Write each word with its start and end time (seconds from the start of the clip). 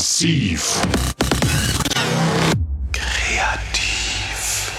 Massiv. 0.00 0.80
Kreativ. 2.90 4.72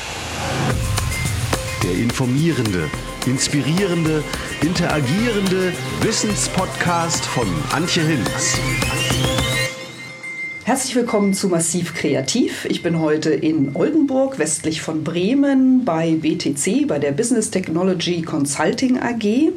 Der 1.84 1.92
informierende, 1.92 2.90
inspirierende, 3.28 4.24
interagierende 4.64 5.74
Wissenspodcast 6.02 7.24
von 7.24 7.46
Antje 7.72 8.02
Hinz. 8.02 8.58
Herzlich 10.64 10.96
willkommen 10.96 11.36
zu 11.36 11.50
Massiv 11.50 11.94
Kreativ. 11.94 12.66
Ich 12.66 12.82
bin 12.82 13.00
heute 13.00 13.30
in 13.32 13.76
Oldenburg, 13.76 14.40
westlich 14.40 14.82
von 14.82 15.04
Bremen, 15.04 15.86
bei 15.86 16.16
BTC, 16.16 16.88
bei 16.88 16.98
der 16.98 17.12
Business 17.12 17.52
Technology 17.52 18.24
Consulting 18.24 18.98
AG. 18.98 19.52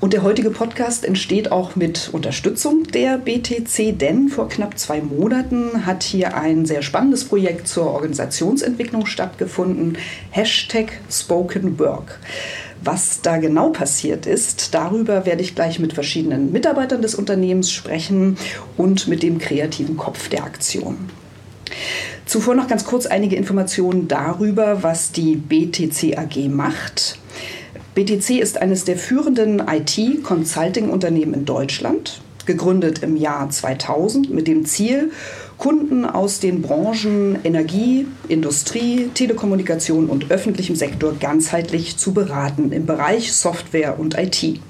Und 0.00 0.14
der 0.14 0.22
heutige 0.22 0.48
Podcast 0.48 1.04
entsteht 1.04 1.52
auch 1.52 1.76
mit 1.76 2.08
Unterstützung 2.12 2.84
der 2.84 3.18
BTC, 3.18 3.98
denn 3.98 4.30
vor 4.30 4.48
knapp 4.48 4.78
zwei 4.78 5.02
Monaten 5.02 5.84
hat 5.84 6.02
hier 6.02 6.34
ein 6.34 6.64
sehr 6.64 6.80
spannendes 6.80 7.24
Projekt 7.24 7.68
zur 7.68 7.92
Organisationsentwicklung 7.92 9.04
stattgefunden. 9.04 9.98
Hashtag 10.30 10.92
Spoken 11.10 11.78
Work. 11.78 12.18
Was 12.82 13.20
da 13.20 13.36
genau 13.36 13.68
passiert 13.68 14.24
ist, 14.24 14.72
darüber 14.72 15.26
werde 15.26 15.42
ich 15.42 15.54
gleich 15.54 15.78
mit 15.78 15.92
verschiedenen 15.92 16.50
Mitarbeitern 16.50 17.02
des 17.02 17.14
Unternehmens 17.14 17.70
sprechen 17.70 18.38
und 18.78 19.06
mit 19.06 19.22
dem 19.22 19.38
kreativen 19.38 19.98
Kopf 19.98 20.30
der 20.30 20.44
Aktion. 20.44 20.96
Zuvor 22.24 22.54
noch 22.54 22.68
ganz 22.68 22.86
kurz 22.86 23.04
einige 23.04 23.36
Informationen 23.36 24.08
darüber, 24.08 24.82
was 24.82 25.12
die 25.12 25.36
BTC 25.36 26.16
AG 26.16 26.48
macht. 26.48 27.19
BTC 27.94 28.38
ist 28.38 28.58
eines 28.58 28.84
der 28.84 28.96
führenden 28.96 29.60
IT-Consulting-Unternehmen 29.66 31.34
in 31.34 31.44
Deutschland, 31.44 32.20
gegründet 32.46 33.02
im 33.02 33.16
Jahr 33.16 33.50
2000 33.50 34.30
mit 34.30 34.46
dem 34.46 34.64
Ziel, 34.64 35.10
Kunden 35.58 36.04
aus 36.04 36.38
den 36.38 36.62
Branchen 36.62 37.38
Energie, 37.42 38.06
Industrie, 38.28 39.10
Telekommunikation 39.12 40.08
und 40.08 40.30
öffentlichem 40.30 40.76
Sektor 40.76 41.14
ganzheitlich 41.18 41.96
zu 41.96 42.14
beraten 42.14 42.70
im 42.70 42.86
Bereich 42.86 43.32
Software 43.32 43.98
und 43.98 44.16
IT. 44.16 44.60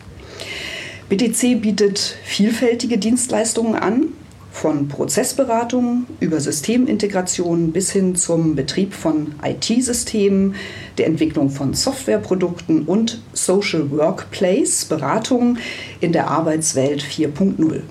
BTC 1.11 1.61
bietet 1.61 1.99
vielfältige 2.25 2.97
Dienstleistungen 2.97 3.75
an, 3.75 4.15
von 4.53 4.89
Prozessberatung 4.89 6.06
über 6.19 6.41
Systemintegration 6.41 7.73
bis 7.73 7.91
hin 7.91 8.17
zum 8.17 8.55
Betrieb 8.55 8.93
von 8.95 9.34
IT-Systemen, 9.43 10.55
der 10.98 11.06
Entwicklung 11.06 11.51
von 11.51 11.75
Softwareprodukten 11.75 12.84
und 12.84 13.23
Social 13.33 13.91
Workplace, 13.91 14.84
Beratung 14.84 15.59
in 16.01 16.12
der 16.12 16.28
Arbeitswelt 16.28 17.03
4.0. 17.03 17.83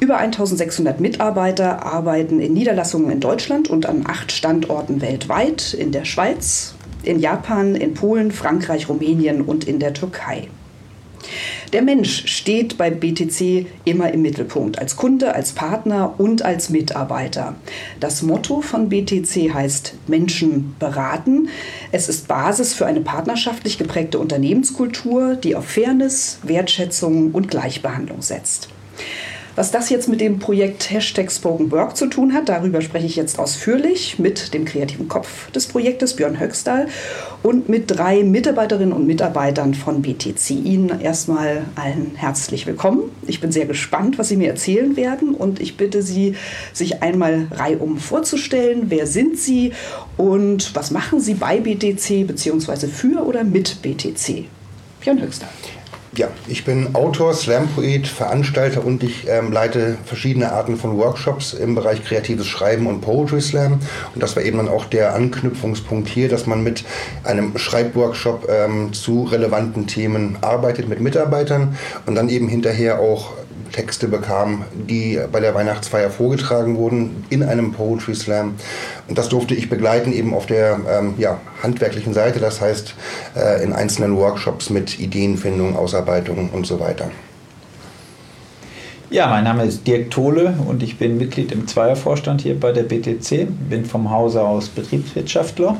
Über 0.00 0.16
1600 0.18 1.00
Mitarbeiter 1.00 1.84
arbeiten 1.84 2.40
in 2.40 2.54
Niederlassungen 2.54 3.10
in 3.10 3.20
Deutschland 3.20 3.68
und 3.68 3.86
an 3.86 4.04
acht 4.06 4.32
Standorten 4.32 5.00
weltweit, 5.00 5.74
in 5.74 5.92
der 5.92 6.04
Schweiz, 6.04 6.74
in 7.02 7.18
Japan, 7.18 7.74
in 7.74 7.94
Polen, 7.94 8.30
Frankreich, 8.30 8.88
Rumänien 8.88 9.42
und 9.42 9.64
in 9.64 9.78
der 9.78 9.92
Türkei. 9.92 10.48
Der 11.72 11.82
Mensch 11.82 12.26
steht 12.26 12.76
bei 12.78 12.90
BTC 12.90 13.66
immer 13.84 14.12
im 14.12 14.22
Mittelpunkt, 14.22 14.80
als 14.80 14.96
Kunde, 14.96 15.34
als 15.36 15.52
Partner 15.52 16.14
und 16.18 16.42
als 16.44 16.68
Mitarbeiter. 16.68 17.54
Das 18.00 18.22
Motto 18.22 18.60
von 18.60 18.88
BTC 18.88 19.54
heißt 19.54 19.94
Menschen 20.08 20.74
beraten. 20.80 21.48
Es 21.92 22.08
ist 22.08 22.26
Basis 22.26 22.74
für 22.74 22.86
eine 22.86 23.02
partnerschaftlich 23.02 23.78
geprägte 23.78 24.18
Unternehmenskultur, 24.18 25.36
die 25.36 25.54
auf 25.54 25.66
Fairness, 25.66 26.40
Wertschätzung 26.42 27.30
und 27.30 27.48
Gleichbehandlung 27.48 28.22
setzt. 28.22 28.68
Was 29.56 29.72
das 29.72 29.90
jetzt 29.90 30.08
mit 30.08 30.20
dem 30.20 30.38
Projekt 30.38 30.90
Hashtag 30.90 31.30
Spoken 31.30 31.72
Work 31.72 31.96
zu 31.96 32.06
tun 32.06 32.32
hat, 32.32 32.48
darüber 32.48 32.80
spreche 32.80 33.06
ich 33.06 33.16
jetzt 33.16 33.38
ausführlich 33.38 34.18
mit 34.18 34.54
dem 34.54 34.64
kreativen 34.64 35.08
Kopf 35.08 35.50
des 35.50 35.66
Projektes, 35.66 36.14
Björn 36.14 36.38
Höxtal, 36.38 36.86
und 37.42 37.68
mit 37.68 37.90
drei 37.90 38.22
Mitarbeiterinnen 38.22 38.92
und 38.92 39.06
Mitarbeitern 39.06 39.74
von 39.74 40.02
BTC. 40.02 40.50
Ihnen 40.50 41.00
erstmal 41.00 41.64
allen 41.74 42.12
herzlich 42.14 42.66
willkommen. 42.66 43.10
Ich 43.26 43.40
bin 43.40 43.50
sehr 43.50 43.66
gespannt, 43.66 44.18
was 44.18 44.28
Sie 44.28 44.36
mir 44.36 44.48
erzählen 44.48 44.96
werden 44.96 45.34
und 45.34 45.60
ich 45.60 45.76
bitte 45.76 46.02
Sie, 46.02 46.36
sich 46.72 47.02
einmal 47.02 47.48
reihum 47.50 47.98
vorzustellen. 47.98 48.84
Wer 48.88 49.06
sind 49.06 49.36
Sie 49.36 49.72
und 50.16 50.76
was 50.76 50.92
machen 50.92 51.18
Sie 51.20 51.34
bei 51.34 51.58
BTC 51.58 52.26
bzw. 52.26 52.86
für 52.86 53.26
oder 53.26 53.42
mit 53.42 53.82
BTC? 53.82 54.44
Björn 55.00 55.20
Höxtal. 55.20 55.48
Ja, 56.16 56.26
ich 56.48 56.64
bin 56.64 56.96
Autor, 56.96 57.34
Slam-Poet, 57.34 58.08
Veranstalter 58.08 58.84
und 58.84 59.04
ich 59.04 59.28
ähm, 59.28 59.52
leite 59.52 59.96
verschiedene 60.04 60.50
Arten 60.50 60.76
von 60.76 60.98
Workshops 60.98 61.52
im 61.52 61.76
Bereich 61.76 62.04
kreatives 62.04 62.48
Schreiben 62.48 62.88
und 62.88 63.00
Poetry 63.00 63.40
Slam. 63.40 63.74
Und 64.12 64.20
das 64.20 64.34
war 64.34 64.42
eben 64.42 64.56
dann 64.56 64.68
auch 64.68 64.86
der 64.86 65.14
Anknüpfungspunkt 65.14 66.08
hier, 66.08 66.28
dass 66.28 66.48
man 66.48 66.64
mit 66.64 66.82
einem 67.22 67.56
Schreibworkshop 67.56 68.48
ähm, 68.50 68.92
zu 68.92 69.22
relevanten 69.22 69.86
Themen 69.86 70.36
arbeitet 70.40 70.88
mit 70.88 70.98
Mitarbeitern 71.00 71.76
und 72.06 72.16
dann 72.16 72.28
eben 72.28 72.48
hinterher 72.48 72.98
auch 72.98 73.30
Texte 73.72 74.08
bekam, 74.08 74.64
die 74.72 75.20
bei 75.30 75.40
der 75.40 75.54
Weihnachtsfeier 75.54 76.10
vorgetragen 76.10 76.76
wurden 76.76 77.24
in 77.30 77.42
einem 77.42 77.72
Poetry 77.72 78.14
Slam. 78.14 78.54
Und 79.08 79.18
das 79.18 79.28
durfte 79.28 79.54
ich 79.54 79.68
begleiten 79.68 80.12
eben 80.12 80.34
auf 80.34 80.46
der 80.46 80.80
ähm, 80.88 81.14
ja, 81.18 81.40
handwerklichen 81.62 82.14
Seite, 82.14 82.40
das 82.40 82.60
heißt 82.60 82.94
äh, 83.36 83.62
in 83.62 83.72
einzelnen 83.72 84.16
Workshops 84.16 84.70
mit 84.70 84.98
Ideenfindung, 84.98 85.76
Ausarbeitung 85.76 86.50
und 86.52 86.66
so 86.66 86.80
weiter. 86.80 87.10
Ja, 89.10 89.26
mein 89.26 89.42
Name 89.42 89.64
ist 89.64 89.88
Dirk 89.88 90.12
Tole 90.12 90.54
und 90.68 90.84
ich 90.84 90.96
bin 90.96 91.18
Mitglied 91.18 91.50
im 91.50 91.66
Zweiervorstand 91.66 92.42
hier 92.42 92.58
bei 92.58 92.70
der 92.70 92.84
BTC, 92.84 93.48
bin 93.68 93.84
vom 93.84 94.10
Hause 94.12 94.42
aus 94.42 94.68
Betriebswirtschaftler 94.68 95.76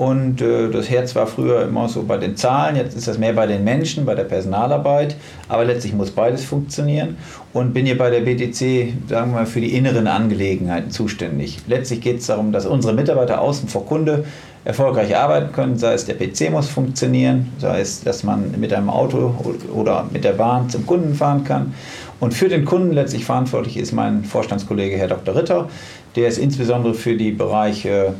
und 0.00 0.40
äh, 0.40 0.70
das 0.70 0.88
Herz 0.88 1.14
war 1.14 1.26
früher 1.26 1.60
immer 1.60 1.86
so 1.86 2.04
bei 2.04 2.16
den 2.16 2.34
Zahlen, 2.34 2.74
jetzt 2.74 2.96
ist 2.96 3.06
das 3.06 3.18
mehr 3.18 3.34
bei 3.34 3.46
den 3.46 3.64
Menschen, 3.64 4.06
bei 4.06 4.14
der 4.14 4.24
Personalarbeit. 4.24 5.14
Aber 5.46 5.66
letztlich 5.66 5.92
muss 5.92 6.10
beides 6.10 6.42
funktionieren. 6.42 7.18
Und 7.52 7.74
bin 7.74 7.84
hier 7.84 7.98
bei 7.98 8.08
der 8.08 8.20
BTC, 8.20 8.94
sagen 9.10 9.32
wir 9.32 9.40
mal, 9.40 9.46
für 9.46 9.60
die 9.60 9.76
inneren 9.76 10.06
Angelegenheiten 10.06 10.90
zuständig. 10.90 11.58
Letztlich 11.66 12.00
geht 12.00 12.20
es 12.20 12.28
darum, 12.28 12.50
dass 12.50 12.64
unsere 12.64 12.94
Mitarbeiter 12.94 13.42
außen 13.42 13.68
vor 13.68 13.84
Kunde 13.84 14.24
erfolgreich 14.64 15.14
arbeiten 15.14 15.52
können. 15.52 15.76
Sei 15.76 15.92
es 15.92 16.06
der 16.06 16.14
PC 16.14 16.50
muss 16.50 16.70
funktionieren, 16.70 17.52
sei 17.58 17.82
es, 17.82 18.02
dass 18.02 18.24
man 18.24 18.58
mit 18.58 18.72
einem 18.72 18.88
Auto 18.88 19.34
oder 19.74 20.06
mit 20.10 20.24
der 20.24 20.32
Bahn 20.32 20.70
zum 20.70 20.86
Kunden 20.86 21.14
fahren 21.14 21.44
kann. 21.44 21.74
Und 22.20 22.32
für 22.32 22.48
den 22.48 22.64
Kunden 22.64 22.92
letztlich 22.92 23.26
verantwortlich 23.26 23.76
ist 23.76 23.92
mein 23.92 24.24
Vorstandskollege 24.24 24.96
Herr 24.96 25.08
Dr. 25.08 25.36
Ritter. 25.36 25.68
Der 26.16 26.26
ist 26.26 26.38
insbesondere 26.38 26.94
für 26.94 27.18
die 27.18 27.32
Bereiche 27.32 28.14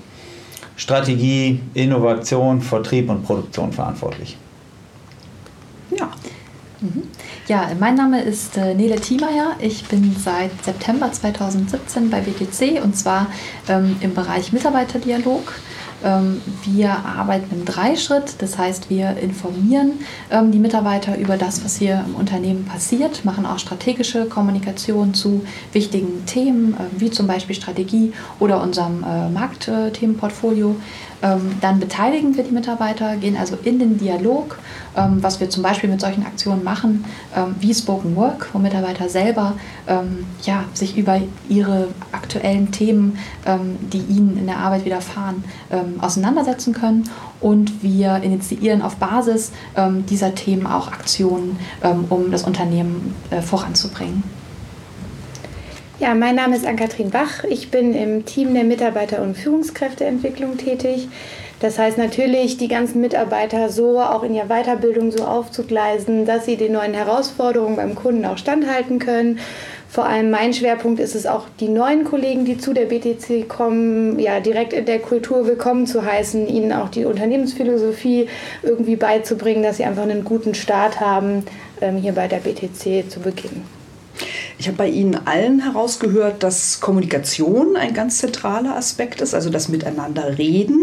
Strategie, 0.80 1.60
Innovation, 1.74 2.62
Vertrieb 2.62 3.10
und 3.10 3.22
Produktion 3.22 3.70
verantwortlich. 3.70 4.38
Ja. 5.90 6.10
Mhm. 6.80 7.02
Ja, 7.48 7.68
mein 7.78 7.96
Name 7.96 8.22
ist 8.22 8.56
äh, 8.56 8.72
Nele 8.74 8.96
Thiemeyer. 8.96 9.56
Ich 9.60 9.84
bin 9.84 10.16
seit 10.18 10.64
September 10.64 11.12
2017 11.12 12.08
bei 12.08 12.22
BTC 12.22 12.82
und 12.82 12.96
zwar 12.96 13.26
ähm, 13.68 13.96
im 14.00 14.14
Bereich 14.14 14.54
Mitarbeiterdialog. 14.54 15.52
Ähm, 16.04 16.40
wir 16.64 16.90
arbeiten 16.90 17.54
im 17.54 17.64
Dreischritt, 17.64 18.36
das 18.38 18.56
heißt, 18.58 18.90
wir 18.90 19.16
informieren 19.18 20.00
ähm, 20.30 20.50
die 20.50 20.58
Mitarbeiter 20.58 21.18
über 21.18 21.36
das, 21.36 21.64
was 21.64 21.76
hier 21.76 22.04
im 22.06 22.14
Unternehmen 22.14 22.64
passiert, 22.64 23.24
machen 23.24 23.44
auch 23.46 23.58
strategische 23.58 24.26
Kommunikation 24.26 25.14
zu 25.14 25.44
wichtigen 25.72 26.24
Themen, 26.26 26.74
äh, 26.74 27.00
wie 27.00 27.10
zum 27.10 27.26
Beispiel 27.26 27.54
Strategie 27.54 28.12
oder 28.38 28.62
unserem 28.62 29.04
äh, 29.04 29.28
Marktthemenportfolio. 29.28 30.76
Ähm, 31.22 31.56
dann 31.60 31.80
beteiligen 31.80 32.36
wir 32.36 32.44
die 32.44 32.52
Mitarbeiter, 32.52 33.16
gehen 33.16 33.36
also 33.36 33.58
in 33.62 33.78
den 33.78 33.98
Dialog, 33.98 34.58
ähm, 34.96 35.22
was 35.22 35.40
wir 35.40 35.50
zum 35.50 35.62
Beispiel 35.62 35.90
mit 35.90 36.00
solchen 36.00 36.24
Aktionen 36.24 36.64
machen, 36.64 37.04
ähm, 37.36 37.54
wie 37.60 37.74
Spoken 37.74 38.16
Work, 38.16 38.48
wo 38.52 38.58
Mitarbeiter 38.58 39.08
selber 39.08 39.54
ja, 40.42 40.64
sich 40.72 40.96
über 40.96 41.20
ihre 41.48 41.88
aktuellen 42.12 42.70
Themen, 42.70 43.18
die 43.92 43.98
ihnen 43.98 44.36
in 44.38 44.46
der 44.46 44.58
Arbeit 44.58 44.84
widerfahren, 44.84 45.42
auseinandersetzen 46.00 46.72
können. 46.74 47.10
Und 47.40 47.82
wir 47.82 48.22
initiieren 48.22 48.82
auf 48.82 48.96
Basis 48.96 49.50
dieser 50.08 50.36
Themen 50.36 50.66
auch 50.66 50.92
Aktionen, 50.92 51.58
um 52.08 52.30
das 52.30 52.44
Unternehmen 52.44 53.16
äh, 53.30 53.42
voranzubringen. 53.42 54.22
Ja, 56.00 56.14
mein 56.14 56.34
Name 56.34 56.56
ist 56.56 56.64
Ann-Kathrin 56.64 57.10
Bach. 57.10 57.44
Ich 57.44 57.70
bin 57.70 57.94
im 57.94 58.24
Team 58.24 58.54
der 58.54 58.64
Mitarbeiter- 58.64 59.20
und 59.20 59.36
Führungskräfteentwicklung 59.36 60.56
tätig. 60.56 61.08
Das 61.60 61.78
heißt 61.78 61.98
natürlich, 61.98 62.56
die 62.56 62.68
ganzen 62.68 63.02
Mitarbeiter 63.02 63.68
so 63.68 64.00
auch 64.00 64.22
in 64.22 64.34
ihrer 64.34 64.46
Weiterbildung 64.46 65.12
so 65.12 65.24
aufzugleisen, 65.24 66.24
dass 66.24 66.46
sie 66.46 66.56
den 66.56 66.72
neuen 66.72 66.94
Herausforderungen 66.94 67.76
beim 67.76 67.94
Kunden 67.96 68.24
auch 68.24 68.38
standhalten 68.38 68.98
können. 68.98 69.40
Vor 69.90 70.06
allem 70.06 70.30
mein 70.30 70.54
Schwerpunkt 70.54 71.00
ist 71.00 71.14
es 71.14 71.26
auch, 71.26 71.48
die 71.60 71.68
neuen 71.68 72.04
Kollegen, 72.04 72.46
die 72.46 72.56
zu 72.56 72.72
der 72.72 72.86
BTC 72.86 73.46
kommen, 73.46 74.18
ja, 74.18 74.40
direkt 74.40 74.72
in 74.72 74.86
der 74.86 75.00
Kultur 75.00 75.46
willkommen 75.46 75.86
zu 75.86 76.02
heißen, 76.02 76.48
ihnen 76.48 76.72
auch 76.72 76.88
die 76.88 77.04
Unternehmensphilosophie 77.04 78.26
irgendwie 78.62 78.96
beizubringen, 78.96 79.62
dass 79.62 79.76
sie 79.76 79.84
einfach 79.84 80.04
einen 80.04 80.24
guten 80.24 80.54
Start 80.54 80.98
haben, 80.98 81.44
ähm, 81.82 81.98
hier 81.98 82.12
bei 82.12 82.26
der 82.26 82.38
BTC 82.38 83.10
zu 83.10 83.20
beginnen. 83.20 83.79
Ich 84.60 84.68
habe 84.68 84.76
bei 84.76 84.88
Ihnen 84.88 85.18
allen 85.26 85.60
herausgehört, 85.60 86.42
dass 86.42 86.80
Kommunikation 86.80 87.76
ein 87.76 87.94
ganz 87.94 88.18
zentraler 88.18 88.76
Aspekt 88.76 89.22
ist, 89.22 89.34
also 89.34 89.48
das 89.48 89.70
Miteinander 89.70 90.36
reden. 90.36 90.78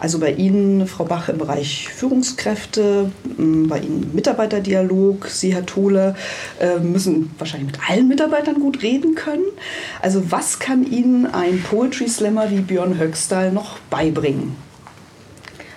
Also 0.00 0.18
bei 0.18 0.32
Ihnen, 0.32 0.88
Frau 0.88 1.04
Bach, 1.04 1.28
im 1.28 1.38
Bereich 1.38 1.88
Führungskräfte, 1.88 3.12
bei 3.38 3.78
Ihnen 3.78 4.10
Mitarbeiterdialog, 4.12 5.28
Sie, 5.28 5.54
Herr 5.54 5.64
Tole, 5.64 6.16
äh, 6.58 6.80
müssen 6.80 7.30
wahrscheinlich 7.38 7.74
mit 7.74 7.88
allen 7.88 8.08
Mitarbeitern 8.08 8.58
gut 8.58 8.82
reden 8.82 9.14
können. 9.14 9.44
Also 10.02 10.32
was 10.32 10.58
kann 10.58 10.84
Ihnen 10.84 11.26
ein 11.26 11.62
Poetry 11.62 12.08
Slammer 12.08 12.50
wie 12.50 12.58
Björn 12.58 12.98
Höxtal 12.98 13.52
noch 13.52 13.78
beibringen? 13.88 14.56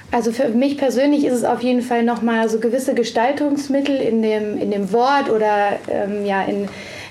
Also 0.09 0.31
für 0.31 0.49
mich 0.49 0.79
persönlich 0.79 1.25
ist 1.25 1.33
es 1.33 1.43
auf 1.43 1.61
jeden 1.61 1.83
Fall 1.83 2.01
nochmal 2.01 2.49
so 2.49 2.59
gewisse 2.59 2.95
Gestaltungsmittel 2.95 3.97
in 3.97 4.23
dem, 4.23 4.57
in 4.57 4.71
dem 4.71 4.91
Wort 4.91 5.29
oder 5.29 5.73
ähm, 5.87 6.25
ja, 6.25 6.41
in, 6.41 6.67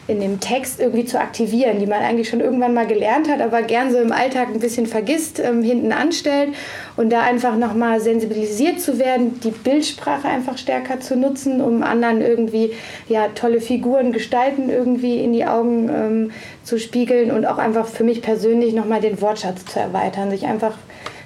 in 0.08 0.20
dem 0.20 0.40
Text 0.40 0.80
irgendwie 0.80 1.04
zu 1.04 1.20
aktivieren, 1.20 1.78
die 1.78 1.86
man 1.86 2.00
eigentlich 2.00 2.30
schon 2.30 2.40
irgendwann 2.40 2.72
mal 2.72 2.86
gelernt 2.86 3.28
hat, 3.28 3.42
aber 3.42 3.60
gern 3.62 3.92
so 3.92 3.98
im 3.98 4.10
Alltag 4.10 4.48
ein 4.48 4.58
bisschen 4.58 4.86
vergisst, 4.86 5.38
ähm, 5.38 5.62
hinten 5.62 5.92
anstellt 5.92 6.54
und 6.96 7.10
da 7.10 7.20
einfach 7.20 7.56
nochmal 7.56 8.00
sensibilisiert 8.00 8.80
zu 8.80 8.98
werden, 8.98 9.38
die 9.40 9.50
Bildsprache 9.50 10.26
einfach 10.26 10.56
stärker 10.56 10.98
zu 10.98 11.14
nutzen, 11.14 11.60
um 11.60 11.82
anderen 11.82 12.22
irgendwie 12.22 12.72
ja, 13.06 13.28
tolle 13.34 13.60
Figuren, 13.60 14.12
Gestalten 14.12 14.70
irgendwie 14.70 15.22
in 15.22 15.34
die 15.34 15.44
Augen 15.44 15.90
ähm, 15.90 16.30
zu 16.64 16.78
spiegeln 16.78 17.30
und 17.30 17.44
auch 17.44 17.58
einfach 17.58 17.86
für 17.86 18.02
mich 18.02 18.22
persönlich 18.22 18.72
nochmal 18.72 19.02
den 19.02 19.20
Wortschatz 19.20 19.66
zu 19.66 19.78
erweitern, 19.78 20.30
sich 20.30 20.46
einfach 20.46 20.72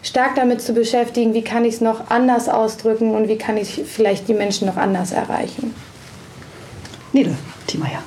stark 0.02 0.34
damit 0.34 0.60
zu 0.60 0.72
beschäftigen, 0.72 1.34
wie 1.34 1.42
kann 1.42 1.64
ich 1.64 1.74
es 1.74 1.80
noch 1.80 2.10
anders 2.10 2.48
ausdrücken 2.48 3.14
und 3.14 3.28
wie 3.28 3.38
kann 3.38 3.56
ich 3.56 3.82
vielleicht 3.86 4.26
die 4.26 4.34
Menschen 4.34 4.66
noch 4.66 4.76
anders 4.76 5.12
erreichen. 5.12 5.72
Nele, 7.12 7.36
Thiemeyer. 7.68 8.02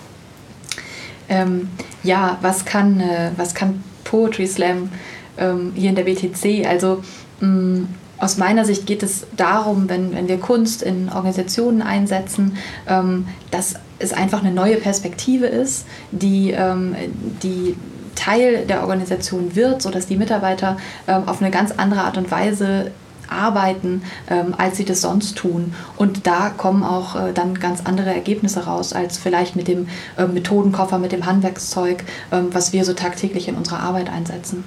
Ähm, 1.29 1.69
ja, 2.03 2.37
was 2.41 2.65
kann, 2.65 2.99
äh, 2.99 3.31
was 3.37 3.55
kann 3.55 3.83
Poetry 4.03 4.47
Slam 4.47 4.89
ähm, 5.37 5.73
hier 5.75 5.89
in 5.89 5.95
der 5.95 6.03
BTC? 6.03 6.67
Also 6.67 7.03
mh, 7.39 7.47
mm, 7.47 7.87
aus 8.17 8.37
meiner 8.37 8.63
Sicht 8.65 8.85
geht 8.85 9.03
es 9.03 9.27
darum, 9.35 9.89
wenn, 9.89 10.15
wenn 10.15 10.27
wir 10.27 10.39
Kunst 10.39 10.81
in 10.81 11.09
Organisationen 11.09 11.81
einsetzen, 11.81 12.57
ähm, 12.87 13.27
dass 13.51 13.75
es 13.99 14.13
einfach 14.13 14.41
eine 14.43 14.53
neue 14.53 14.77
Perspektive 14.77 15.47
ist, 15.47 15.85
die, 16.11 16.51
ähm, 16.51 16.95
die 17.43 17.75
Teil 18.15 18.65
der 18.65 18.81
Organisation 18.81 19.55
wird, 19.55 19.81
sodass 19.81 20.07
die 20.07 20.17
Mitarbeiter 20.17 20.77
ähm, 21.07 21.27
auf 21.27 21.41
eine 21.41 21.51
ganz 21.51 21.71
andere 21.71 22.01
Art 22.01 22.17
und 22.17 22.31
Weise 22.31 22.91
arbeiten, 23.29 24.03
ähm, 24.29 24.53
als 24.57 24.77
sie 24.77 24.85
das 24.85 25.01
sonst 25.01 25.37
tun. 25.37 25.73
Und 25.97 26.27
da 26.27 26.49
kommen 26.49 26.83
auch 26.83 27.15
äh, 27.15 27.33
dann 27.33 27.59
ganz 27.59 27.81
andere 27.83 28.13
Ergebnisse 28.13 28.65
raus, 28.65 28.93
als 28.93 29.17
vielleicht 29.17 29.55
mit 29.55 29.67
dem 29.67 29.87
äh, 30.17 30.25
Methodenkoffer, 30.25 30.97
mit 30.97 31.11
dem 31.11 31.25
Handwerkszeug, 31.25 32.03
ähm, 32.31 32.49
was 32.51 32.73
wir 32.73 32.85
so 32.85 32.93
tagtäglich 32.93 33.47
in 33.47 33.55
unserer 33.55 33.79
Arbeit 33.79 34.09
einsetzen. 34.09 34.63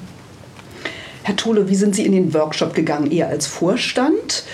Herr 1.23 1.37
Tole, 1.37 1.69
wie 1.69 1.75
sind 1.75 1.95
Sie 1.95 2.07
in 2.07 2.13
den 2.13 2.33
Workshop 2.33 2.75
gegangen? 2.75 3.11
Eher 3.11 3.29
als 3.29 3.47
Vorstand 3.47 4.45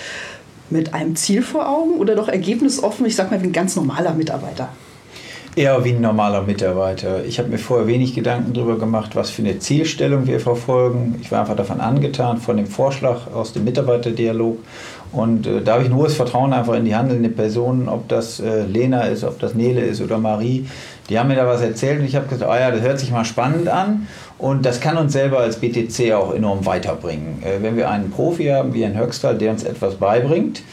mit 0.69 0.93
einem 0.93 1.15
Ziel 1.15 1.41
vor 1.41 1.69
Augen 1.69 1.93
oder 1.99 2.15
doch 2.15 2.27
ergebnisoffen, 2.27 3.05
ich 3.05 3.15
sag 3.15 3.31
mal, 3.31 3.41
wie 3.41 3.47
ein 3.47 3.53
ganz 3.53 3.75
normaler 3.75 4.13
Mitarbeiter? 4.13 4.69
Eher 5.57 5.85
wie 5.85 5.91
ein 5.91 6.01
normaler 6.01 6.41
Mitarbeiter. 6.41 7.23
Ich 7.23 7.39
habe 7.39 7.47
mir 7.47 7.57
vorher 7.57 7.87
wenig 7.87 8.13
Gedanken 8.13 8.51
darüber 8.51 8.77
gemacht, 8.77 9.15
was 9.15 9.29
für 9.29 9.41
eine 9.41 9.57
Zielstellung 9.57 10.27
wir 10.27 10.41
verfolgen. 10.41 11.17
Ich 11.21 11.31
war 11.31 11.39
einfach 11.39 11.55
davon 11.55 11.79
angetan, 11.79 12.39
von 12.39 12.57
dem 12.57 12.67
Vorschlag 12.67 13.33
aus 13.33 13.53
dem 13.53 13.63
Mitarbeiterdialog. 13.63 14.57
Und 15.13 15.47
äh, 15.47 15.61
da 15.61 15.75
habe 15.75 15.83
ich 15.83 15.89
nur 15.89 16.03
das 16.03 16.15
Vertrauen 16.15 16.51
einfach 16.51 16.73
in 16.73 16.83
die 16.83 16.93
handelnden 16.93 17.33
Personen, 17.33 17.87
ob 17.87 18.09
das 18.09 18.41
äh, 18.41 18.63
Lena 18.63 19.03
ist, 19.03 19.23
ob 19.23 19.39
das 19.39 19.53
Nele 19.53 19.79
ist 19.79 20.01
oder 20.01 20.17
Marie. 20.17 20.67
Die 21.07 21.17
haben 21.17 21.29
mir 21.29 21.37
da 21.37 21.47
was 21.47 21.61
erzählt 21.61 22.01
und 22.01 22.05
ich 22.05 22.17
habe 22.17 22.27
gesagt, 22.27 22.51
oh 22.51 22.53
ja, 22.53 22.69
das 22.69 22.81
hört 22.81 22.99
sich 22.99 23.11
mal 23.11 23.23
spannend 23.23 23.69
an. 23.69 24.07
Und 24.37 24.65
das 24.65 24.81
kann 24.81 24.97
uns 24.97 25.13
selber 25.13 25.39
als 25.39 25.61
BTC 25.61 26.11
auch 26.15 26.33
enorm 26.33 26.65
weiterbringen. 26.65 27.41
Äh, 27.43 27.63
wenn 27.63 27.77
wir 27.77 27.89
einen 27.89 28.11
Profi 28.11 28.47
haben 28.47 28.73
wie 28.73 28.83
Herrn 28.83 28.99
Höxtal, 28.99 29.37
der 29.37 29.51
uns 29.51 29.63
etwas 29.63 29.95
beibringt 29.95 30.63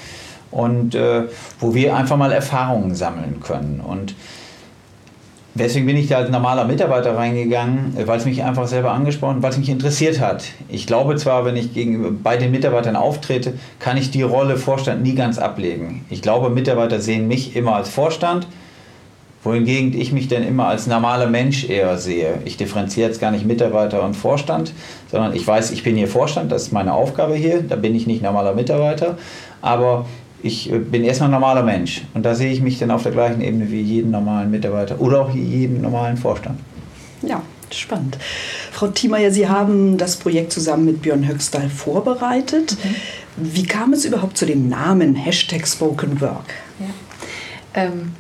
und 0.50 0.96
äh, 0.96 1.22
wo 1.60 1.72
wir 1.72 1.94
einfach 1.94 2.16
mal 2.16 2.32
Erfahrungen 2.32 2.96
sammeln 2.96 3.38
können. 3.38 3.80
Und 3.80 4.16
Deswegen 5.54 5.84
bin 5.84 5.98
ich 5.98 6.08
da 6.08 6.16
als 6.16 6.30
normaler 6.30 6.64
Mitarbeiter 6.64 7.14
reingegangen, 7.14 7.94
weil 8.06 8.18
es 8.18 8.24
mich 8.24 8.42
einfach 8.42 8.66
selber 8.66 8.92
angesprochen, 8.92 9.42
weil 9.42 9.50
es 9.50 9.58
mich 9.58 9.68
interessiert 9.68 10.18
hat. 10.18 10.44
Ich 10.70 10.86
glaube 10.86 11.16
zwar, 11.16 11.44
wenn 11.44 11.56
ich 11.56 11.74
gegen, 11.74 12.22
bei 12.22 12.38
den 12.38 12.50
Mitarbeitern 12.50 12.96
auftrete, 12.96 13.52
kann 13.78 13.98
ich 13.98 14.10
die 14.10 14.22
Rolle 14.22 14.56
Vorstand 14.56 15.02
nie 15.02 15.14
ganz 15.14 15.38
ablegen. 15.38 16.06
Ich 16.08 16.22
glaube, 16.22 16.48
Mitarbeiter 16.48 17.00
sehen 17.00 17.28
mich 17.28 17.54
immer 17.54 17.76
als 17.76 17.90
Vorstand, 17.90 18.46
wohingegen 19.44 19.92
ich 19.98 20.12
mich 20.12 20.28
dann 20.28 20.42
immer 20.42 20.68
als 20.68 20.86
normaler 20.86 21.26
Mensch 21.26 21.68
eher 21.68 21.98
sehe. 21.98 22.38
Ich 22.46 22.56
differenziere 22.56 23.08
jetzt 23.08 23.20
gar 23.20 23.30
nicht 23.30 23.44
Mitarbeiter 23.44 24.02
und 24.02 24.14
Vorstand, 24.14 24.72
sondern 25.10 25.34
ich 25.34 25.46
weiß, 25.46 25.70
ich 25.72 25.82
bin 25.82 25.96
hier 25.96 26.08
Vorstand, 26.08 26.50
das 26.50 26.62
ist 26.62 26.72
meine 26.72 26.94
Aufgabe 26.94 27.34
hier, 27.34 27.62
da 27.62 27.76
bin 27.76 27.94
ich 27.94 28.06
nicht 28.06 28.22
normaler 28.22 28.54
Mitarbeiter. 28.54 29.18
Aber 29.60 30.06
ich 30.42 30.72
äh, 30.72 30.78
bin 30.78 31.04
erstmal 31.04 31.28
ein 31.28 31.32
normaler 31.32 31.62
Mensch 31.62 32.02
und 32.14 32.24
da 32.24 32.34
sehe 32.34 32.52
ich 32.52 32.60
mich 32.60 32.78
dann 32.78 32.90
auf 32.90 33.02
der 33.02 33.12
gleichen 33.12 33.40
Ebene 33.40 33.70
wie 33.70 33.80
jeden 33.80 34.10
normalen 34.10 34.50
Mitarbeiter 34.50 35.00
oder 35.00 35.20
auch 35.22 35.34
jeden 35.34 35.80
normalen 35.80 36.16
Vorstand. 36.16 36.58
Ja, 37.22 37.42
spannend. 37.70 38.18
Frau 38.72 38.88
Thiemeyer, 38.88 39.30
Sie 39.30 39.48
haben 39.48 39.96
das 39.96 40.16
Projekt 40.16 40.52
zusammen 40.52 40.84
mit 40.84 41.02
Björn 41.02 41.26
Höxtal 41.26 41.68
vorbereitet. 41.68 42.76
Mhm. 42.82 42.96
Wie 43.36 43.62
kam 43.62 43.92
es 43.92 44.04
überhaupt 44.04 44.36
zu 44.36 44.44
dem 44.44 44.68
Namen 44.68 45.14
Hashtag 45.14 45.66
Spoken 45.66 46.20
Work? 46.20 46.52
Ja, 46.78 46.86
ähm, 47.82 48.12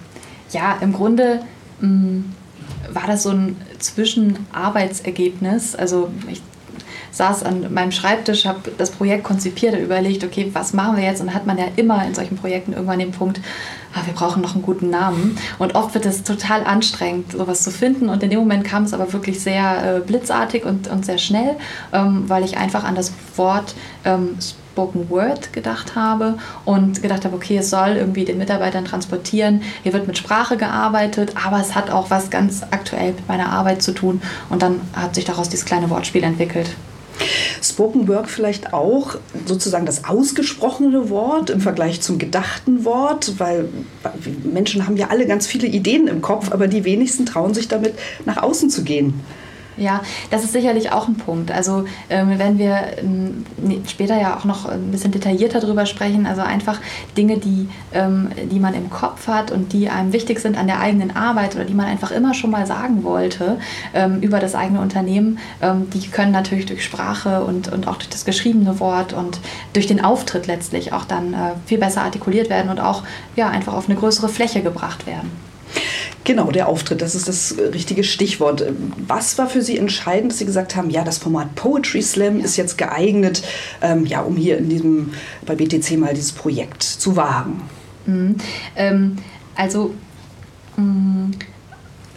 ja 0.52 0.78
im 0.80 0.92
Grunde 0.92 1.40
mh, 1.80 1.88
mm, 1.88 2.24
war 2.92 3.06
das 3.06 3.24
so 3.24 3.30
ein 3.30 3.56
Zwischenarbeitsergebnis. 3.78 5.74
Also 5.74 6.10
ich 6.30 6.40
saß 7.12 7.44
an 7.44 7.72
meinem 7.72 7.92
Schreibtisch, 7.92 8.46
habe 8.46 8.72
das 8.76 8.90
Projekt 8.90 9.22
konzipiert 9.24 9.74
und 9.74 9.80
überlegt, 9.80 10.24
okay, 10.24 10.50
was 10.52 10.72
machen 10.72 10.96
wir 10.96 11.04
jetzt? 11.04 11.20
Und 11.20 11.32
hat 11.32 11.46
man 11.46 11.58
ja 11.58 11.66
immer 11.76 12.04
in 12.04 12.14
solchen 12.14 12.36
Projekten 12.36 12.72
irgendwann 12.72 12.98
den 12.98 13.12
Punkt, 13.12 13.40
ah, 13.94 14.00
wir 14.04 14.14
brauchen 14.14 14.42
noch 14.42 14.54
einen 14.54 14.62
guten 14.62 14.90
Namen. 14.90 15.38
Und 15.58 15.74
oft 15.74 15.94
wird 15.94 16.06
es 16.06 16.24
total 16.24 16.64
anstrengend, 16.64 17.32
sowas 17.32 17.62
zu 17.62 17.70
finden. 17.70 18.08
Und 18.08 18.22
in 18.22 18.30
dem 18.30 18.40
Moment 18.40 18.64
kam 18.64 18.84
es 18.84 18.94
aber 18.94 19.12
wirklich 19.12 19.40
sehr 19.40 19.96
äh, 19.96 20.00
blitzartig 20.00 20.64
und, 20.64 20.88
und 20.88 21.04
sehr 21.04 21.18
schnell, 21.18 21.56
ähm, 21.92 22.24
weil 22.28 22.44
ich 22.44 22.56
einfach 22.56 22.84
an 22.84 22.94
das 22.94 23.12
Wort 23.36 23.74
ähm, 24.04 24.36
Spoken 24.40 25.10
Word 25.10 25.52
gedacht 25.52 25.96
habe 25.96 26.38
und 26.64 27.02
gedacht 27.02 27.26
habe, 27.26 27.36
okay, 27.36 27.58
es 27.58 27.68
soll 27.68 27.90
irgendwie 27.90 28.24
den 28.24 28.38
Mitarbeitern 28.38 28.86
transportieren. 28.86 29.60
Hier 29.82 29.92
wird 29.92 30.06
mit 30.06 30.16
Sprache 30.16 30.56
gearbeitet, 30.56 31.34
aber 31.44 31.60
es 31.60 31.74
hat 31.74 31.90
auch 31.90 32.08
was 32.08 32.30
ganz 32.30 32.62
aktuell 32.70 33.12
mit 33.12 33.28
meiner 33.28 33.50
Arbeit 33.50 33.82
zu 33.82 33.92
tun. 33.92 34.22
Und 34.48 34.62
dann 34.62 34.80
hat 34.94 35.14
sich 35.14 35.26
daraus 35.26 35.50
dieses 35.50 35.66
kleine 35.66 35.90
Wortspiel 35.90 36.24
entwickelt. 36.24 36.70
Spoken 37.62 38.08
Word 38.08 38.28
vielleicht 38.28 38.72
auch 38.72 39.16
sozusagen 39.46 39.86
das 39.86 40.04
ausgesprochene 40.04 41.10
Wort 41.10 41.50
im 41.50 41.60
Vergleich 41.60 42.00
zum 42.00 42.18
gedachten 42.18 42.84
Wort, 42.84 43.34
weil 43.38 43.68
Menschen 44.44 44.86
haben 44.86 44.96
ja 44.96 45.08
alle 45.08 45.26
ganz 45.26 45.46
viele 45.46 45.66
Ideen 45.66 46.08
im 46.08 46.22
Kopf, 46.22 46.50
aber 46.50 46.66
die 46.66 46.84
wenigsten 46.84 47.26
trauen 47.26 47.54
sich 47.54 47.68
damit 47.68 47.94
nach 48.24 48.38
außen 48.38 48.70
zu 48.70 48.82
gehen. 48.82 49.20
Ja, 49.76 50.02
das 50.30 50.44
ist 50.44 50.52
sicherlich 50.52 50.92
auch 50.92 51.08
ein 51.08 51.16
Punkt. 51.16 51.50
Also 51.50 51.84
ähm, 52.10 52.38
wenn 52.38 52.58
wir 52.58 52.98
ähm, 52.98 53.44
später 53.88 54.20
ja 54.20 54.36
auch 54.36 54.44
noch 54.44 54.66
ein 54.66 54.90
bisschen 54.90 55.12
detaillierter 55.12 55.60
darüber 55.60 55.86
sprechen, 55.86 56.26
also 56.26 56.42
einfach 56.42 56.78
Dinge, 57.16 57.38
die, 57.38 57.68
ähm, 57.94 58.28
die 58.50 58.60
man 58.60 58.74
im 58.74 58.90
Kopf 58.90 59.28
hat 59.28 59.50
und 59.50 59.72
die 59.72 59.88
einem 59.88 60.12
wichtig 60.12 60.40
sind 60.40 60.58
an 60.58 60.66
der 60.66 60.80
eigenen 60.80 61.16
Arbeit 61.16 61.54
oder 61.54 61.64
die 61.64 61.74
man 61.74 61.86
einfach 61.86 62.10
immer 62.10 62.34
schon 62.34 62.50
mal 62.50 62.66
sagen 62.66 63.02
wollte 63.02 63.58
ähm, 63.94 64.20
über 64.20 64.40
das 64.40 64.54
eigene 64.54 64.80
Unternehmen, 64.80 65.38
ähm, 65.62 65.88
die 65.90 66.08
können 66.08 66.32
natürlich 66.32 66.66
durch 66.66 66.84
Sprache 66.84 67.42
und, 67.44 67.72
und 67.72 67.88
auch 67.88 67.96
durch 67.96 68.10
das 68.10 68.24
geschriebene 68.24 68.78
Wort 68.78 69.14
und 69.14 69.40
durch 69.72 69.86
den 69.86 70.04
Auftritt 70.04 70.46
letztlich 70.46 70.92
auch 70.92 71.04
dann 71.04 71.32
äh, 71.32 71.36
viel 71.66 71.78
besser 71.78 72.02
artikuliert 72.02 72.50
werden 72.50 72.70
und 72.70 72.80
auch 72.80 73.04
ja, 73.36 73.48
einfach 73.48 73.72
auf 73.72 73.88
eine 73.88 73.98
größere 73.98 74.28
Fläche 74.28 74.62
gebracht 74.62 75.06
werden. 75.06 75.30
Genau, 76.24 76.52
der 76.52 76.68
Auftritt, 76.68 77.02
das 77.02 77.14
ist 77.14 77.26
das 77.26 77.56
richtige 77.58 78.04
Stichwort. 78.04 78.64
Was 79.08 79.38
war 79.38 79.48
für 79.48 79.60
Sie 79.60 79.76
entscheidend, 79.76 80.32
dass 80.32 80.38
Sie 80.38 80.46
gesagt 80.46 80.76
haben, 80.76 80.88
ja, 80.88 81.02
das 81.02 81.18
Format 81.18 81.54
Poetry 81.56 82.00
Slam 82.00 82.38
ist 82.38 82.56
jetzt 82.56 82.78
geeignet, 82.78 83.42
ähm, 83.80 84.06
ja, 84.06 84.20
um 84.20 84.36
hier 84.36 84.58
in 84.58 84.68
diesem, 84.68 85.14
bei 85.44 85.56
BTC 85.56 85.98
mal 85.98 86.14
dieses 86.14 86.32
Projekt 86.32 86.82
zu 86.84 87.16
wagen? 87.16 87.62
Mhm. 88.06 88.36
Ähm, 88.76 89.16
also, 89.56 89.94
mh, 90.76 90.84
mm, 90.84 91.30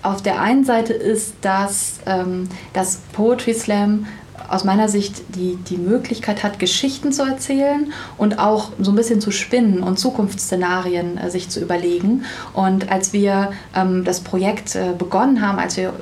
auf 0.03 0.21
der 0.21 0.39
einen 0.39 0.63
Seite 0.65 0.93
ist 0.93 1.33
das, 1.41 1.95
ähm, 2.05 2.47
das 2.73 2.99
Poetry 3.13 3.55
Slam 3.55 4.05
aus 4.49 4.63
meiner 4.63 4.89
Sicht 4.89 5.23
die, 5.35 5.57
die 5.69 5.77
Möglichkeit 5.77 6.43
hat, 6.43 6.59
Geschichten 6.59 7.11
zu 7.11 7.23
erzählen 7.23 7.91
und 8.17 8.39
auch 8.39 8.71
so 8.79 8.91
ein 8.91 8.95
bisschen 8.95 9.21
zu 9.21 9.31
spinnen 9.31 9.83
und 9.83 9.99
Zukunftsszenarien 9.99 11.17
äh, 11.17 11.29
sich 11.29 11.49
zu 11.49 11.59
überlegen. 11.59 12.25
Und 12.53 12.91
als 12.91 13.13
wir 13.13 13.51
ähm, 13.75 14.03
das 14.03 14.21
Projekt 14.21 14.75
äh, 14.75 14.93
begonnen 14.97 15.41
haben, 15.41 15.59
als 15.59 15.77
wir 15.77 15.93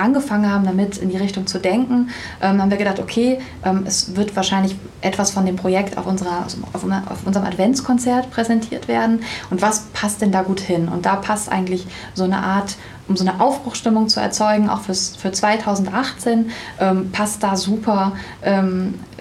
angefangen 0.00 0.50
haben, 0.50 0.64
damit 0.64 0.98
in 0.98 1.10
die 1.10 1.16
Richtung 1.16 1.46
zu 1.46 1.58
denken, 1.58 2.10
ähm, 2.40 2.60
haben 2.60 2.70
wir 2.70 2.78
gedacht, 2.78 2.98
okay, 2.98 3.38
ähm, 3.64 3.84
es 3.86 4.16
wird 4.16 4.34
wahrscheinlich 4.36 4.76
etwas 5.00 5.30
von 5.30 5.46
dem 5.46 5.56
Projekt 5.56 5.98
auf, 5.98 6.06
unserer, 6.06 6.46
auf, 6.72 6.84
auf 6.84 7.26
unserem 7.26 7.46
Adventskonzert 7.46 8.30
präsentiert 8.30 8.88
werden. 8.88 9.22
Und 9.50 9.62
was 9.62 9.86
passt 9.92 10.22
denn 10.22 10.32
da 10.32 10.42
gut 10.42 10.60
hin? 10.60 10.88
Und 10.88 11.06
da 11.06 11.16
passt 11.16 11.50
eigentlich 11.50 11.86
so 12.14 12.24
eine 12.24 12.38
Art 12.38 12.76
um 13.10 13.16
so 13.16 13.26
eine 13.26 13.40
Aufbruchstimmung 13.40 14.08
zu 14.08 14.20
erzeugen, 14.20 14.70
auch 14.70 14.82
fürs, 14.82 15.16
für 15.16 15.32
2018, 15.32 16.52
ähm, 16.78 17.10
passt 17.10 17.42
da 17.42 17.56
super 17.56 18.12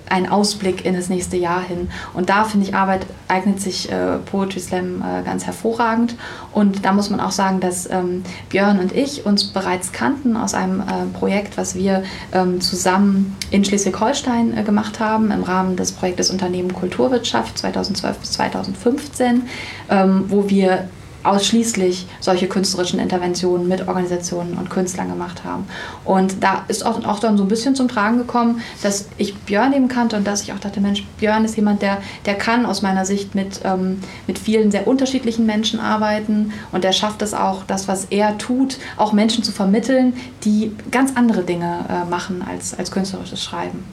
ein 0.10 0.30
Ausblick 0.30 0.86
in 0.86 0.94
das 0.94 1.10
nächste 1.10 1.38
Jahr 1.38 1.62
hin. 1.62 1.90
Und 2.14 2.30
da 2.30 2.44
finde 2.44 2.68
ich, 2.68 2.76
Arbeit 2.76 3.06
eignet 3.28 3.62
sich 3.62 3.92
äh, 3.92 4.18
Poetry 4.18 4.60
Slam 4.60 5.02
äh, 5.02 5.24
ganz 5.24 5.46
hervorragend. 5.46 6.16
Und 6.52 6.86
da 6.86 6.94
muss 6.94 7.10
man 7.10 7.20
auch 7.20 7.32
sagen, 7.32 7.60
dass 7.60 7.90
ähm, 7.90 8.24
Björn 8.50 8.80
und 8.80 8.96
ich 8.96 9.26
uns 9.26 9.46
bereits 9.46 9.92
kannten 9.92 10.36
aus 10.36 10.54
einem 10.54 10.82
äh, 10.82 11.06
Projekt, 11.18 11.58
was 11.58 11.76
wir 11.76 12.04
ähm, 12.34 12.62
zusammen 12.62 13.38
in 13.52 13.64
Schleswig-Holstein 13.64 14.58
äh, 14.58 14.64
gemacht 14.64 15.00
haben, 15.00 15.32
im 15.32 15.44
Rahmen 15.44 15.76
des 15.76 15.92
Projektes 15.92 16.30
Unternehmen 16.30 16.74
Kulturwirtschaft 16.74 17.58
2012 17.58 18.18
bis 18.18 18.32
2015, 18.34 19.44
ähm, 19.90 20.26
wo 20.28 20.50
wir 20.50 20.88
ausschließlich 21.24 22.08
solche 22.20 22.48
künstlerischen 22.48 23.00
Interventionen 23.00 23.68
mit 23.68 23.88
Organisationen 23.88 24.54
und 24.54 24.70
Künstlern 24.70 25.10
gemacht 25.10 25.44
haben. 25.44 25.68
Und 26.06 26.44
da 26.44 26.64
ist 26.68 26.86
auch, 26.86 27.04
auch 27.04 27.20
dann 27.20 27.38
so 27.38 27.44
ein 27.44 27.50
bisschen 27.50 27.76
zum 27.76 27.88
Tragen 27.88 28.18
gekommen, 28.18 28.62
dass 28.82 29.08
ich 29.18 29.36
Björn 29.36 29.74
eben 29.74 29.88
kannte 29.88 30.16
und 30.16 30.26
dass 30.26 30.42
ich 30.42 30.54
auch 30.54 30.60
dachte, 30.60 30.80
Mensch, 30.80 31.04
Björn 31.20 31.46
ist 31.46 31.56
jemand, 31.56 31.82
der, 31.82 31.98
der 32.26 32.36
kann 32.36 32.66
aus 32.66 32.82
meiner 32.82 33.06
Sicht 33.06 33.36
mit, 33.36 33.62
ähm, 33.64 34.02
mit 34.28 34.40
vielen 34.40 34.72
sehr 34.72 34.88
unterschiedlichen 34.88 35.46
Menschen 35.46 35.80
arbeiten 35.80 36.54
und 36.72 36.84
der 36.84 36.94
schafft 36.94 37.22
es 37.22 37.34
auch, 37.34 37.64
das, 37.66 37.88
was 37.88 38.06
er 38.06 38.38
tut, 38.38 38.78
auch 38.98 39.14
Menschen 39.14 39.44
zu 39.44 39.52
vermitteln, 39.52 40.14
die 40.44 40.72
ganz 40.92 41.12
andere 41.16 41.44
Dinge 41.44 41.86
äh, 41.90 42.10
machen 42.10 42.44
als, 42.48 42.78
als 42.78 42.92
künstlerisches 42.92 43.44
Schreiben. 43.44 43.84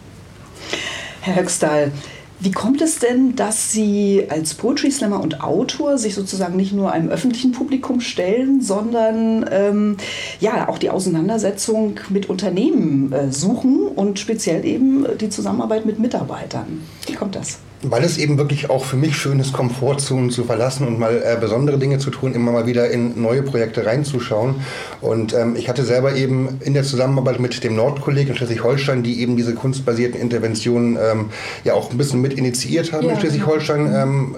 Herr 1.20 1.36
Höxtal, 1.36 1.90
wie 2.38 2.52
kommt 2.52 2.82
es 2.82 2.98
denn, 2.98 3.34
dass 3.34 3.72
Sie 3.72 4.26
als 4.28 4.54
Poetry 4.54 4.90
Slammer 4.90 5.20
und 5.20 5.40
Autor 5.42 5.96
sich 5.98 6.14
sozusagen 6.14 6.56
nicht 6.56 6.72
nur 6.72 6.92
einem 6.92 7.08
öffentlichen 7.08 7.52
Publikum 7.52 8.00
stellen, 8.00 8.60
sondern 8.60 9.46
ähm, 9.50 9.96
ja 10.40 10.68
auch 10.68 10.78
die 10.78 10.90
Auseinandersetzung 10.90 11.98
mit 12.10 12.28
Unternehmen 12.28 13.12
äh, 13.12 13.32
suchen 13.32 13.86
und 13.86 14.18
speziell 14.18 14.64
eben 14.64 15.06
die 15.18 15.30
Zusammenarbeit 15.30 15.86
mit 15.86 15.98
Mitarbeitern? 15.98 16.82
Wie 17.06 17.14
kommt 17.14 17.36
das? 17.36 17.58
weil 17.82 18.04
es 18.04 18.18
eben 18.18 18.38
wirklich 18.38 18.70
auch 18.70 18.84
für 18.84 18.96
mich 18.96 19.16
schön 19.16 19.38
ist, 19.38 19.52
Komfortzonen 19.52 20.30
zu 20.30 20.44
verlassen 20.44 20.86
und 20.86 20.98
mal 20.98 21.22
äh, 21.22 21.36
besondere 21.38 21.78
Dinge 21.78 21.98
zu 21.98 22.10
tun, 22.10 22.34
immer 22.34 22.50
mal 22.50 22.66
wieder 22.66 22.90
in 22.90 23.20
neue 23.20 23.42
Projekte 23.42 23.84
reinzuschauen. 23.84 24.56
Und 25.00 25.34
ähm, 25.34 25.56
ich 25.56 25.68
hatte 25.68 25.84
selber 25.84 26.16
eben 26.16 26.58
in 26.60 26.74
der 26.74 26.82
Zusammenarbeit 26.84 27.38
mit 27.38 27.62
dem 27.62 27.76
Nordkolleg 27.76 28.28
in 28.28 28.34
Schleswig-Holstein, 28.34 29.02
die 29.02 29.20
eben 29.20 29.36
diese 29.36 29.54
kunstbasierten 29.54 30.20
Interventionen 30.20 30.96
ähm, 30.96 31.26
ja 31.64 31.74
auch 31.74 31.90
ein 31.90 31.98
bisschen 31.98 32.20
mit 32.20 32.34
initiiert 32.34 32.92
haben 32.92 33.06
ja, 33.06 33.12
in 33.12 33.20
Schleswig-Holstein, 33.20 33.84
genau. 33.84 34.02
ähm, 34.02 34.36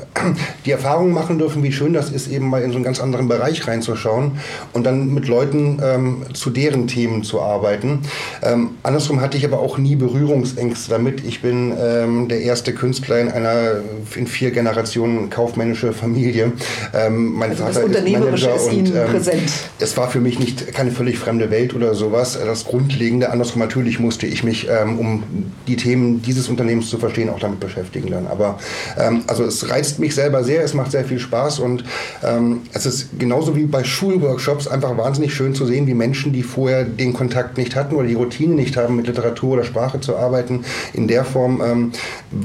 die 0.66 0.72
Erfahrung 0.72 1.12
machen 1.12 1.38
dürfen, 1.38 1.62
wie 1.62 1.72
schön 1.72 1.92
das 1.92 2.10
ist, 2.10 2.28
eben 2.30 2.48
mal 2.48 2.62
in 2.62 2.70
so 2.70 2.76
einen 2.76 2.84
ganz 2.84 3.00
anderen 3.00 3.28
Bereich 3.28 3.66
reinzuschauen 3.66 4.32
und 4.72 4.84
dann 4.84 5.14
mit 5.14 5.28
Leuten 5.28 5.80
ähm, 5.82 6.22
zu 6.34 6.50
deren 6.50 6.88
Themen 6.88 7.22
zu 7.22 7.40
arbeiten. 7.40 8.00
Ähm, 8.42 8.70
andersrum 8.82 9.20
hatte 9.20 9.37
ich 9.37 9.44
aber 9.44 9.60
auch 9.60 9.78
nie 9.78 9.94
Berührungsängste 9.94 10.90
damit. 10.90 11.25
Ich 11.25 11.40
bin 11.40 11.72
ähm, 11.80 12.28
der 12.28 12.40
erste 12.40 12.58
Künstler 12.65 13.21
in 13.21 13.31
einer 13.31 13.81
in 14.15 14.27
vier 14.27 14.50
Generationen 14.50 15.31
kaufmännische 15.31 15.93
Familie. 15.93 16.53
Ähm, 16.95 17.33
mein 17.35 17.50
also 17.50 17.65
Vater 17.65 17.85
ist 17.87 18.12
Manager 18.12 18.57
ist 18.57 18.67
und 18.67 18.88
ähm, 18.88 19.07
präsent. 19.11 19.50
es 19.79 19.97
war 19.97 20.11
für 20.11 20.21
mich 20.21 20.38
nicht 20.38 20.73
keine 20.75 20.91
völlig 20.91 21.19
fremde 21.19 21.50
Welt 21.50 21.75
oder 21.75 21.95
sowas. 21.95 22.38
Das 22.45 22.65
Grundlegende, 22.65 23.31
andersrum 23.31 23.61
natürlich 23.61 23.99
musste 24.00 24.27
ich 24.27 24.45
mich, 24.45 24.69
ähm, 24.69 24.99
um 24.99 25.23
die 25.67 25.77
Themen 25.77 26.23
dieses 26.23 26.49
Unternehmens 26.49 26.91
zu 26.91 26.99
verstehen, 26.99 27.31
auch 27.31 27.41
damit 27.41 27.61
beschäftigen 27.61 28.11
dann. 28.11 28.27
Aber 28.27 28.59
ähm, 28.99 29.23
also 29.27 29.45
es 29.45 29.71
reizt 29.71 29.99
mich 29.99 30.15
selber 30.15 30.45
sehr, 30.45 30.62
es 30.62 30.75
macht 30.75 30.91
sehr 30.91 31.05
viel 31.05 31.19
Spaß 31.19 31.59
und 31.61 31.85
ähm, 32.23 32.62
es 32.73 32.87
ist 32.87 33.19
genauso 33.19 33.57
wie 33.57 33.67
bei 33.67 33.85
Schulworkshops 33.85 34.69
einfach 34.69 34.97
wahnsinnig 34.97 35.35
schön 35.35 35.55
zu 35.55 35.67
sehen, 35.67 35.87
wie 35.87 35.95
Menschen, 35.95 36.33
die 36.33 36.43
vorher 36.43 36.85
den 36.85 37.12
Kontakt 37.12 37.59
nicht 37.59 37.77
hatten 37.77 37.95
oder 37.95 38.07
die 38.07 38.15
Routine 38.15 38.55
nicht 38.55 38.77
haben, 38.77 38.97
mit 38.97 39.07
Literatur 39.07 39.55
oder 39.55 39.65
Sprache 39.65 40.00
zu 40.00 40.17
arbeiten, 40.17 40.65
in 40.93 41.09
der 41.09 41.25
Form, 41.25 41.62
ähm, 41.65 41.93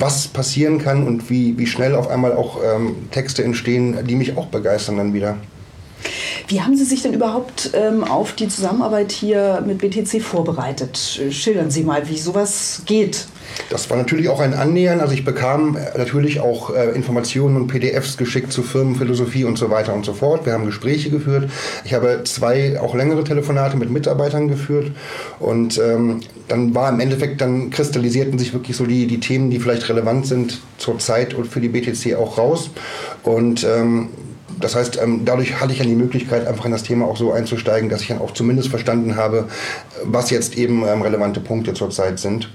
was 0.03 0.27
passieren 0.27 0.79
kann 0.79 1.07
und 1.07 1.29
wie, 1.29 1.57
wie 1.57 1.65
schnell 1.65 1.95
auf 1.95 2.09
einmal 2.09 2.33
auch 2.33 2.59
ähm, 2.61 3.09
Texte 3.11 3.41
entstehen, 3.41 4.05
die 4.05 4.15
mich 4.15 4.35
auch 4.35 4.47
begeistern 4.47 4.97
dann 4.97 5.13
wieder. 5.13 5.37
Wie 6.47 6.61
haben 6.61 6.75
Sie 6.75 6.83
sich 6.83 7.01
denn 7.01 7.13
überhaupt 7.13 7.71
ähm, 7.73 8.03
auf 8.03 8.33
die 8.33 8.47
Zusammenarbeit 8.47 9.11
hier 9.11 9.63
mit 9.65 9.79
BTC 9.79 10.21
vorbereitet? 10.21 11.21
Schildern 11.29 11.71
Sie 11.71 11.83
mal, 11.83 12.09
wie 12.09 12.17
sowas 12.17 12.81
geht. 12.85 13.27
Das 13.69 13.89
war 13.89 13.97
natürlich 13.97 14.29
auch 14.29 14.39
ein 14.39 14.53
Annähern. 14.53 14.99
Also 14.99 15.13
ich 15.13 15.23
bekam 15.23 15.77
äh, 15.77 15.97
natürlich 15.97 16.39
auch 16.39 16.73
äh, 16.73 16.91
Informationen 16.91 17.55
und 17.55 17.67
PDFs 17.67 18.17
geschickt 18.17 18.51
zu 18.51 18.63
Firmenphilosophie 18.63 19.43
und 19.45 19.57
so 19.57 19.69
weiter 19.69 19.93
und 19.93 20.05
so 20.05 20.13
fort. 20.13 20.45
Wir 20.45 20.53
haben 20.53 20.65
Gespräche 20.65 21.09
geführt. 21.09 21.49
Ich 21.85 21.93
habe 21.93 22.21
zwei 22.25 22.79
auch 22.79 22.95
längere 22.95 23.23
Telefonate 23.23 23.77
mit 23.77 23.89
Mitarbeitern 23.89 24.47
geführt 24.47 24.91
und 25.39 25.77
ähm, 25.77 26.21
dann 26.47 26.75
war 26.75 26.89
im 26.89 26.99
Endeffekt, 26.99 27.41
dann 27.41 27.69
kristallisierten 27.69 28.37
sich 28.37 28.53
wirklich 28.53 28.75
so 28.75 28.85
die, 28.85 29.07
die 29.07 29.19
Themen, 29.19 29.49
die 29.49 29.59
vielleicht 29.59 29.87
relevant 29.87 30.27
sind 30.27 30.59
zur 30.77 30.99
Zeit 30.99 31.33
und 31.33 31.47
für 31.47 31.61
die 31.61 31.69
BTC 31.69 32.15
auch 32.15 32.37
raus. 32.37 32.69
Und 33.23 33.63
ähm, 33.63 34.09
das 34.63 34.75
heißt, 34.75 34.99
ähm, 35.01 35.25
dadurch 35.25 35.59
hatte 35.59 35.73
ich 35.73 35.79
dann 35.79 35.87
die 35.87 35.95
Möglichkeit, 35.95 36.47
einfach 36.47 36.65
in 36.65 36.71
das 36.71 36.83
Thema 36.83 37.05
auch 37.05 37.17
so 37.17 37.31
einzusteigen, 37.33 37.89
dass 37.89 38.01
ich 38.01 38.07
dann 38.07 38.19
auch 38.19 38.31
zumindest 38.31 38.69
verstanden 38.69 39.15
habe, 39.15 39.47
was 40.03 40.29
jetzt 40.29 40.57
eben 40.57 40.87
ähm, 40.87 41.01
relevante 41.01 41.39
Punkte 41.39 41.73
zurzeit 41.73 42.19
sind. 42.19 42.49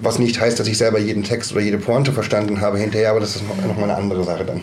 Was 0.00 0.18
nicht 0.18 0.40
heißt, 0.40 0.58
dass 0.58 0.66
ich 0.66 0.78
selber 0.78 0.98
jeden 0.98 1.22
Text 1.22 1.52
oder 1.52 1.60
jede 1.60 1.78
Pointe 1.78 2.12
verstanden 2.12 2.60
habe 2.60 2.78
hinterher, 2.78 3.10
aber 3.10 3.20
das 3.20 3.36
ist 3.36 3.44
noch, 3.46 3.76
noch 3.76 3.82
eine 3.82 3.94
andere 3.94 4.24
Sache 4.24 4.44
dann. 4.44 4.62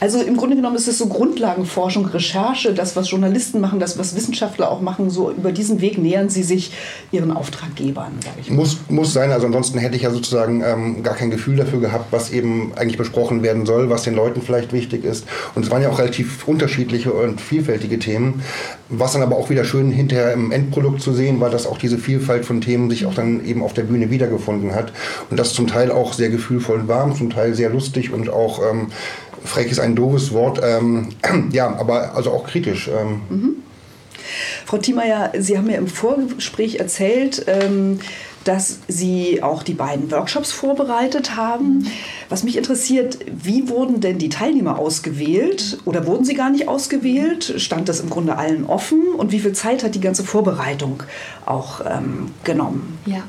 Also 0.00 0.20
im 0.20 0.36
Grunde 0.36 0.56
genommen 0.56 0.76
ist 0.76 0.88
es 0.88 0.98
so 0.98 1.06
Grundlagenforschung, 1.06 2.06
Recherche, 2.06 2.74
das, 2.74 2.96
was 2.96 3.10
Journalisten 3.10 3.60
machen, 3.60 3.80
das, 3.80 3.98
was 3.98 4.14
Wissenschaftler 4.14 4.70
auch 4.70 4.80
machen. 4.80 5.10
So 5.10 5.30
über 5.30 5.52
diesen 5.52 5.80
Weg 5.80 5.98
nähern 5.98 6.28
sie 6.28 6.42
sich 6.42 6.72
ihren 7.12 7.32
Auftraggebern, 7.32 8.12
sage 8.22 8.36
ich. 8.40 8.50
Muss, 8.50 8.78
muss 8.88 9.12
sein, 9.12 9.32
also 9.32 9.46
ansonsten 9.46 9.78
hätte 9.78 9.96
ich 9.96 10.02
ja 10.02 10.10
sozusagen 10.10 10.62
ähm, 10.62 11.02
gar 11.02 11.14
kein 11.14 11.30
Gefühl 11.30 11.56
dafür 11.56 11.80
gehabt, 11.80 12.12
was 12.12 12.30
eben 12.30 12.72
eigentlich 12.76 12.98
besprochen 12.98 13.42
werden 13.42 13.64
soll, 13.64 13.88
was 13.88 14.02
den 14.02 14.14
Leuten 14.14 14.42
vielleicht 14.42 14.72
wichtig 14.72 15.04
ist. 15.04 15.24
Und 15.54 15.64
es 15.64 15.70
waren 15.70 15.82
ja 15.82 15.88
auch 15.88 15.98
relativ 15.98 16.46
unterschiedliche 16.46 17.12
und 17.12 17.40
vielfältige 17.40 17.98
Themen. 17.98 18.42
Was 18.88 19.14
dann 19.14 19.22
aber 19.22 19.36
auch 19.36 19.50
wieder 19.50 19.64
schön 19.64 19.90
hinterher 19.90 20.32
im 20.32 20.52
Endprodukt 20.52 21.00
zu 21.00 21.12
sehen 21.12 21.40
war, 21.40 21.50
dass 21.50 21.66
auch 21.66 21.78
diese 21.78 21.98
Vielfalt 21.98 22.44
von 22.44 22.60
Themen 22.60 22.90
sich 22.90 23.06
auch 23.06 23.14
dann 23.14 23.44
eben 23.44 23.62
auf 23.62 23.72
der 23.72 23.82
Bühne 23.82 24.10
wiedergefunden 24.10 24.74
hat. 24.74 24.92
Und 25.30 25.38
das 25.38 25.54
zum 25.54 25.66
Teil 25.66 25.90
auch 25.90 26.12
sehr 26.12 26.28
gefühlvoll 26.28 26.80
und 26.80 26.88
warm, 26.88 27.16
zum 27.16 27.30
Teil 27.30 27.54
sehr 27.54 27.70
lustig 27.70 28.12
und 28.12 28.28
auch 28.28 28.60
ähm, 28.70 28.88
frech 29.46 29.70
ist 29.70 29.80
ein 29.80 29.94
doofes 29.94 30.32
Wort, 30.32 30.60
ähm, 30.62 31.10
ja, 31.52 31.74
aber 31.78 32.14
also 32.14 32.30
auch 32.32 32.46
kritisch. 32.46 32.88
Ähm. 32.88 33.20
Mhm. 33.28 33.56
Frau 34.64 34.78
Thiemeyer, 34.78 35.32
Sie 35.38 35.56
haben 35.56 35.70
ja 35.70 35.76
im 35.76 35.86
Vorgespräch 35.86 36.76
erzählt, 36.76 37.44
ähm, 37.46 38.00
dass 38.46 38.78
Sie 38.86 39.42
auch 39.42 39.62
die 39.64 39.74
beiden 39.74 40.10
Workshops 40.10 40.52
vorbereitet 40.52 41.36
haben. 41.36 41.78
Mhm. 41.78 41.86
Was 42.28 42.44
mich 42.44 42.56
interessiert, 42.56 43.18
wie 43.26 43.68
wurden 43.68 44.00
denn 44.00 44.18
die 44.18 44.28
Teilnehmer 44.28 44.78
ausgewählt 44.78 45.78
oder 45.84 46.06
wurden 46.06 46.24
sie 46.24 46.34
gar 46.34 46.50
nicht 46.50 46.68
ausgewählt? 46.68 47.54
Stand 47.58 47.88
das 47.88 48.00
im 48.00 48.10
Grunde 48.10 48.36
allen 48.36 48.64
offen 48.64 49.02
und 49.16 49.32
wie 49.32 49.40
viel 49.40 49.52
Zeit 49.52 49.82
hat 49.82 49.94
die 49.94 50.00
ganze 50.00 50.24
Vorbereitung 50.24 51.02
auch 51.44 51.80
ähm, 51.84 52.30
genommen? 52.44 52.98
Ja, 53.06 53.22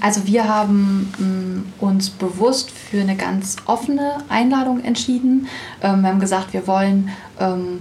also 0.00 0.26
wir 0.26 0.48
haben 0.48 1.12
ähm, 1.18 1.72
uns 1.80 2.10
bewusst 2.10 2.70
für 2.70 3.00
eine 3.00 3.16
ganz 3.16 3.56
offene 3.66 4.18
Einladung 4.28 4.82
entschieden. 4.82 5.48
Ähm, 5.82 6.02
wir 6.02 6.10
haben 6.10 6.20
gesagt, 6.20 6.52
wir 6.52 6.66
wollen 6.66 7.10
ähm, 7.40 7.80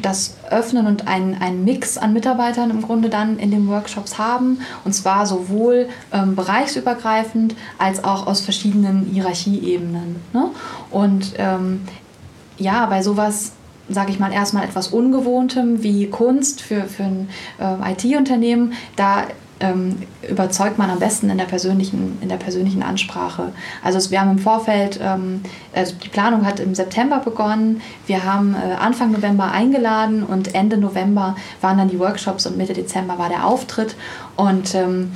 das 0.00 0.36
öffnen 0.50 0.86
und 0.86 1.08
einen, 1.08 1.40
einen 1.40 1.64
Mix 1.64 1.98
an 1.98 2.12
Mitarbeitern 2.12 2.70
im 2.70 2.82
Grunde 2.82 3.08
dann 3.08 3.38
in 3.38 3.50
den 3.50 3.68
Workshops 3.68 4.18
haben. 4.18 4.60
Und 4.84 4.92
zwar 4.92 5.26
sowohl 5.26 5.88
ähm, 6.12 6.34
bereichsübergreifend 6.36 7.54
als 7.78 8.02
auch 8.02 8.26
aus 8.26 8.40
verschiedenen 8.40 9.06
Hierarchieebenen. 9.12 10.16
Ne? 10.32 10.50
Und 10.90 11.34
ähm, 11.38 11.82
ja, 12.58 12.86
bei 12.86 13.02
sowas 13.02 13.52
sage 13.92 14.12
ich 14.12 14.20
mal, 14.20 14.32
erstmal 14.32 14.64
etwas 14.64 14.88
Ungewohntem 14.88 15.82
wie 15.82 16.08
Kunst 16.08 16.62
für, 16.62 16.84
für 16.84 17.02
ein 17.02 17.28
äh, 17.58 17.92
IT-Unternehmen, 17.92 18.74
da 18.94 19.24
ähm, 19.60 20.02
überzeugt 20.28 20.78
man 20.78 20.90
am 20.90 20.98
besten 20.98 21.30
in 21.30 21.38
der 21.38 21.44
persönlichen, 21.44 22.18
in 22.20 22.28
der 22.28 22.36
persönlichen 22.36 22.82
Ansprache. 22.82 23.52
Also 23.84 24.10
wir 24.10 24.20
haben 24.20 24.32
im 24.32 24.38
Vorfeld, 24.38 24.98
ähm, 25.02 25.42
also 25.74 25.94
die 26.02 26.08
Planung 26.08 26.46
hat 26.46 26.60
im 26.60 26.74
September 26.74 27.18
begonnen, 27.18 27.80
wir 28.06 28.24
haben 28.24 28.54
äh, 28.54 28.74
Anfang 28.74 29.12
November 29.12 29.52
eingeladen 29.52 30.22
und 30.22 30.54
Ende 30.54 30.78
November 30.78 31.36
waren 31.60 31.78
dann 31.78 31.88
die 31.88 31.98
Workshops 31.98 32.46
und 32.46 32.56
Mitte 32.56 32.72
Dezember 32.72 33.18
war 33.18 33.28
der 33.28 33.46
Auftritt 33.46 33.96
und 34.36 34.74
ähm, 34.74 35.12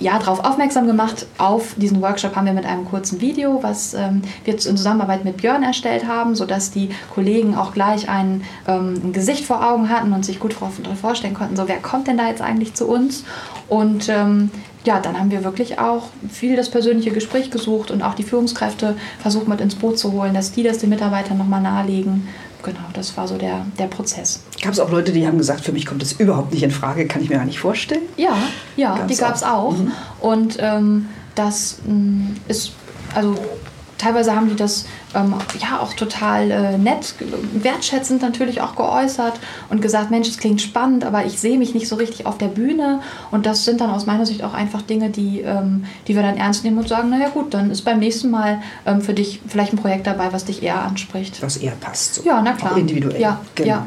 ja, 0.00 0.18
darauf 0.18 0.44
aufmerksam 0.44 0.86
gemacht. 0.86 1.26
Auf 1.38 1.74
diesen 1.76 2.00
Workshop 2.02 2.34
haben 2.34 2.46
wir 2.46 2.52
mit 2.52 2.66
einem 2.66 2.84
kurzen 2.84 3.20
Video, 3.20 3.62
was 3.62 3.94
ähm, 3.94 4.22
wir 4.44 4.54
in 4.54 4.60
Zusammenarbeit 4.60 5.24
mit 5.24 5.36
Björn 5.36 5.62
erstellt 5.62 6.06
haben, 6.06 6.34
sodass 6.34 6.70
die 6.70 6.90
Kollegen 7.14 7.54
auch 7.56 7.72
gleich 7.72 8.08
ein, 8.08 8.42
ähm, 8.66 9.00
ein 9.04 9.12
Gesicht 9.12 9.44
vor 9.44 9.64
Augen 9.64 9.88
hatten 9.88 10.12
und 10.12 10.24
sich 10.24 10.40
gut 10.40 10.54
vorstellen 11.00 11.34
konnten, 11.34 11.56
so 11.56 11.68
wer 11.68 11.78
kommt 11.78 12.08
denn 12.08 12.18
da 12.18 12.28
jetzt 12.28 12.42
eigentlich 12.42 12.74
zu 12.74 12.88
uns? 12.88 13.24
Und 13.68 14.08
ähm, 14.08 14.50
ja, 14.84 15.00
dann 15.00 15.18
haben 15.18 15.30
wir 15.30 15.44
wirklich 15.44 15.78
auch 15.78 16.08
viel 16.30 16.56
das 16.56 16.70
persönliche 16.70 17.10
Gespräch 17.10 17.50
gesucht 17.50 17.90
und 17.90 18.02
auch 18.02 18.14
die 18.14 18.22
Führungskräfte 18.22 18.96
versucht 19.20 19.48
mit 19.48 19.60
ins 19.60 19.76
Boot 19.76 19.98
zu 19.98 20.12
holen, 20.12 20.34
dass 20.34 20.52
die 20.52 20.62
das 20.62 20.78
den 20.78 20.90
Mitarbeitern 20.90 21.38
nochmal 21.38 21.62
nahelegen. 21.62 22.28
Genau, 22.64 22.80
das 22.94 23.14
war 23.16 23.28
so 23.28 23.36
der, 23.36 23.66
der 23.78 23.86
Prozess. 23.88 24.40
Gab 24.62 24.72
es 24.72 24.80
auch 24.80 24.90
Leute, 24.90 25.12
die 25.12 25.26
haben 25.26 25.36
gesagt, 25.36 25.60
für 25.60 25.72
mich 25.72 25.84
kommt 25.84 26.00
das 26.00 26.12
überhaupt 26.12 26.52
nicht 26.52 26.62
in 26.62 26.70
Frage, 26.70 27.06
kann 27.06 27.22
ich 27.22 27.28
mir 27.28 27.36
gar 27.36 27.44
nicht 27.44 27.58
vorstellen? 27.58 28.02
Ja, 28.16 28.34
ja, 28.76 28.96
gab's 28.96 29.06
die 29.12 29.16
gab 29.16 29.34
es 29.34 29.42
auch. 29.42 29.48
auch. 29.48 29.76
Mhm. 29.76 29.92
Und 30.20 30.56
ähm, 30.60 31.08
das 31.34 31.78
mh, 31.84 31.92
mm, 31.92 32.36
ist, 32.48 32.72
also 33.14 33.36
teilweise 34.04 34.36
haben 34.36 34.48
die 34.48 34.56
das 34.56 34.84
ähm, 35.14 35.34
ja 35.58 35.80
auch 35.80 35.94
total 35.94 36.50
äh, 36.50 36.78
nett, 36.78 37.14
wertschätzend 37.54 38.22
natürlich 38.22 38.60
auch 38.60 38.76
geäußert 38.76 39.40
und 39.70 39.80
gesagt, 39.80 40.10
Mensch, 40.10 40.28
es 40.28 40.38
klingt 40.38 40.60
spannend, 40.60 41.04
aber 41.04 41.24
ich 41.24 41.40
sehe 41.40 41.58
mich 41.58 41.74
nicht 41.74 41.88
so 41.88 41.96
richtig 41.96 42.26
auf 42.26 42.36
der 42.38 42.48
Bühne. 42.48 43.00
Und 43.30 43.46
das 43.46 43.64
sind 43.64 43.80
dann 43.80 43.90
aus 43.90 44.06
meiner 44.06 44.26
Sicht 44.26 44.42
auch 44.42 44.54
einfach 44.54 44.82
Dinge, 44.82 45.10
die, 45.10 45.40
ähm, 45.40 45.84
die 46.06 46.14
wir 46.14 46.22
dann 46.22 46.36
ernst 46.36 46.64
nehmen 46.64 46.78
und 46.78 46.88
sagen, 46.88 47.08
naja 47.10 47.30
gut, 47.30 47.54
dann 47.54 47.70
ist 47.70 47.82
beim 47.82 47.98
nächsten 47.98 48.30
Mal 48.30 48.60
ähm, 48.86 49.00
für 49.00 49.14
dich 49.14 49.40
vielleicht 49.48 49.72
ein 49.72 49.78
Projekt 49.78 50.06
dabei, 50.06 50.32
was 50.32 50.44
dich 50.44 50.62
eher 50.62 50.82
anspricht. 50.82 51.42
Was 51.42 51.56
eher 51.56 51.72
passt. 51.80 52.16
So. 52.16 52.24
Ja, 52.24 52.42
na 52.42 52.52
klar. 52.52 52.72
Auch 52.72 52.76
individuell. 52.76 53.20
Ja, 53.20 53.40
genau. 53.54 53.68
ja. 53.68 53.86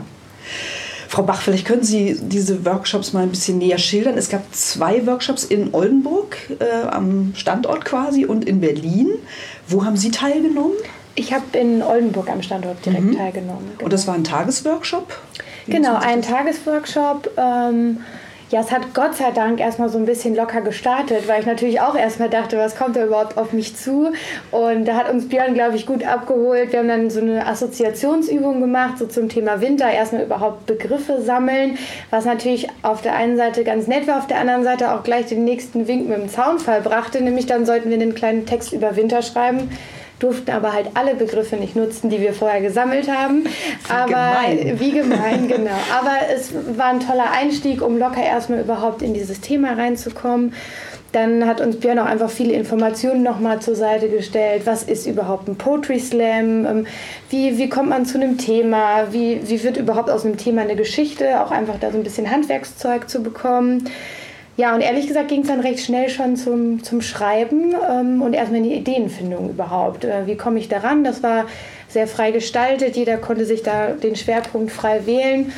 Frau 1.08 1.24
Bach, 1.24 1.42
vielleicht 1.42 1.66
können 1.66 1.84
Sie 1.84 2.18
diese 2.22 2.66
Workshops 2.66 3.14
mal 3.14 3.24
ein 3.24 3.30
bisschen 3.30 3.60
näher 3.60 3.78
schildern. 3.78 4.18
Es 4.18 4.30
gab 4.30 4.54
zwei 4.54 5.06
Workshops 5.08 5.46
in 5.46 5.74
Oldenburg 5.74 6.38
äh, 6.60 6.88
am 6.88 7.34
Standort 7.36 7.86
quasi 7.86 8.26
und 8.26 8.46
in 8.46 8.60
Berlin. 8.60 9.08
Wo 9.68 9.86
haben 9.86 9.98
Sie 9.98 10.12
teilgenommen? 10.12 10.78
Ich 11.16 11.34
habe 11.34 11.58
in 11.58 11.82
Oldenburg 11.82 12.30
am 12.30 12.42
Standort 12.42 12.86
direkt 12.86 13.04
mhm. 13.04 13.18
teilgenommen. 13.18 13.72
Genau. 13.74 13.84
Und 13.86 13.94
das 13.94 14.08
war 14.08 14.14
ein 14.14 14.24
Tagesworkshop? 14.24 15.18
Genau, 15.68 15.96
ein 15.96 16.22
Tagesworkshop. 16.22 17.32
Ähm, 17.38 18.02
ja, 18.50 18.62
es 18.62 18.72
hat 18.72 18.94
Gott 18.94 19.16
sei 19.16 19.32
Dank 19.32 19.60
erstmal 19.60 19.90
so 19.90 19.98
ein 19.98 20.06
bisschen 20.06 20.34
locker 20.34 20.62
gestartet, 20.62 21.28
weil 21.28 21.42
ich 21.42 21.46
natürlich 21.46 21.82
auch 21.82 21.96
erstmal 21.96 22.30
dachte, 22.30 22.58
was 22.58 22.78
kommt 22.78 22.96
da 22.96 23.06
überhaupt 23.06 23.38
auf 23.38 23.52
mich 23.52 23.76
zu? 23.76 24.14
Und 24.52 24.86
da 24.86 24.96
hat 24.96 25.10
uns 25.12 25.28
Björn, 25.28 25.54
glaube 25.54 25.76
ich, 25.76 25.86
gut 25.86 26.06
abgeholt. 26.06 26.72
Wir 26.72 26.80
haben 26.80 26.88
dann 26.88 27.10
so 27.10 27.20
eine 27.20 27.46
Assoziationsübung 27.46 28.62
gemacht, 28.62 29.00
so 29.00 29.06
zum 29.06 29.28
Thema 29.28 29.60
Winter, 29.60 29.92
erstmal 29.92 30.24
überhaupt 30.24 30.66
Begriffe 30.66 31.22
sammeln, 31.22 31.78
was 32.10 32.24
natürlich 32.24 32.70
auf 32.84 33.02
der 33.02 33.16
einen 33.16 33.36
Seite 33.36 33.66
ganz 33.66 33.88
nett 33.88 34.08
war, 34.08 34.20
auf 34.20 34.28
der 34.28 34.40
anderen 34.40 34.64
Seite 34.64 34.94
auch 34.94 35.04
gleich 35.04 35.26
den 35.26 35.44
nächsten 35.44 35.88
Wink 35.88 36.08
mit 36.08 36.18
dem 36.18 36.30
Zaunfall 36.30 36.80
brachte, 36.82 37.22
nämlich 37.22 37.48
dann 37.48 37.66
sollten 37.66 37.90
wir 37.90 38.00
einen 38.00 38.16
kleinen 38.16 38.46
Text 38.46 38.72
über 38.72 38.96
Winter 38.96 39.22
schreiben 39.22 39.70
durften 40.20 40.52
aber 40.52 40.74
halt 40.74 40.88
alle 40.96 41.16
Begriffe 41.16 41.58
nicht 41.58 41.76
nutzen, 41.76 42.10
die 42.10 42.20
wir 42.20 42.34
vorher 42.34 42.62
gesammelt 42.62 43.10
haben. 43.10 43.44
Wie 43.46 43.92
aber 43.92 44.08
gemein. 44.08 44.80
wie 44.80 44.92
gemein, 44.92 45.48
genau. 45.48 45.78
Aber 45.98 46.18
es 46.34 46.52
war 46.78 46.88
ein 46.88 47.00
toller 47.00 47.32
Einstieg, 47.32 47.82
um 47.82 47.98
locker 47.98 48.24
erstmal 48.24 48.62
überhaupt 48.62 49.02
in 49.02 49.14
dieses 49.14 49.42
Thema 49.42 49.74
reinzukommen. 49.74 50.54
Dann 51.14 51.48
hat 51.48 51.62
uns 51.62 51.80
Björn 51.80 52.00
auch 52.00 52.06
einfach 52.06 52.30
viele 52.30 52.54
Informationen 52.54 53.24
nochmal 53.24 53.60
zur 53.62 53.76
Seite 53.76 54.10
gestellt. 54.10 54.64
Was 54.66 54.84
ist 54.84 55.08
überhaupt 55.08 55.48
ein 55.48 55.56
Poetry 55.56 56.00
Slam? 56.00 56.66
Ähm, 56.66 56.88
wie, 57.30 57.58
wie 57.58 57.70
kommt 57.70 57.90
man 57.90 58.06
zu 58.06 58.18
einem 58.18 58.38
Thema? 58.38 59.12
Wie, 59.12 59.40
wie 59.48 59.64
wird 59.64 59.78
überhaupt 59.78 60.10
aus 60.10 60.26
einem 60.26 60.38
Thema 60.38 60.64
eine 60.64 60.76
Geschichte? 60.76 61.42
Auch 61.42 61.52
einfach 61.52 61.80
da 61.80 61.92
so 61.92 61.98
ein 61.98 62.04
bisschen 62.04 62.30
Handwerkszeug 62.30 63.10
zu 63.10 63.24
bekommen. 63.24 63.90
Ja, 64.58 64.74
und 64.74 64.82
ehrlich 64.82 65.06
gesagt 65.08 65.28
ging 65.28 65.42
es 65.42 65.48
dann 65.48 65.60
recht 65.60 65.86
schnell 65.86 66.10
schon 66.10 66.36
zum, 66.36 66.84
zum 66.84 67.02
Schreiben 67.02 67.76
ähm, 67.90 68.24
und 68.24 68.34
erstmal 68.34 68.58
in 68.58 68.64
die 68.64 68.74
Ideenfindung 68.74 69.52
überhaupt. 69.52 70.04
Äh, 70.04 70.26
wie 70.26 70.36
komme 70.36 70.58
ich 70.58 70.68
daran? 70.68 71.04
Das 71.04 71.22
war 71.22 71.46
sehr 71.88 72.08
frei 72.08 72.32
gestaltet, 72.32 72.96
jeder 72.96 73.18
konnte 73.18 73.46
sich 73.46 73.62
da 73.62 73.90
den 73.90 74.16
Schwerpunkt 74.16 74.72
frei 74.72 75.06
wählen. 75.06 75.54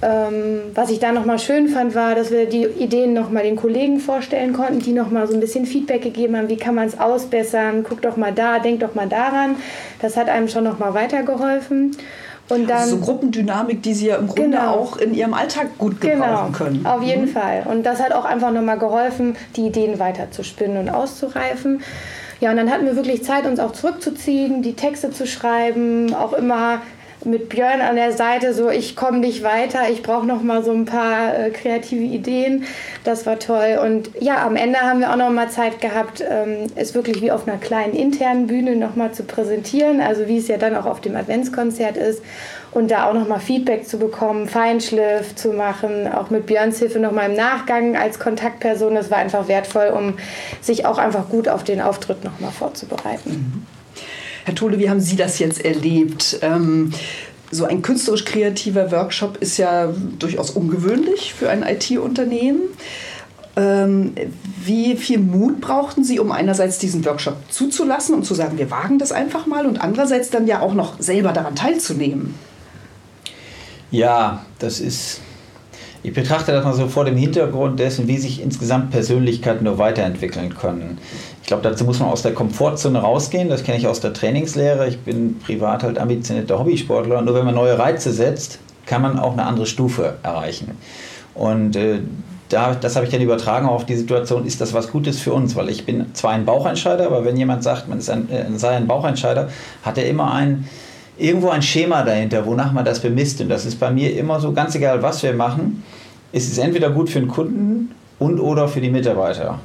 Ähm, 0.00 0.60
was 0.74 0.90
ich 0.90 1.00
da 1.00 1.10
nochmal 1.10 1.40
schön 1.40 1.68
fand, 1.68 1.96
war, 1.96 2.14
dass 2.14 2.30
wir 2.30 2.46
die 2.46 2.64
Ideen 2.64 3.14
nochmal 3.14 3.42
den 3.42 3.56
Kollegen 3.56 3.98
vorstellen 3.98 4.52
konnten, 4.52 4.78
die 4.78 4.92
nochmal 4.92 5.26
so 5.26 5.34
ein 5.34 5.40
bisschen 5.40 5.66
Feedback 5.66 6.02
gegeben 6.02 6.36
haben, 6.36 6.48
wie 6.48 6.56
kann 6.56 6.76
man 6.76 6.86
es 6.86 7.00
ausbessern, 7.00 7.84
guck 7.88 8.02
doch 8.02 8.16
mal 8.16 8.32
da, 8.32 8.60
denk 8.60 8.78
doch 8.80 8.94
mal 8.94 9.08
daran. 9.08 9.56
Das 10.00 10.16
hat 10.16 10.28
einem 10.28 10.48
schon 10.48 10.64
nochmal 10.64 10.94
weitergeholfen. 10.94 11.96
Und 12.48 12.68
dann, 12.68 12.78
also 12.78 12.96
so 12.96 13.02
Gruppendynamik, 13.02 13.82
die 13.82 13.94
Sie 13.94 14.06
ja 14.06 14.16
im 14.16 14.28
Grunde 14.28 14.58
genau. 14.58 14.74
auch 14.74 14.96
in 14.96 15.14
Ihrem 15.14 15.34
Alltag 15.34 15.78
gut 15.78 16.00
gebrauchen 16.00 16.20
genau, 16.20 16.48
können. 16.52 16.86
Auf 16.86 17.02
jeden 17.02 17.24
mhm. 17.24 17.28
Fall. 17.28 17.64
Und 17.68 17.84
das 17.84 18.00
hat 18.00 18.12
auch 18.12 18.24
einfach 18.24 18.52
nochmal 18.52 18.78
geholfen, 18.78 19.36
die 19.56 19.66
Ideen 19.66 19.98
weiter 19.98 20.30
zu 20.30 20.44
spinnen 20.44 20.76
und 20.76 20.88
auszureifen. 20.88 21.82
Ja, 22.40 22.50
und 22.50 22.56
dann 22.56 22.70
hatten 22.70 22.84
wir 22.84 22.96
wirklich 22.96 23.24
Zeit, 23.24 23.46
uns 23.46 23.58
auch 23.58 23.72
zurückzuziehen, 23.72 24.62
die 24.62 24.74
Texte 24.74 25.10
zu 25.10 25.26
schreiben, 25.26 26.14
auch 26.14 26.34
immer 26.34 26.82
mit 27.26 27.48
Björn 27.48 27.80
an 27.80 27.96
der 27.96 28.12
Seite 28.12 28.54
so, 28.54 28.70
ich 28.70 28.96
komme 28.96 29.18
nicht 29.18 29.42
weiter, 29.42 29.90
ich 29.90 30.02
brauche 30.02 30.26
noch 30.26 30.42
mal 30.42 30.64
so 30.64 30.72
ein 30.72 30.84
paar 30.84 31.38
äh, 31.38 31.50
kreative 31.50 32.02
Ideen. 32.02 32.64
Das 33.04 33.26
war 33.26 33.38
toll. 33.38 33.78
Und 33.82 34.10
ja, 34.20 34.46
am 34.46 34.56
Ende 34.56 34.80
haben 34.80 35.00
wir 35.00 35.12
auch 35.12 35.16
noch 35.16 35.30
mal 35.30 35.50
Zeit 35.50 35.80
gehabt, 35.80 36.22
ähm, 36.28 36.68
es 36.76 36.94
wirklich 36.94 37.20
wie 37.20 37.30
auf 37.30 37.46
einer 37.46 37.58
kleinen 37.58 37.94
internen 37.94 38.46
Bühne 38.46 38.76
noch 38.76 38.96
mal 38.96 39.12
zu 39.12 39.24
präsentieren, 39.24 40.00
also 40.00 40.28
wie 40.28 40.38
es 40.38 40.48
ja 40.48 40.56
dann 40.56 40.76
auch 40.76 40.86
auf 40.86 41.00
dem 41.00 41.16
Adventskonzert 41.16 41.96
ist. 41.96 42.22
Und 42.72 42.90
da 42.90 43.08
auch 43.08 43.14
noch 43.14 43.26
mal 43.26 43.38
Feedback 43.38 43.86
zu 43.86 43.98
bekommen, 43.98 44.48
Feinschliff 44.48 45.34
zu 45.34 45.52
machen, 45.52 46.12
auch 46.12 46.30
mit 46.30 46.46
Björns 46.46 46.78
Hilfe 46.78 46.98
noch 46.98 47.12
mal 47.12 47.30
im 47.30 47.36
Nachgang 47.36 47.96
als 47.96 48.18
Kontaktperson. 48.18 48.94
Das 48.94 49.10
war 49.10 49.18
einfach 49.18 49.48
wertvoll, 49.48 49.88
um 49.96 50.14
sich 50.60 50.84
auch 50.84 50.98
einfach 50.98 51.28
gut 51.30 51.48
auf 51.48 51.64
den 51.64 51.80
Auftritt 51.80 52.22
noch 52.22 52.38
mal 52.38 52.50
vorzubereiten. 52.50 53.30
Mhm. 53.30 53.75
Herr 54.46 54.54
Tole, 54.54 54.78
wie 54.78 54.88
haben 54.88 55.00
Sie 55.00 55.16
das 55.16 55.40
jetzt 55.40 55.64
erlebt? 55.64 56.38
Ähm, 56.40 56.92
so 57.50 57.64
ein 57.64 57.82
künstlerisch-kreativer 57.82 58.92
Workshop 58.92 59.38
ist 59.38 59.56
ja 59.56 59.92
durchaus 60.20 60.50
ungewöhnlich 60.50 61.34
für 61.34 61.50
ein 61.50 61.64
IT-Unternehmen. 61.64 62.60
Ähm, 63.56 64.12
wie 64.64 64.96
viel 64.96 65.18
Mut 65.18 65.60
brauchten 65.60 66.04
Sie, 66.04 66.20
um 66.20 66.30
einerseits 66.30 66.78
diesen 66.78 67.04
Workshop 67.04 67.38
zuzulassen 67.50 68.14
und 68.14 68.24
zu 68.24 68.34
sagen, 68.34 68.56
wir 68.56 68.70
wagen 68.70 69.00
das 69.00 69.10
einfach 69.10 69.46
mal 69.46 69.66
und 69.66 69.78
andererseits 69.78 70.30
dann 70.30 70.46
ja 70.46 70.60
auch 70.60 70.74
noch 70.74 71.00
selber 71.00 71.32
daran 71.32 71.56
teilzunehmen? 71.56 72.36
Ja, 73.90 74.46
das 74.60 74.78
ist 74.78 75.22
ich 76.06 76.12
betrachte 76.12 76.52
das 76.52 76.64
mal 76.64 76.72
so 76.72 76.86
vor 76.86 77.04
dem 77.04 77.16
Hintergrund 77.16 77.80
dessen, 77.80 78.06
wie 78.06 78.16
sich 78.16 78.40
insgesamt 78.40 78.92
Persönlichkeiten 78.92 79.64
nur 79.64 79.78
weiterentwickeln 79.78 80.54
können. 80.54 80.98
Ich 81.46 81.48
glaube, 81.48 81.62
dazu 81.62 81.84
muss 81.84 82.00
man 82.00 82.08
aus 82.08 82.22
der 82.22 82.34
Komfortzone 82.34 82.98
rausgehen. 82.98 83.48
Das 83.48 83.62
kenne 83.62 83.78
ich 83.78 83.86
aus 83.86 84.00
der 84.00 84.12
Trainingslehre. 84.12 84.88
Ich 84.88 84.98
bin 84.98 85.38
privat 85.38 85.84
halt 85.84 85.96
ambitionierter 85.96 86.58
Hobbysportler. 86.58 87.22
Nur 87.22 87.36
wenn 87.36 87.44
man 87.44 87.54
neue 87.54 87.78
Reize 87.78 88.12
setzt, 88.12 88.58
kann 88.84 89.00
man 89.00 89.16
auch 89.16 89.34
eine 89.34 89.44
andere 89.44 89.64
Stufe 89.66 90.14
erreichen. 90.24 90.72
Und 91.34 91.76
äh, 91.76 92.00
da, 92.48 92.74
das 92.74 92.96
habe 92.96 93.06
ich 93.06 93.12
dann 93.12 93.20
übertragen 93.20 93.68
auf 93.68 93.86
die 93.86 93.94
Situation, 93.94 94.44
ist 94.44 94.60
das 94.60 94.74
was 94.74 94.90
Gutes 94.90 95.20
für 95.20 95.32
uns? 95.32 95.54
Weil 95.54 95.68
ich 95.68 95.86
bin 95.86 96.12
zwar 96.14 96.32
ein 96.32 96.44
Bauchentscheider, 96.44 97.06
aber 97.06 97.24
wenn 97.24 97.36
jemand 97.36 97.62
sagt, 97.62 97.88
man 97.88 98.00
ein, 98.00 98.28
äh, 98.28 98.58
sei 98.58 98.70
ein 98.70 98.88
Bauchentscheider, 98.88 99.48
hat 99.84 99.98
er 99.98 100.08
immer 100.08 100.34
ein, 100.34 100.68
irgendwo 101.16 101.50
ein 101.50 101.62
Schema 101.62 102.02
dahinter, 102.02 102.44
wonach 102.44 102.72
man 102.72 102.84
das 102.84 102.98
bemisst. 102.98 103.40
Und 103.40 103.50
das 103.50 103.64
ist 103.64 103.78
bei 103.78 103.92
mir 103.92 104.18
immer 104.18 104.40
so, 104.40 104.52
ganz 104.52 104.74
egal, 104.74 105.00
was 105.00 105.22
wir 105.22 105.32
machen 105.32 105.84
ist 106.32 106.50
es 106.50 106.58
entweder 106.58 106.90
gut 106.90 107.08
für 107.08 107.20
den 107.20 107.28
Kunden 107.28 107.94
und 108.18 108.40
oder 108.40 108.66
für 108.66 108.80
die 108.80 108.90
Mitarbeiter. 108.90 109.60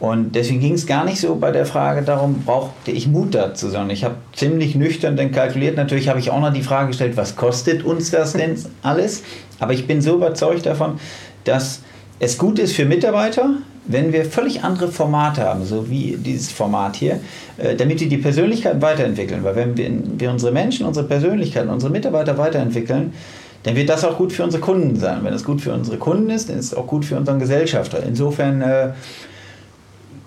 Und 0.00 0.36
deswegen 0.36 0.60
ging 0.60 0.74
es 0.74 0.86
gar 0.86 1.04
nicht 1.04 1.20
so 1.20 1.34
bei 1.34 1.50
der 1.50 1.66
Frage 1.66 2.02
darum, 2.02 2.42
brauchte 2.44 2.92
ich 2.92 3.08
Mut 3.08 3.34
dazu, 3.34 3.68
sondern 3.68 3.90
ich 3.90 4.04
habe 4.04 4.14
ziemlich 4.32 4.76
nüchtern 4.76 5.16
dann 5.16 5.32
kalkuliert. 5.32 5.76
Natürlich 5.76 6.08
habe 6.08 6.20
ich 6.20 6.30
auch 6.30 6.40
noch 6.40 6.52
die 6.52 6.62
Frage 6.62 6.88
gestellt, 6.88 7.16
was 7.16 7.34
kostet 7.34 7.84
uns 7.84 8.12
das 8.12 8.34
denn 8.34 8.56
alles? 8.82 9.24
Aber 9.58 9.72
ich 9.72 9.88
bin 9.88 10.00
so 10.00 10.14
überzeugt 10.14 10.66
davon, 10.66 11.00
dass 11.42 11.80
es 12.20 12.38
gut 12.38 12.60
ist 12.60 12.74
für 12.74 12.84
Mitarbeiter, 12.84 13.50
wenn 13.86 14.12
wir 14.12 14.24
völlig 14.24 14.62
andere 14.62 14.88
Formate 14.88 15.42
haben, 15.42 15.64
so 15.64 15.90
wie 15.90 16.16
dieses 16.16 16.52
Format 16.52 16.94
hier, 16.94 17.20
äh, 17.56 17.74
damit 17.74 18.00
die 18.00 18.08
die 18.08 18.18
Persönlichkeit 18.18 18.80
weiterentwickeln. 18.80 19.42
Weil 19.42 19.56
wenn 19.56 20.20
wir 20.20 20.30
unsere 20.30 20.52
Menschen, 20.52 20.86
unsere 20.86 21.06
Persönlichkeiten, 21.06 21.70
unsere 21.70 21.90
Mitarbeiter 21.90 22.38
weiterentwickeln, 22.38 23.12
dann 23.64 23.74
wird 23.74 23.88
das 23.88 24.04
auch 24.04 24.16
gut 24.16 24.32
für 24.32 24.44
unsere 24.44 24.62
Kunden 24.62 24.96
sein. 24.96 25.20
Wenn 25.22 25.34
es 25.34 25.42
gut 25.42 25.60
für 25.60 25.72
unsere 25.72 25.96
Kunden 25.96 26.30
ist, 26.30 26.48
dann 26.48 26.58
ist 26.58 26.66
es 26.66 26.74
auch 26.74 26.86
gut 26.86 27.04
für 27.04 27.16
unseren 27.16 27.40
Gesellschafter. 27.40 28.02
Insofern 28.06 28.62
äh, 28.62 28.90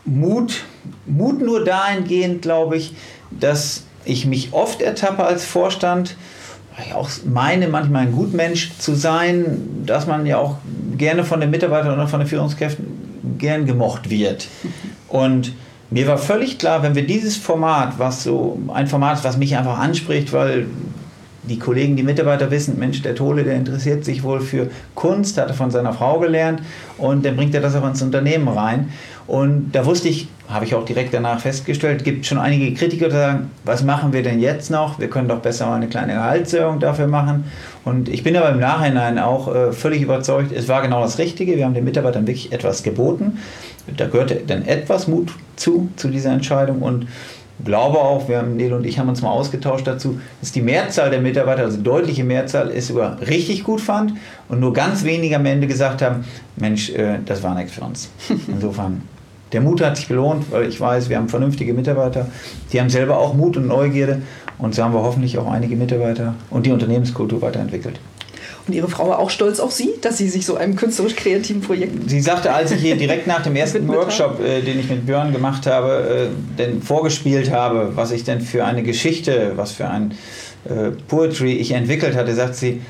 Mut, 0.06 0.64
Mut 1.06 1.42
nur 1.42 1.64
dahingehend, 1.64 2.42
glaube 2.42 2.78
ich, 2.78 2.94
dass 3.32 3.84
ich 4.06 4.26
mich 4.26 4.54
oft 4.54 4.82
ertappe 4.82 5.24
als 5.24 5.46
Vorstand, 5.46 6.16
weil 6.76 6.88
ich 6.88 6.94
auch 6.94 7.10
meine, 7.26 7.68
manchmal 7.68 8.04
ein 8.04 8.12
Gutmensch 8.12 8.72
zu 8.78 8.96
sein, 8.96 9.84
dass 9.86 10.08
man 10.08 10.26
ja 10.26 10.38
auch 10.38 10.58
gerne 10.98 11.24
von 11.24 11.40
den 11.40 11.50
Mitarbeitern 11.50 11.94
oder 11.94 12.08
von 12.08 12.20
den 12.20 12.28
Führungskräften 12.28 13.38
gern 13.38 13.66
gemocht 13.66 14.10
wird. 14.10 14.48
Und 15.08 15.54
mir 15.90 16.08
war 16.08 16.18
völlig 16.18 16.58
klar, 16.58 16.84
wenn 16.84 16.96
wir 16.96 17.06
dieses 17.06 17.38
Format, 17.38 18.00
was 18.00 18.24
so 18.24 18.58
ein 18.74 18.88
Format 18.88 19.18
ist, 19.18 19.24
was 19.24 19.38
mich 19.38 19.58
einfach 19.58 19.78
anspricht, 19.78 20.32
weil 20.32 20.68
die 21.44 21.58
Kollegen, 21.58 21.96
die 21.96 22.04
Mitarbeiter 22.04 22.52
wissen, 22.52 22.78
Mensch, 22.78 23.02
der 23.02 23.16
Tole, 23.16 23.44
der 23.44 23.56
interessiert 23.56 24.06
sich 24.06 24.24
wohl 24.24 24.42
für 24.42 24.70
Kunst, 24.94 25.38
hat 25.38 25.48
er 25.48 25.54
von 25.54 25.72
seiner 25.72 25.94
Frau 25.94 26.20
gelernt 26.20 26.62
und 26.98 27.26
dann 27.26 27.36
bringt 27.36 27.56
er 27.56 27.62
das 27.62 27.76
auch 27.76 27.88
ins 27.88 28.02
Unternehmen 28.02 28.48
rein. 28.48 28.90
Und 29.28 29.72
da 29.72 29.86
wusste 29.86 30.10
ich, 30.10 30.28
habe 30.50 30.66
ich 30.66 30.76
auch 30.76 30.84
direkt 30.84 31.14
danach 31.14 31.40
festgestellt, 31.40 32.04
gibt 32.04 32.26
schon 32.26 32.38
einige 32.38 32.74
Kritiker, 32.74 33.06
die 33.06 33.16
sagen, 33.16 33.52
was 33.64 33.84
machen 33.84 34.12
wir 34.14 34.24
denn 34.24 34.40
jetzt 34.40 34.70
noch? 34.70 35.00
Wir 35.00 35.10
können 35.10 35.30
doch 35.30 35.40
besser 35.40 35.68
mal 35.68 35.76
eine 35.76 35.88
kleine 35.88 36.14
Gehaltserhöhung 36.14 36.80
dafür 36.80 37.08
machen. 37.08 37.46
Und 37.86 38.10
ich 38.10 38.24
bin 38.24 38.36
aber 38.36 38.50
im 38.50 38.60
Nachhinein 38.60 39.18
auch 39.20 39.54
äh, 39.54 39.72
völlig 39.72 40.02
überzeugt, 40.02 40.52
es 40.52 40.68
war 40.68 40.82
genau 40.82 41.02
das 41.02 41.18
Richtige. 41.18 41.56
Wir 41.56 41.66
haben 41.66 41.74
den 41.74 41.86
Mitarbeitern 41.86 42.28
wirklich 42.28 42.52
etwas 42.52 42.84
geboten. 42.84 43.40
Da 43.96 44.08
gehörte 44.08 44.42
dann 44.46 44.66
etwas 44.66 45.08
Mut 45.08 45.32
zu, 45.56 45.90
zu 45.96 46.10
dieser 46.10 46.32
Entscheidung. 46.32 46.82
Und 46.82 47.08
glaube 47.64 48.00
auch, 48.00 48.28
wir 48.28 48.38
haben, 48.40 48.56
Nele 48.56 48.76
und 48.76 48.86
ich 48.86 49.00
haben 49.00 49.10
uns 49.10 49.22
mal 49.22 49.30
ausgetauscht 49.30 49.88
dazu, 49.88 50.20
dass 50.40 50.52
die 50.52 50.62
Mehrzahl 50.62 51.10
der 51.10 51.22
Mitarbeiter, 51.22 51.64
also 51.64 51.82
deutliche 51.82 52.24
Mehrzahl, 52.24 52.70
es 52.70 52.88
sogar 52.88 53.20
richtig 53.22 53.64
gut 53.64 53.82
fand 53.82 54.14
und 54.50 54.60
nur 54.60 54.74
ganz 54.74 55.04
wenige 55.04 55.36
am 55.36 55.46
Ende 55.46 55.68
gesagt 55.68 56.02
haben, 56.02 56.26
Mensch, 56.56 56.90
äh, 56.92 57.20
das 57.26 57.44
war 57.44 57.56
nichts 57.56 57.74
für 57.74 57.82
uns. 57.82 58.10
Insofern, 58.48 59.02
der 59.52 59.62
Mut 59.62 59.82
hat 59.82 59.98
sich 59.98 60.08
gelohnt, 60.08 60.52
weil 60.52 60.68
ich 60.68 60.80
weiß, 60.80 61.10
wir 61.10 61.18
haben 61.18 61.30
vernünftige 61.30 61.74
Mitarbeiter, 61.74 62.28
die 62.72 62.80
haben 62.80 62.90
selber 62.90 63.18
auch 63.18 63.34
Mut 63.34 63.58
und 63.58 63.68
Neugierde 63.68 64.22
und 64.58 64.76
so 64.76 64.84
haben 64.84 64.94
wir 64.94 65.02
hoffentlich 65.02 65.38
auch 65.38 65.52
einige 65.52 65.76
Mitarbeiter 65.76 66.36
und 66.50 66.66
die 66.66 66.72
Unternehmenskultur 66.72 67.42
weiterentwickelt. 67.42 68.00
Und 68.68 68.74
Ihre 68.74 68.88
Frau 68.88 69.10
war 69.10 69.20
auch 69.20 69.30
stolz 69.30 69.60
auf 69.60 69.72
Sie, 69.72 69.90
dass 70.02 70.18
Sie 70.18 70.30
sich 70.30 70.46
so 70.46 70.56
einem 70.56 70.76
künstlerisch-kreativen 70.76 71.62
Projekt. 71.62 72.10
Sie 72.10 72.22
sagte, 72.22 72.54
als 72.54 72.72
ich 72.72 72.82
hier 72.82 72.96
direkt 72.96 73.28
nach 73.28 73.42
dem 73.42 73.56
ersten 73.58 73.88
Workshop, 73.88 74.40
äh, 74.40 74.62
den 74.62 74.80
ich 74.80 74.90
mit 74.90 75.06
Björn 75.06 75.32
gemacht 75.32 75.66
habe, 75.66 76.30
äh, 76.32 76.58
denn 76.58 76.82
vorgespielt 76.82 77.52
habe, 77.52 77.92
was 77.96 78.12
ich 78.12 78.24
denn 78.24 78.42
für 78.42 78.66
eine 78.66 78.84
Geschichte, 78.84 79.54
was 79.56 79.72
für 79.72 79.88
ein 79.88 80.14
äh, 80.66 80.92
Poetry 81.08 81.54
ich 81.54 81.72
entwickelt 81.72 82.16
hatte, 82.16 82.36
sagt 82.36 82.56
sie, 82.56 82.82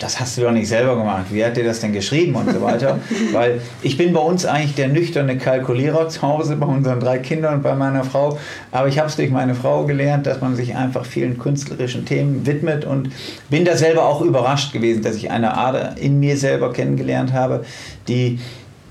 das 0.00 0.18
hast 0.18 0.38
du 0.38 0.42
doch 0.42 0.50
nicht 0.50 0.66
selber 0.66 0.96
gemacht. 0.96 1.26
Wie 1.30 1.44
hat 1.44 1.56
dir 1.56 1.64
das 1.64 1.80
denn 1.80 1.92
geschrieben 1.92 2.34
und 2.34 2.50
so 2.50 2.60
weiter? 2.62 2.98
Weil 3.32 3.60
ich 3.82 3.98
bin 3.98 4.14
bei 4.14 4.20
uns 4.20 4.46
eigentlich 4.46 4.74
der 4.74 4.88
nüchterne 4.88 5.36
Kalkulierer 5.36 6.08
zu 6.08 6.22
Hause, 6.22 6.56
bei 6.56 6.66
unseren 6.66 7.00
drei 7.00 7.18
Kindern 7.18 7.56
und 7.56 7.62
bei 7.62 7.74
meiner 7.74 8.02
Frau. 8.02 8.38
Aber 8.72 8.88
ich 8.88 8.98
habe 8.98 9.08
es 9.08 9.16
durch 9.16 9.30
meine 9.30 9.54
Frau 9.54 9.84
gelernt, 9.84 10.26
dass 10.26 10.40
man 10.40 10.56
sich 10.56 10.74
einfach 10.74 11.04
vielen 11.04 11.38
künstlerischen 11.38 12.06
Themen 12.06 12.46
widmet 12.46 12.86
und 12.86 13.10
bin 13.50 13.66
da 13.66 13.76
selber 13.76 14.06
auch 14.06 14.22
überrascht 14.22 14.72
gewesen, 14.72 15.02
dass 15.02 15.16
ich 15.16 15.30
eine 15.30 15.56
Ader 15.56 15.96
in 15.98 16.18
mir 16.18 16.38
selber 16.38 16.72
kennengelernt 16.72 17.34
habe, 17.34 17.64
die 18.08 18.38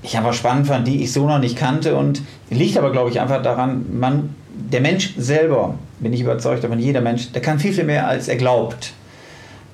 ich 0.02 0.16
einfach 0.16 0.32
spannend 0.32 0.68
fand, 0.68 0.86
die 0.86 1.02
ich 1.02 1.12
so 1.12 1.26
noch 1.26 1.40
nicht 1.40 1.56
kannte 1.56 1.96
und 1.96 2.22
liegt 2.50 2.78
aber, 2.78 2.92
glaube 2.92 3.10
ich, 3.10 3.20
einfach 3.20 3.42
daran, 3.42 3.84
man, 3.92 4.34
der 4.54 4.80
Mensch 4.80 5.14
selber, 5.18 5.74
bin 5.98 6.12
ich 6.12 6.20
überzeugt 6.20 6.62
davon, 6.62 6.78
jeder 6.78 7.00
Mensch, 7.00 7.32
der 7.32 7.42
kann 7.42 7.58
viel, 7.58 7.72
viel 7.72 7.84
mehr, 7.84 8.06
als 8.06 8.28
er 8.28 8.36
glaubt. 8.36 8.94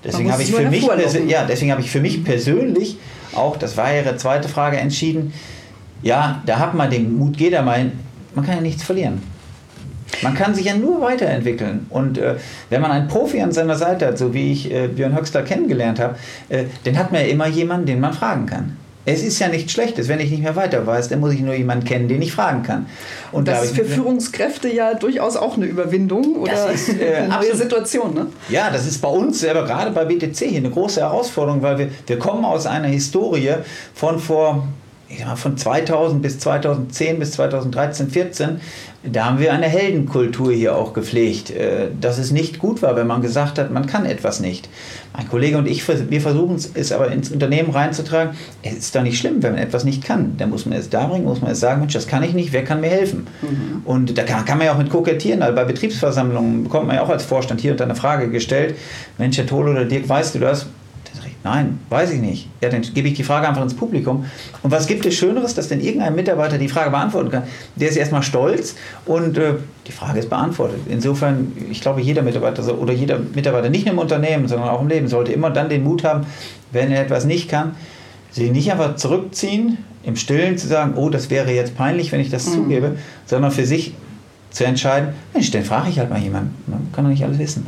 Deswegen 0.05 0.31
habe 0.31 0.43
ich, 0.43 0.53
für 0.53 0.69
mich 0.69 0.89
ja, 1.29 1.45
deswegen 1.45 1.73
hab 1.73 1.81
ich 1.81 1.91
für 1.91 2.01
mich 2.01 2.23
persönlich 2.23 2.99
auch, 3.35 3.57
das 3.57 3.77
war 3.77 3.95
Ihre 3.95 4.17
zweite 4.17 4.49
Frage, 4.49 4.77
entschieden, 4.77 5.33
ja, 6.03 6.43
da 6.47 6.59
hat 6.59 6.75
man 6.75 6.91
den 6.91 7.17
Mut, 7.17 7.37
jeder 7.39 7.63
mal, 7.63 7.91
man 8.35 8.45
kann 8.45 8.57
ja 8.57 8.61
nichts 8.61 8.83
verlieren. 8.83 9.21
Man 10.23 10.35
kann 10.35 10.55
sich 10.55 10.67
ja 10.67 10.75
nur 10.75 11.01
weiterentwickeln. 11.01 11.87
Und 11.91 12.17
äh, 12.17 12.37
wenn 12.71 12.81
man 12.81 12.91
einen 12.91 13.09
Profi 13.09 13.41
an 13.41 13.53
seiner 13.53 13.75
Seite 13.75 14.07
hat, 14.07 14.19
so 14.19 14.33
wie 14.33 14.53
ich 14.53 14.73
äh, 14.73 14.89
Björn 14.89 15.15
Höxter 15.15 15.43
kennengelernt 15.43 15.99
habe, 15.99 16.17
äh, 16.49 16.65
dann 16.85 16.97
hat 16.97 17.13
man 17.13 17.23
ja 17.23 17.27
immer 17.27 17.49
jemanden, 17.49 17.87
den 17.87 18.01
man 18.01 18.13
fragen 18.13 18.47
kann. 18.47 18.77
Es 19.07 19.23
ist 19.23 19.39
ja 19.39 19.49
nichts 19.49 19.73
Schlechtes. 19.73 20.09
Wenn 20.09 20.21
ich 20.21 20.31
nicht 20.31 20.43
mehr 20.43 20.57
weiter 20.57 20.87
weiß, 20.87 21.09
dann 21.09 21.21
muss 21.21 21.33
ich 21.33 21.41
nur 21.41 21.55
jemanden 21.55 21.85
kennen, 21.85 22.09
den 22.09 22.21
ich 22.21 22.33
fragen 22.33 22.65
kann. 22.65 22.87
Und 23.31 23.47
das 23.47 23.67
ist 23.67 23.77
für 23.77 23.85
Führungskräfte 23.85 24.69
ja 24.69 24.95
durchaus 24.95 25.37
auch 25.37 25.57
eine 25.57 25.67
Überwindung 25.67 26.37
oder 26.37 26.71
ist, 26.73 26.89
äh, 26.89 27.15
eine 27.15 27.29
neue 27.29 27.55
Situation. 27.57 28.15
Ne? 28.15 28.27
Ja, 28.49 28.69
das 28.71 28.85
ist 28.85 29.01
bei 29.01 29.09
uns 29.09 29.39
selber, 29.39 29.65
gerade 29.65 29.93
bei 29.93 30.05
BTC 30.05 30.37
hier, 30.37 30.59
eine 30.59 30.71
große 30.71 31.01
Herausforderung, 31.01 31.63
weil 31.63 31.79
wir, 31.79 31.91
wir 32.07 32.19
kommen 32.19 32.45
aus 32.45 32.67
einer 32.67 32.89
Historie 32.89 33.55
von 33.95 34.19
vor 34.19 34.67
ich 35.09 35.19
sag 35.19 35.29
mal, 35.29 35.37
von 35.37 35.57
2000 35.57 36.21
bis 36.21 36.39
2010 36.41 37.19
bis 37.19 37.33
2013, 37.33 38.11
14, 38.11 38.61
da 39.05 39.27
haben 39.27 39.39
wir 39.39 39.53
eine 39.53 39.67
Heldenkultur 39.67 40.53
hier 40.53 40.75
auch 40.75 40.93
gepflegt, 40.93 41.51
äh, 41.51 41.89
dass 42.01 42.19
es 42.19 42.33
nicht 42.33 42.59
gut 42.59 42.83
war, 42.83 42.97
wenn 42.97 43.07
man 43.07 43.23
gesagt 43.23 43.59
hat, 43.59 43.71
man 43.71 43.87
kann 43.87 44.05
etwas 44.05 44.41
nicht. 44.41 44.69
Mein 45.17 45.29
Kollege 45.29 45.59
und 45.59 45.67
ich, 45.67 45.87
wir 45.89 46.21
versuchen 46.21 46.57
es 46.75 46.93
aber 46.93 47.11
ins 47.13 47.31
Unternehmen 47.31 47.71
reinzutragen. 47.71 48.37
Es 48.63 48.75
ist 48.75 48.95
doch 48.95 49.03
nicht 49.03 49.19
schlimm, 49.19 49.43
wenn 49.43 49.53
man 49.53 49.63
etwas 49.63 49.85
nicht 49.85 50.05
kann. 50.05 50.37
Dann 50.39 50.51
muss 50.51 50.67
man 50.67 50.77
es 50.77 50.91
da 50.91 51.07
bringen, 51.07 51.25
muss 51.25 51.41
man 51.41 51.53
es 51.53 51.61
sagen, 51.61 51.81
Mensch, 51.81 51.95
das 51.95 52.09
kann 52.09 52.23
ich 52.23 52.35
nicht, 52.35 52.53
wer 52.53 52.65
kann 52.65 52.81
mir 52.81 52.91
helfen? 52.91 53.27
Mhm. 53.43 53.83
Und 53.85 54.19
da 54.19 54.25
kann, 54.25 54.45
kann, 54.45 54.59
man 54.59 54.67
ja 54.67 54.75
auch 54.75 54.79
mit 54.79 54.91
kokettieren. 54.91 55.43
Also 55.43 55.55
bei 55.55 55.65
Betriebsversammlungen 55.65 56.65
bekommt 56.65 56.89
man 56.89 56.97
ja 56.97 57.03
auch 57.03 57.09
als 57.09 57.25
Vorstand 57.25 57.61
hier 57.61 57.71
und 57.73 57.81
da 57.81 57.85
eine 57.85 57.95
Frage 57.95 58.29
gestellt, 58.29 58.75
Mensch, 59.19 59.39
Herr 59.39 59.47
Tolo 59.47 59.71
oder 59.71 59.85
Dirk, 59.85 60.09
weißt 60.09 60.35
du 60.35 60.41
das? 60.41 60.67
Nein, 61.47 61.79
weiß 61.91 62.11
ich 62.11 62.21
nicht. 62.21 62.49
Ja, 62.61 62.71
dann 62.71 62.83
gebe 62.83 63.07
ich 63.07 63.15
die 63.15 63.23
Frage 63.23 63.47
einfach 63.47 63.63
ins 63.63 63.75
Publikum. 63.75 64.25
Und 64.65 64.73
was 64.73 64.89
gibt 64.89 65.07
es 65.07 65.15
Schöneres, 65.15 65.55
dass 65.55 65.69
denn 65.69 65.81
irgendein 65.81 66.17
Mitarbeiter 66.17 66.59
die 66.59 66.69
Frage 66.69 66.91
beantworten 66.91 67.31
kann? 67.31 67.45
Der 67.77 67.89
ist 67.89 67.97
erstmal 67.97 68.25
stolz 68.25 68.75
und 69.05 69.39
äh, 69.39 69.55
die 69.87 69.93
Frage 69.93 70.19
ist 70.19 70.29
beantwortet. 70.29 70.81
Insofern, 70.89 71.53
ich 71.71 71.81
glaube, 71.81 72.01
jeder 72.01 72.23
Mitarbeiter 72.23 72.77
oder 72.77 72.93
jeder 72.93 73.21
Mitarbeiter, 73.21 73.71
nicht 73.71 73.87
nur 73.87 73.93
im 73.93 74.01
Unternehmen, 74.01 74.49
sondern 74.49 74.71
auch 74.71 74.81
im 74.81 74.89
Leben, 74.89 75.07
sollte 75.07 75.31
immer 75.31 75.51
dann 75.51 75.69
den 75.69 75.85
Mut 75.85 76.03
haben, 76.03 76.27
wenn 76.73 76.91
er 76.91 77.03
etwas 77.03 77.25
nicht 77.25 77.49
kann, 77.49 77.77
sich 78.33 78.51
nicht 78.51 78.73
einfach 78.73 78.97
zurückziehen, 78.97 79.79
im 80.03 80.17
Stillen 80.17 80.59
zu 80.59 80.67
sagen, 80.67 80.95
oh, 80.97 81.11
das 81.11 81.31
wäre 81.31 81.53
jetzt 81.53 81.77
peinlich, 81.77 82.11
wenn 82.11 82.19
ich 82.19 82.29
das 82.29 82.49
mhm. 82.49 82.55
zugebe, 82.55 82.97
sondern 83.25 83.53
für 83.53 83.67
sich 83.67 83.95
zu 84.51 84.65
entscheiden, 84.65 85.11
Mensch, 85.33 85.53
dann 85.53 85.63
frage 85.63 85.91
ich 85.91 86.01
halt 86.01 86.11
mal 86.11 86.19
jemanden. 86.19 86.57
Man 86.67 86.89
kann 86.93 87.05
doch 87.05 87.11
nicht 87.13 87.23
alles 87.23 87.39
wissen 87.39 87.65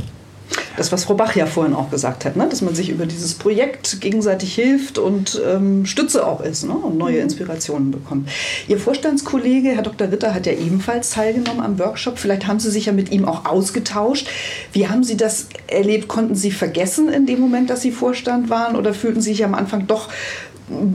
das, 0.78 0.92
was 0.92 1.04
Frau 1.04 1.14
Bach 1.14 1.34
ja 1.34 1.46
vorhin 1.46 1.74
auch 1.74 1.90
gesagt 1.90 2.24
hat, 2.24 2.36
ne? 2.36 2.46
dass 2.48 2.62
man 2.62 2.74
sich 2.74 2.88
über 2.90 3.06
dieses 3.06 3.34
Projekt 3.34 4.00
gegenseitig 4.00 4.54
hilft 4.54 4.98
und 4.98 5.40
ähm, 5.44 5.84
Stütze 5.86 6.26
auch 6.26 6.40
ist 6.40 6.64
ne? 6.64 6.72
und 6.72 6.96
neue 6.96 7.16
mhm. 7.16 7.22
Inspirationen 7.22 7.90
bekommt. 7.90 8.28
Ihr 8.68 8.78
Vorstandskollege, 8.78 9.70
Herr 9.70 9.82
Dr. 9.82 10.10
Ritter, 10.12 10.34
hat 10.34 10.46
ja 10.46 10.52
ebenfalls 10.52 11.10
teilgenommen 11.10 11.60
am 11.60 11.78
Workshop. 11.78 12.18
Vielleicht 12.18 12.46
haben 12.46 12.60
Sie 12.60 12.70
sich 12.70 12.86
ja 12.86 12.92
mit 12.92 13.10
ihm 13.10 13.24
auch 13.24 13.44
ausgetauscht. 13.44 14.28
Wie 14.72 14.88
haben 14.88 15.02
Sie 15.02 15.16
das 15.16 15.48
erlebt? 15.66 16.06
Konnten 16.06 16.36
Sie 16.36 16.52
vergessen 16.52 17.08
in 17.08 17.26
dem 17.26 17.40
Moment, 17.40 17.70
dass 17.70 17.82
Sie 17.82 17.90
Vorstand 17.90 18.48
waren 18.48 18.76
oder 18.76 18.94
fühlten 18.94 19.20
Sie 19.20 19.30
sich 19.30 19.44
am 19.44 19.54
Anfang 19.54 19.86
doch 19.86 20.08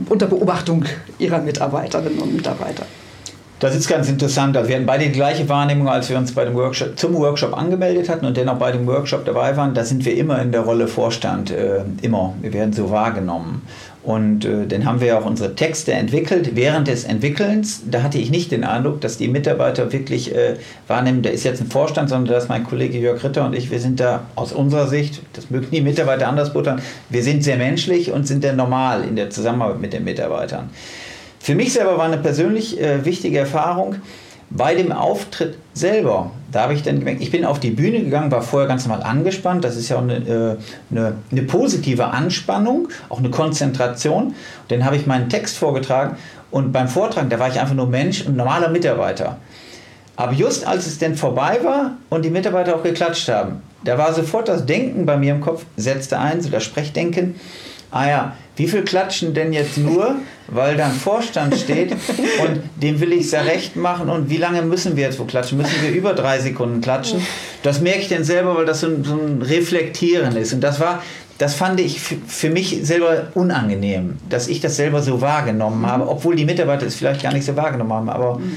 unter 0.08 0.26
Beobachtung 0.26 0.86
Ihrer 1.18 1.40
Mitarbeiterinnen 1.40 2.18
und 2.20 2.34
Mitarbeiter? 2.34 2.86
Das 3.60 3.74
ist 3.74 3.88
ganz 3.88 4.08
interessant. 4.08 4.54
Wir 4.54 4.74
hatten 4.74 4.86
beide 4.86 5.04
die 5.04 5.12
gleiche 5.12 5.48
Wahrnehmung, 5.48 5.88
als 5.88 6.10
wir 6.10 6.18
uns 6.18 6.32
bei 6.32 6.44
dem 6.44 6.54
Workshop, 6.54 6.98
zum 6.98 7.14
Workshop 7.14 7.56
angemeldet 7.56 8.08
hatten 8.08 8.26
und 8.26 8.36
dennoch 8.36 8.58
bei 8.58 8.72
dem 8.72 8.86
Workshop 8.86 9.24
dabei 9.24 9.56
waren. 9.56 9.74
Da 9.74 9.84
sind 9.84 10.04
wir 10.04 10.16
immer 10.16 10.42
in 10.42 10.50
der 10.50 10.62
Rolle 10.62 10.88
Vorstand, 10.88 11.50
äh, 11.50 11.82
immer. 12.02 12.34
Wir 12.42 12.52
werden 12.52 12.72
so 12.72 12.90
wahrgenommen. 12.90 13.62
Und 14.02 14.44
äh, 14.44 14.66
dann 14.66 14.84
haben 14.84 15.00
wir 15.00 15.18
auch 15.18 15.24
unsere 15.24 15.54
Texte 15.54 15.92
entwickelt. 15.92 16.50
Während 16.54 16.88
des 16.88 17.04
Entwickelns, 17.04 17.82
da 17.90 18.02
hatte 18.02 18.18
ich 18.18 18.30
nicht 18.30 18.52
den 18.52 18.64
Eindruck, 18.64 19.00
dass 19.00 19.16
die 19.16 19.28
Mitarbeiter 19.28 19.90
wirklich 19.92 20.34
äh, 20.34 20.56
wahrnehmen, 20.88 21.22
da 21.22 21.30
ist 21.30 21.44
jetzt 21.44 21.62
ein 21.62 21.68
Vorstand, 21.68 22.10
sondern 22.10 22.34
dass 22.34 22.48
mein 22.48 22.64
Kollege 22.64 22.98
Jörg 22.98 23.24
Ritter 23.24 23.46
und 23.46 23.54
ich, 23.54 23.70
wir 23.70 23.80
sind 23.80 24.00
da 24.00 24.24
aus 24.34 24.52
unserer 24.52 24.88
Sicht, 24.88 25.22
das 25.32 25.48
mögen 25.48 25.68
die 25.70 25.80
Mitarbeiter 25.80 26.28
anders 26.28 26.52
buttern, 26.52 26.82
wir 27.08 27.22
sind 27.22 27.42
sehr 27.42 27.56
menschlich 27.56 28.12
und 28.12 28.26
sind 28.26 28.44
dann 28.44 28.56
normal 28.56 29.04
in 29.04 29.16
der 29.16 29.30
Zusammenarbeit 29.30 29.80
mit 29.80 29.94
den 29.94 30.04
Mitarbeitern. 30.04 30.68
Für 31.44 31.54
mich 31.54 31.74
selber 31.74 31.98
war 31.98 32.06
eine 32.06 32.16
persönlich 32.16 32.80
äh, 32.80 33.04
wichtige 33.04 33.38
Erfahrung 33.38 33.96
bei 34.48 34.74
dem 34.74 34.92
Auftritt 34.92 35.58
selber. 35.74 36.30
Da 36.50 36.62
habe 36.62 36.72
ich 36.72 36.82
dann 36.82 37.00
gemerkt, 37.00 37.20
ich 37.20 37.30
bin 37.30 37.44
auf 37.44 37.60
die 37.60 37.68
Bühne 37.68 38.00
gegangen, 38.00 38.30
war 38.30 38.40
vorher 38.40 38.66
ganz 38.66 38.86
normal 38.86 39.02
angespannt. 39.02 39.62
Das 39.62 39.76
ist 39.76 39.90
ja 39.90 39.96
auch 39.96 40.02
eine, 40.02 40.14
äh, 40.16 40.56
eine, 40.90 41.16
eine 41.30 41.42
positive 41.42 42.06
Anspannung, 42.06 42.88
auch 43.10 43.18
eine 43.18 43.28
Konzentration. 43.28 44.34
Dann 44.68 44.86
habe 44.86 44.96
ich 44.96 45.06
meinen 45.06 45.28
Text 45.28 45.58
vorgetragen 45.58 46.16
und 46.50 46.72
beim 46.72 46.88
Vortragen, 46.88 47.28
da 47.28 47.38
war 47.38 47.50
ich 47.50 47.60
einfach 47.60 47.74
nur 47.74 47.88
Mensch 47.88 48.24
und 48.24 48.36
normaler 48.36 48.70
Mitarbeiter. 48.70 49.36
Aber 50.16 50.32
just 50.32 50.66
als 50.66 50.86
es 50.86 50.96
denn 50.96 51.14
vorbei 51.14 51.58
war 51.62 51.98
und 52.08 52.24
die 52.24 52.30
Mitarbeiter 52.30 52.74
auch 52.74 52.82
geklatscht 52.82 53.28
haben, 53.28 53.60
da 53.84 53.98
war 53.98 54.14
sofort 54.14 54.48
das 54.48 54.64
Denken 54.64 55.04
bei 55.04 55.18
mir 55.18 55.34
im 55.34 55.42
Kopf, 55.42 55.66
setzte 55.76 56.18
ein, 56.18 56.40
so 56.40 56.48
das 56.48 56.64
Sprechdenken 56.64 57.34
ah 57.94 58.08
ja, 58.08 58.32
wie 58.56 58.68
viel 58.68 58.82
klatschen 58.82 59.34
denn 59.34 59.52
jetzt 59.52 59.78
nur, 59.78 60.16
weil 60.48 60.76
da 60.76 60.86
ein 60.86 60.92
Vorstand 60.92 61.56
steht 61.56 61.92
und 61.92 62.60
dem 62.76 63.00
will 63.00 63.12
ich 63.12 63.22
es 63.22 63.32
ja 63.32 63.40
recht 63.40 63.76
machen 63.76 64.08
und 64.08 64.30
wie 64.30 64.36
lange 64.36 64.62
müssen 64.62 64.96
wir 64.96 65.04
jetzt 65.04 65.18
wo 65.18 65.24
klatschen? 65.24 65.58
Müssen 65.58 65.82
wir 65.82 65.90
über 65.90 66.14
drei 66.14 66.38
Sekunden 66.38 66.80
klatschen? 66.80 67.20
Das 67.62 67.80
merke 67.80 68.00
ich 68.00 68.08
dann 68.08 68.24
selber, 68.24 68.56
weil 68.56 68.66
das 68.66 68.80
so 68.80 68.86
ein, 68.86 69.02
so 69.02 69.14
ein 69.14 69.42
Reflektieren 69.42 70.36
ist. 70.36 70.52
Und 70.52 70.60
das 70.60 70.78
war, 70.78 71.02
das 71.38 71.54
fand 71.54 71.80
ich 71.80 72.00
für 72.00 72.50
mich 72.50 72.78
selber 72.82 73.28
unangenehm, 73.34 74.18
dass 74.28 74.46
ich 74.46 74.60
das 74.60 74.76
selber 74.76 75.02
so 75.02 75.20
wahrgenommen 75.20 75.84
habe, 75.86 76.08
obwohl 76.08 76.36
die 76.36 76.44
Mitarbeiter 76.44 76.86
es 76.86 76.94
vielleicht 76.94 77.22
gar 77.22 77.32
nicht 77.32 77.44
so 77.44 77.56
wahrgenommen 77.56 77.92
haben. 77.92 78.08
Aber 78.08 78.38
mhm 78.38 78.54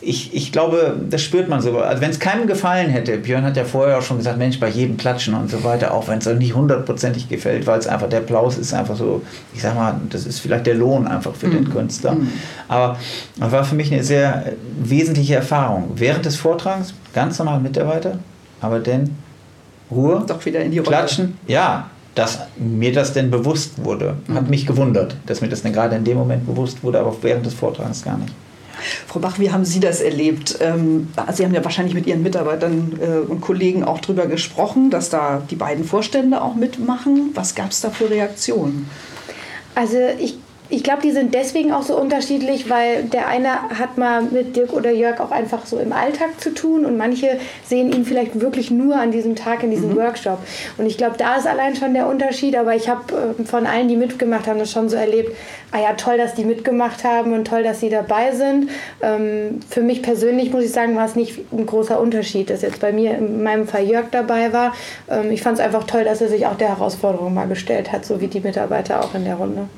ich, 0.00 0.34
ich 0.34 0.52
glaube, 0.52 0.96
das 1.08 1.22
spürt 1.22 1.48
man 1.48 1.60
so. 1.62 1.78
Also 1.78 2.02
wenn 2.02 2.10
es 2.10 2.18
keinem 2.18 2.46
gefallen 2.46 2.90
hätte, 2.90 3.16
Björn 3.16 3.44
hat 3.44 3.56
ja 3.56 3.64
vorher 3.64 3.98
auch 3.98 4.02
schon 4.02 4.18
gesagt, 4.18 4.38
Mensch, 4.38 4.60
bei 4.60 4.68
jedem 4.68 4.96
Klatschen 4.96 5.34
und 5.34 5.50
so 5.50 5.64
weiter, 5.64 5.94
auch 5.94 6.06
wenn 6.08 6.18
es 6.18 6.26
nicht 6.26 6.54
hundertprozentig 6.54 7.28
gefällt, 7.28 7.66
weil 7.66 7.78
es 7.78 7.86
einfach, 7.86 8.08
der 8.08 8.20
Applaus 8.20 8.58
ist 8.58 8.74
einfach 8.74 8.96
so, 8.96 9.22
ich 9.54 9.62
sag 9.62 9.74
mal, 9.74 9.98
das 10.10 10.26
ist 10.26 10.40
vielleicht 10.40 10.66
der 10.66 10.74
Lohn 10.74 11.06
einfach 11.06 11.34
für 11.34 11.46
mhm. 11.48 11.52
den 11.52 11.70
Künstler. 11.70 12.12
Mhm. 12.12 12.28
Aber 12.68 12.98
das 13.38 13.52
war 13.52 13.64
für 13.64 13.74
mich 13.74 13.92
eine 13.92 14.04
sehr 14.04 14.52
wesentliche 14.78 15.34
Erfahrung. 15.36 15.92
Während 15.96 16.24
des 16.24 16.36
Vortragens, 16.36 16.92
ganz 17.14 17.38
normal 17.38 17.60
Mitarbeiter, 17.60 18.18
aber 18.60 18.80
dann 18.80 19.16
Ruhe, 19.90 20.24
Doch 20.26 20.44
wieder 20.44 20.60
in 20.60 20.72
die 20.72 20.78
Rolle. 20.78 20.88
klatschen. 20.90 21.38
Ja, 21.46 21.88
dass 22.14 22.40
mir 22.56 22.92
das 22.92 23.12
denn 23.12 23.30
bewusst 23.30 23.72
wurde. 23.84 24.16
Hat 24.34 24.44
Mhm. 24.44 24.50
mich 24.50 24.66
gewundert, 24.66 25.16
dass 25.26 25.40
mir 25.42 25.48
das 25.48 25.62
dann 25.62 25.72
gerade 25.72 25.96
in 25.96 26.04
dem 26.04 26.16
Moment 26.16 26.46
bewusst 26.46 26.82
wurde, 26.82 26.98
aber 26.98 27.14
während 27.22 27.46
des 27.46 27.54
Vortrags 27.54 28.02
gar 28.02 28.18
nicht. 28.18 28.32
Frau 29.06 29.20
Bach, 29.20 29.38
wie 29.38 29.50
haben 29.50 29.64
Sie 29.64 29.80
das 29.80 30.00
erlebt? 30.00 30.58
Ähm, 30.60 31.08
Sie 31.32 31.44
haben 31.44 31.54
ja 31.54 31.64
wahrscheinlich 31.64 31.94
mit 31.94 32.06
Ihren 32.06 32.22
Mitarbeitern 32.22 32.98
äh, 33.00 33.30
und 33.30 33.40
Kollegen 33.40 33.84
auch 33.84 34.00
darüber 34.00 34.26
gesprochen, 34.26 34.90
dass 34.90 35.10
da 35.10 35.42
die 35.50 35.56
beiden 35.56 35.84
Vorstände 35.84 36.42
auch 36.42 36.54
mitmachen. 36.54 37.30
Was 37.34 37.54
gab 37.54 37.70
es 37.70 37.80
da 37.80 37.90
für 37.90 38.10
Reaktionen? 38.10 38.88
Also 39.74 39.98
ich, 40.18 40.38
ich 40.68 40.82
glaube, 40.82 41.02
die 41.02 41.12
sind 41.12 41.34
deswegen 41.34 41.72
auch 41.72 41.82
so 41.82 41.98
unterschiedlich, 41.98 42.68
weil 42.68 43.04
der 43.04 43.28
eine 43.28 43.70
hat 43.78 43.98
mal 43.98 44.22
mit 44.22 44.56
Dirk 44.56 44.72
oder 44.72 44.90
Jörg 44.90 45.20
auch 45.20 45.30
einfach 45.30 45.64
so 45.64 45.78
im 45.78 45.92
Alltag 45.92 46.40
zu 46.40 46.52
tun 46.52 46.84
und 46.84 46.96
manche 46.96 47.38
sehen 47.64 47.92
ihn 47.92 48.04
vielleicht 48.04 48.40
wirklich 48.40 48.70
nur 48.70 48.96
an 48.96 49.12
diesem 49.12 49.36
Tag 49.36 49.62
in 49.62 49.70
diesem 49.70 49.94
Workshop. 49.96 50.38
Und 50.76 50.86
ich 50.86 50.96
glaube, 50.96 51.16
da 51.18 51.36
ist 51.36 51.46
allein 51.46 51.76
schon 51.76 51.94
der 51.94 52.08
Unterschied, 52.08 52.56
aber 52.56 52.74
ich 52.74 52.88
habe 52.88 53.34
äh, 53.38 53.44
von 53.44 53.66
allen, 53.66 53.88
die 53.88 53.96
mitgemacht 53.96 54.46
haben, 54.48 54.58
das 54.58 54.72
schon 54.72 54.88
so 54.88 54.96
erlebt, 54.96 55.36
ah 55.70 55.78
ja, 55.78 55.92
toll, 55.92 56.18
dass 56.18 56.34
die 56.34 56.44
mitgemacht 56.44 57.04
haben 57.04 57.32
und 57.32 57.46
toll, 57.46 57.62
dass 57.62 57.80
sie 57.80 57.88
dabei 57.88 58.32
sind. 58.32 58.70
Ähm, 59.02 59.60
für 59.68 59.82
mich 59.82 60.02
persönlich 60.02 60.52
muss 60.52 60.64
ich 60.64 60.72
sagen, 60.72 60.96
war 60.96 61.06
es 61.06 61.14
nicht 61.14 61.52
ein 61.52 61.66
großer 61.66 62.00
Unterschied, 62.00 62.50
dass 62.50 62.62
jetzt 62.62 62.80
bei 62.80 62.92
mir 62.92 63.16
in 63.16 63.42
meinem 63.42 63.68
Fall 63.68 63.84
Jörg 63.84 64.06
dabei 64.10 64.52
war. 64.52 64.74
Ähm, 65.08 65.30
ich 65.30 65.42
fand 65.42 65.58
es 65.58 65.64
einfach 65.64 65.84
toll, 65.84 66.04
dass 66.04 66.20
er 66.20 66.28
sich 66.28 66.46
auch 66.46 66.56
der 66.56 66.68
Herausforderung 66.68 67.34
mal 67.34 67.46
gestellt 67.46 67.92
hat, 67.92 68.04
so 68.04 68.20
wie 68.20 68.26
die 68.26 68.40
Mitarbeiter 68.40 69.04
auch 69.04 69.14
in 69.14 69.24
der 69.24 69.36
Runde. 69.36 69.68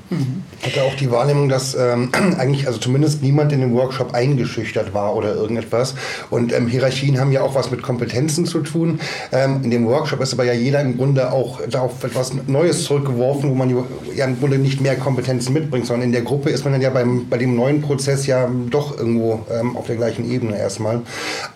Ich 0.64 0.77
hatte 0.78 0.86
auch 0.86 0.94
die 0.94 1.10
Wahrnehmung, 1.10 1.48
dass 1.48 1.74
ähm, 1.74 2.10
eigentlich, 2.38 2.66
also 2.66 2.78
zumindest 2.78 3.22
niemand 3.22 3.52
in 3.52 3.60
dem 3.60 3.74
Workshop 3.74 4.14
eingeschüchtert 4.14 4.94
war 4.94 5.14
oder 5.14 5.34
irgendetwas. 5.34 5.94
Und 6.30 6.52
ähm, 6.52 6.68
Hierarchien 6.68 7.18
haben 7.18 7.32
ja 7.32 7.42
auch 7.42 7.54
was 7.54 7.70
mit 7.70 7.82
Kompetenzen 7.82 8.46
zu 8.46 8.60
tun. 8.60 9.00
Ähm, 9.32 9.60
in 9.64 9.70
dem 9.70 9.86
Workshop 9.86 10.20
ist 10.20 10.32
aber 10.32 10.44
ja 10.44 10.52
jeder 10.52 10.80
im 10.80 10.96
Grunde 10.96 11.32
auch 11.32 11.60
auf 11.74 12.04
etwas 12.04 12.32
Neues 12.46 12.84
zurückgeworfen, 12.84 13.50
wo 13.50 13.54
man 13.54 13.70
ja 14.14 14.24
im 14.24 14.38
Grunde 14.38 14.58
nicht 14.58 14.80
mehr 14.80 14.96
Kompetenzen 14.96 15.52
mitbringt, 15.52 15.86
sondern 15.86 16.04
in 16.04 16.12
der 16.12 16.22
Gruppe 16.22 16.50
ist 16.50 16.64
man 16.64 16.72
dann 16.72 16.82
ja 16.82 16.90
beim, 16.90 17.28
bei 17.28 17.38
dem 17.38 17.56
neuen 17.56 17.82
Prozess 17.82 18.26
ja 18.26 18.48
doch 18.70 18.96
irgendwo 18.96 19.40
ähm, 19.50 19.76
auf 19.76 19.86
der 19.86 19.96
gleichen 19.96 20.30
Ebene 20.30 20.58
erstmal. 20.58 21.02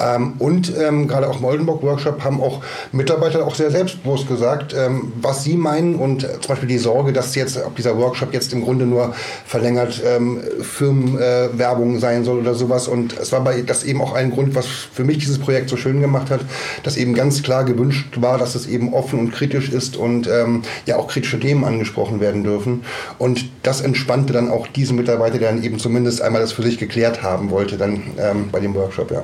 Ähm, 0.00 0.34
und 0.38 0.72
ähm, 0.76 1.06
gerade 1.06 1.28
auch 1.28 1.38
im 1.38 1.44
Oldenburg-Workshop 1.44 2.24
haben 2.24 2.40
auch 2.40 2.60
Mitarbeiter 2.92 3.46
auch 3.46 3.54
sehr 3.54 3.70
selbstbewusst 3.70 4.28
gesagt, 4.28 4.74
was 5.20 5.44
sie 5.44 5.56
meinen 5.56 5.96
und 5.96 6.24
äh, 6.24 6.40
zum 6.40 6.48
Beispiel 6.48 6.68
die 6.68 6.78
Sorge, 6.78 7.12
dass 7.12 7.34
jetzt, 7.34 7.56
ob 7.64 7.76
dieser 7.76 7.96
Workshop 7.96 8.32
jetzt 8.32 8.52
im 8.52 8.62
Grunde 8.62 8.86
nur 8.86 9.11
verlängert 9.46 10.02
ähm, 10.04 10.40
Firmenwerbung 10.60 11.96
äh, 11.96 11.98
sein 12.00 12.24
soll 12.24 12.38
oder 12.38 12.54
sowas. 12.54 12.88
Und 12.88 13.16
es 13.18 13.32
war 13.32 13.42
bei 13.42 13.62
das 13.62 13.84
eben 13.84 14.00
auch 14.00 14.14
ein 14.14 14.30
Grund, 14.30 14.54
was 14.54 14.66
für 14.66 15.04
mich 15.04 15.18
dieses 15.18 15.38
Projekt 15.38 15.68
so 15.68 15.76
schön 15.76 16.00
gemacht 16.00 16.30
hat, 16.30 16.40
dass 16.82 16.96
eben 16.96 17.14
ganz 17.14 17.42
klar 17.42 17.64
gewünscht 17.64 18.20
war, 18.20 18.38
dass 18.38 18.54
es 18.54 18.66
eben 18.66 18.92
offen 18.92 19.18
und 19.18 19.32
kritisch 19.32 19.70
ist 19.70 19.96
und 19.96 20.26
ähm, 20.26 20.62
ja 20.86 20.96
auch 20.96 21.08
kritische 21.08 21.38
Themen 21.38 21.64
angesprochen 21.64 22.20
werden 22.20 22.44
dürfen. 22.44 22.84
Und 23.18 23.44
das 23.62 23.80
entspannte 23.80 24.32
dann 24.32 24.50
auch 24.50 24.66
diese 24.66 24.94
Mitarbeiter, 24.94 25.38
der 25.38 25.52
dann 25.52 25.62
eben 25.62 25.78
zumindest 25.78 26.22
einmal 26.22 26.40
das 26.40 26.52
für 26.52 26.62
sich 26.62 26.78
geklärt 26.78 27.22
haben 27.22 27.50
wollte, 27.50 27.76
dann 27.76 28.02
ähm, 28.18 28.48
bei 28.50 28.60
dem 28.60 28.74
Workshop, 28.74 29.10
ja. 29.10 29.22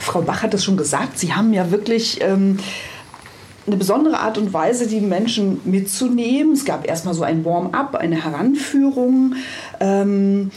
Frau 0.00 0.22
Bach 0.22 0.42
hat 0.42 0.54
es 0.54 0.64
schon 0.64 0.76
gesagt, 0.76 1.18
Sie 1.18 1.32
haben 1.32 1.52
ja 1.52 1.70
wirklich 1.70 2.20
ähm, 2.22 2.58
eine 3.66 3.76
besondere 3.76 4.18
Art 4.18 4.38
und 4.38 4.52
Weise, 4.52 4.86
die 4.86 5.00
Menschen 5.00 5.60
mitzunehmen. 5.64 6.52
Es 6.52 6.64
gab 6.64 6.86
erstmal 6.86 7.14
so 7.14 7.22
ein 7.22 7.44
Warm-up, 7.44 7.96
eine 7.96 8.24
Heranführung. 8.24 9.34
Ähm, 9.80 10.50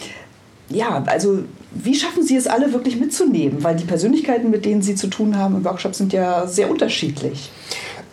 ja, 0.69 1.03
also 1.07 1.39
wie 1.71 1.95
schaffen 1.95 2.23
Sie 2.23 2.35
es 2.35 2.47
alle 2.47 2.73
wirklich 2.73 2.97
mitzunehmen? 2.99 3.63
Weil 3.63 3.75
die 3.75 3.85
Persönlichkeiten, 3.85 4.49
mit 4.49 4.65
denen 4.65 4.81
Sie 4.81 4.95
zu 4.95 5.07
tun 5.07 5.37
haben 5.37 5.55
im 5.55 5.65
Workshop, 5.65 5.95
sind 5.95 6.13
ja 6.13 6.47
sehr 6.47 6.69
unterschiedlich. 6.69 7.51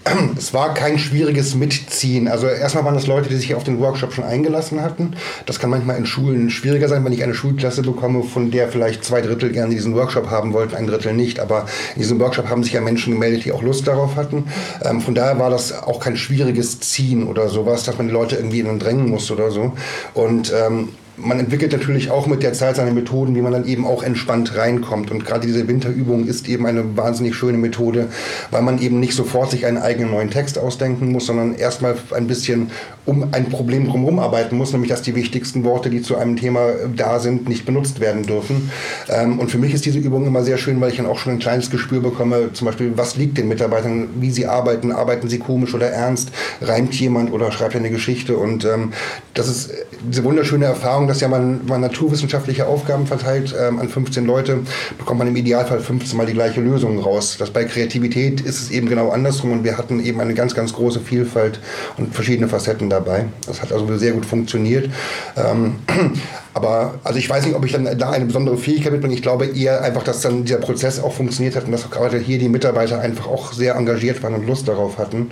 Es 0.37 0.55
war 0.55 0.75
kein 0.75 0.99
schwieriges 0.99 1.55
Mitziehen. 1.55 2.29
Also 2.29 2.47
erstmal 2.47 2.85
waren 2.85 2.95
das 2.95 3.07
Leute, 3.07 3.29
die 3.29 3.37
sich 3.37 3.55
auf 3.55 3.65
den 3.65 3.81
Workshop 3.81 4.13
schon 4.13 4.25
eingelassen 4.25 4.83
hatten. 4.83 5.17
Das 5.47 5.59
kann 5.59 5.71
manchmal 5.71 5.97
in 5.97 6.07
Schulen 6.07 6.51
schwieriger 6.51 6.89
sein, 6.89 7.05
wenn 7.05 7.13
ich 7.13 7.23
eine 7.23 7.35
Schulklasse 7.35 7.83
bekomme, 7.83 8.23
von 8.23 8.51
der 8.51 8.69
vielleicht 8.69 9.05
zwei 9.05 9.21
Drittel 9.21 9.51
gerne 9.51 9.75
diesen 9.75 9.95
Workshop 9.95 10.31
haben 10.31 10.53
wollten, 10.53 10.75
ein 10.75 10.87
Drittel 10.87 11.13
nicht. 11.13 11.41
Aber 11.41 11.67
in 11.95 12.03
diesem 12.03 12.21
Workshop 12.21 12.49
haben 12.49 12.63
sich 12.63 12.73
ja 12.73 12.81
Menschen 12.81 13.13
gemeldet, 13.13 13.45
die 13.45 13.53
auch 13.53 13.63
Lust 13.63 13.87
darauf 13.87 14.17
hatten. 14.17 14.45
Ähm, 14.85 15.01
von 15.01 15.15
daher 15.15 15.39
war 15.39 15.51
das 15.51 15.73
auch 15.73 16.01
kein 16.01 16.17
schwieriges 16.17 16.81
Ziehen 16.81 17.27
oder 17.27 17.49
sowas, 17.49 17.85
dass 17.85 17.99
man 17.99 18.09
die 18.09 18.13
Leute 18.13 18.37
irgendwie 18.37 18.61
in 18.61 18.67
den 18.67 18.79
drängen 18.79 19.09
muss 19.09 19.31
oder 19.31 19.51
so. 19.51 19.73
Und 20.15 20.53
ähm, 20.55 20.91
man 21.17 21.39
entwickelt 21.41 21.73
natürlich 21.73 22.11
auch 22.11 22.27
mit 22.27 22.43
der 22.43 22.53
Zeit 22.53 22.77
seine 22.77 22.93
Methoden, 22.93 23.35
wie 23.35 23.41
man 23.41 23.53
dann 23.53 23.67
eben 23.67 23.87
auch 23.87 24.03
entspannt 24.03 24.57
reinkommt. 24.57 25.11
Und 25.11 25.25
gerade 25.25 25.47
diese 25.47 25.67
Winterübung 25.67 26.27
ist 26.27 26.49
eben 26.49 26.67
eine 26.67 26.97
wahnsinnig 26.97 27.35
schöne 27.35 27.59
Methode, 27.59 28.09
weil 28.51 28.63
man 28.63 28.81
eben 28.81 29.01
nicht 29.01 29.15
sofort 29.15 29.51
sich 29.51 29.67
einen 29.67 29.79
eigenen 29.79 30.11
neuen 30.11 30.31
Text 30.31 30.59
ausdenken 30.59 31.13
muss, 31.13 31.27
sondern 31.27 31.55
erstmal 31.55 31.97
ein 32.15 32.27
bisschen 32.27 32.71
um 33.05 33.29
ein 33.33 33.49
Problem 33.49 33.87
drumherum 33.87 34.19
arbeiten 34.19 34.57
muss, 34.57 34.73
nämlich 34.73 34.91
dass 34.91 35.03
die 35.03 35.15
wichtigsten 35.15 35.65
Worte, 35.65 35.91
die 35.91 36.03
zu 36.03 36.17
einem 36.17 36.37
Thema 36.37 36.71
da 36.95 37.19
sind, 37.19 37.49
nicht 37.49 37.65
benutzt 37.65 38.01
werden 38.01 38.25
dürfen. 38.25 38.71
Ähm, 39.09 39.39
und 39.39 39.51
für 39.51 39.59
mich 39.59 39.73
ist 39.73 39.87
diese 39.87 39.99
Übung 39.99 40.27
immer 40.27 40.43
sehr 40.43 40.59
schön, 40.59 40.81
weil 40.81 40.91
ich 40.91 40.97
dann 40.97 41.07
auch 41.07 41.19
schon 41.19 41.33
ein 41.33 41.39
kleines 41.39 41.71
Gespür 41.71 42.01
bekomme, 42.01 42.53
zum 42.53 42.67
Beispiel, 42.67 42.93
was 42.97 43.17
liegt 43.17 43.39
den 43.39 43.49
Mitarbeitern, 43.49 44.09
wie 44.17 44.31
sie 44.31 44.47
arbeiten, 44.47 44.93
arbeiten 44.93 45.29
sie 45.29 45.39
komisch 45.39 45.75
oder 45.75 45.89
ernst, 45.89 46.31
reimt 46.61 46.95
jemand 46.95 47.33
oder 47.33 47.53
schreibt 47.53 47.77
eine 47.77 47.91
Geschichte. 47.91 48.37
Und 48.37 48.65
ähm, 48.65 48.93
das 49.35 49.49
ist 49.49 49.71
diese 50.03 50.25
wunderschöne 50.25 50.65
Erfahrung, 50.65 51.06
dass 51.09 51.21
ja 51.21 51.29
man, 51.29 51.67
man 51.67 51.81
naturwissenschaftliche 51.81 52.67
Aufgaben 52.67 53.07
verteilt 53.07 53.55
ähm, 53.59 53.79
an 53.79 53.89
15 53.89 54.25
Leute, 54.25 54.61
bekommt 54.99 55.19
man 55.19 55.29
im 55.29 55.37
Idealfall 55.37 55.81
15 55.81 56.17
Mal 56.17 56.27
die 56.27 56.33
gleiche 56.33 56.61
Lösung 56.61 56.99
raus. 56.99 57.37
Das 57.39 57.51
bei 57.51 57.65
Kreativität 57.65 58.41
ist 58.41 58.61
es 58.61 58.71
eben 58.71 58.89
genau 58.89 59.11
andersrum 59.11 59.53
und 59.53 59.65
wir 59.65 59.79
hatten 59.79 60.05
eben 60.05 60.21
eine 60.21 60.35
ganz, 60.35 60.55
ganz 60.55 60.73
große 60.73 61.01
Vielfalt 61.01 61.61
und 61.97 62.15
verschiedene 62.15 62.49
Facetten 62.49 62.91
dabei. 62.91 63.27
Das 63.47 63.63
hat 63.63 63.73
also 63.73 63.97
sehr 63.97 64.13
gut 64.13 64.27
funktioniert. 64.27 64.91
Ähm, 65.37 65.77
aber 66.55 66.95
also 67.05 67.19
ich 67.19 67.29
weiß 67.29 67.47
nicht, 67.47 67.55
ob 67.55 67.65
ich 67.65 67.73
dann 67.73 67.99
da 67.99 68.11
eine 68.11 68.25
besondere 68.25 68.57
Fähigkeit 68.57 68.93
mitbringe. 68.93 69.15
Ich 69.15 69.23
glaube 69.23 69.47
eher 69.47 69.83
einfach, 69.83 70.03
dass 70.03 70.21
dann 70.23 70.45
dieser 70.45 70.59
Prozess 70.59 70.99
auch 70.99 71.13
funktioniert 71.13 71.55
hat 71.57 71.65
und 71.65 71.73
dass 71.73 71.91
gerade 71.91 72.19
hier 72.19 72.39
die 72.39 72.49
Mitarbeiter 72.49 73.01
einfach 73.01 73.27
auch 73.27 73.53
sehr 73.53 73.75
engagiert 73.75 74.23
waren 74.23 74.35
und 74.35 74.47
Lust 74.47 74.67
darauf 74.67 74.99
hatten. 74.99 75.31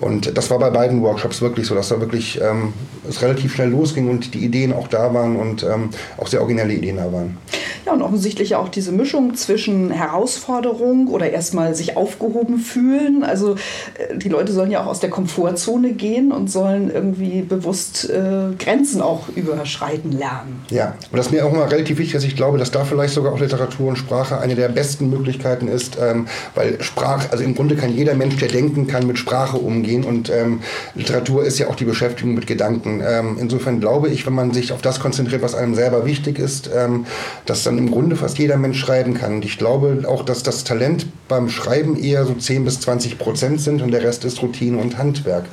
Und 0.00 0.36
das 0.36 0.50
war 0.50 0.58
bei 0.58 0.70
beiden 0.70 1.02
Workshops 1.02 1.42
wirklich 1.42 1.66
so, 1.66 1.74
dass 1.74 1.88
da 1.88 2.00
wirklich 2.00 2.40
ähm, 2.40 2.72
es 3.08 3.20
relativ 3.22 3.54
schnell 3.54 3.68
losging 3.68 4.08
und 4.08 4.34
die 4.34 4.44
Ideen 4.44 4.72
auch 4.72 4.88
da 4.88 5.09
waren 5.14 5.36
und 5.36 5.62
ähm, 5.62 5.90
auch 6.16 6.26
sehr 6.26 6.40
originelle 6.40 6.74
Ideen 6.74 6.96
da 6.96 7.12
waren. 7.12 7.36
Ja, 7.86 7.92
und 7.92 8.02
offensichtlich 8.02 8.54
auch 8.56 8.68
diese 8.68 8.92
Mischung 8.92 9.34
zwischen 9.34 9.90
Herausforderung 9.90 11.08
oder 11.08 11.30
erstmal 11.30 11.74
sich 11.74 11.96
aufgehoben 11.96 12.58
fühlen. 12.58 13.24
Also 13.24 13.54
äh, 13.54 14.16
die 14.16 14.28
Leute 14.28 14.52
sollen 14.52 14.70
ja 14.70 14.82
auch 14.82 14.86
aus 14.86 15.00
der 15.00 15.10
Komfortzone 15.10 15.92
gehen 15.92 16.32
und 16.32 16.50
sollen 16.50 16.90
irgendwie 16.90 17.42
bewusst 17.42 18.08
äh, 18.10 18.54
Grenzen 18.58 19.00
auch 19.00 19.28
überschreiten 19.34 20.12
lernen. 20.12 20.64
Ja, 20.70 20.94
und 21.10 21.18
das 21.18 21.26
ist 21.26 21.32
mir 21.32 21.44
auch 21.46 21.52
immer 21.52 21.70
relativ 21.70 21.98
wichtig, 21.98 22.14
dass 22.14 22.24
ich 22.24 22.36
glaube, 22.36 22.58
dass 22.58 22.70
da 22.70 22.84
vielleicht 22.84 23.14
sogar 23.14 23.32
auch 23.32 23.40
Literatur 23.40 23.88
und 23.88 23.96
Sprache 23.96 24.38
eine 24.38 24.54
der 24.54 24.68
besten 24.68 25.10
Möglichkeiten 25.10 25.68
ist, 25.68 25.96
ähm, 26.00 26.26
weil 26.54 26.82
Sprache, 26.82 27.32
also 27.32 27.44
im 27.44 27.54
Grunde 27.54 27.76
kann 27.76 27.94
jeder 27.94 28.14
Mensch, 28.14 28.36
der 28.36 28.48
denken 28.48 28.86
kann, 28.86 29.06
mit 29.06 29.18
Sprache 29.18 29.56
umgehen 29.56 30.04
und 30.04 30.30
ähm, 30.30 30.60
Literatur 30.94 31.44
ist 31.44 31.58
ja 31.58 31.68
auch 31.68 31.76
die 31.76 31.84
Beschäftigung 31.84 32.34
mit 32.34 32.46
Gedanken. 32.46 33.02
Ähm, 33.06 33.36
insofern 33.40 33.80
glaube 33.80 34.08
ich, 34.08 34.26
wenn 34.26 34.34
man 34.34 34.52
sich 34.52 34.72
auf 34.72 34.82
das 34.82 35.00
konzentriert, 35.00 35.42
was 35.42 35.54
einem 35.54 35.74
selber 35.74 36.04
wichtig 36.04 36.38
ist, 36.38 36.70
ähm, 36.74 37.06
dass 37.46 37.64
dann 37.70 37.78
im 37.78 37.90
Grunde 37.90 38.16
fast 38.16 38.38
jeder 38.38 38.56
Mensch 38.56 38.78
schreiben 38.78 39.14
kann. 39.14 39.34
Und 39.34 39.44
ich 39.44 39.56
glaube 39.56 40.04
auch, 40.06 40.24
dass 40.24 40.42
das 40.42 40.64
Talent 40.64 41.06
beim 41.28 41.48
Schreiben 41.48 41.96
eher 41.96 42.26
so 42.26 42.34
10 42.34 42.64
bis 42.64 42.80
20 42.80 43.18
Prozent 43.18 43.60
sind 43.60 43.80
und 43.80 43.92
der 43.92 44.02
Rest 44.02 44.24
ist 44.24 44.42
Routine 44.42 44.78
und 44.78 44.98
Handwerk. 44.98 45.44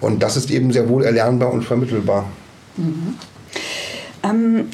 Und 0.00 0.22
das 0.22 0.36
ist 0.36 0.50
eben 0.50 0.72
sehr 0.72 0.88
wohl 0.88 1.04
erlernbar 1.04 1.52
und 1.52 1.64
vermittelbar. 1.64 2.26
Ähm, 4.22 4.66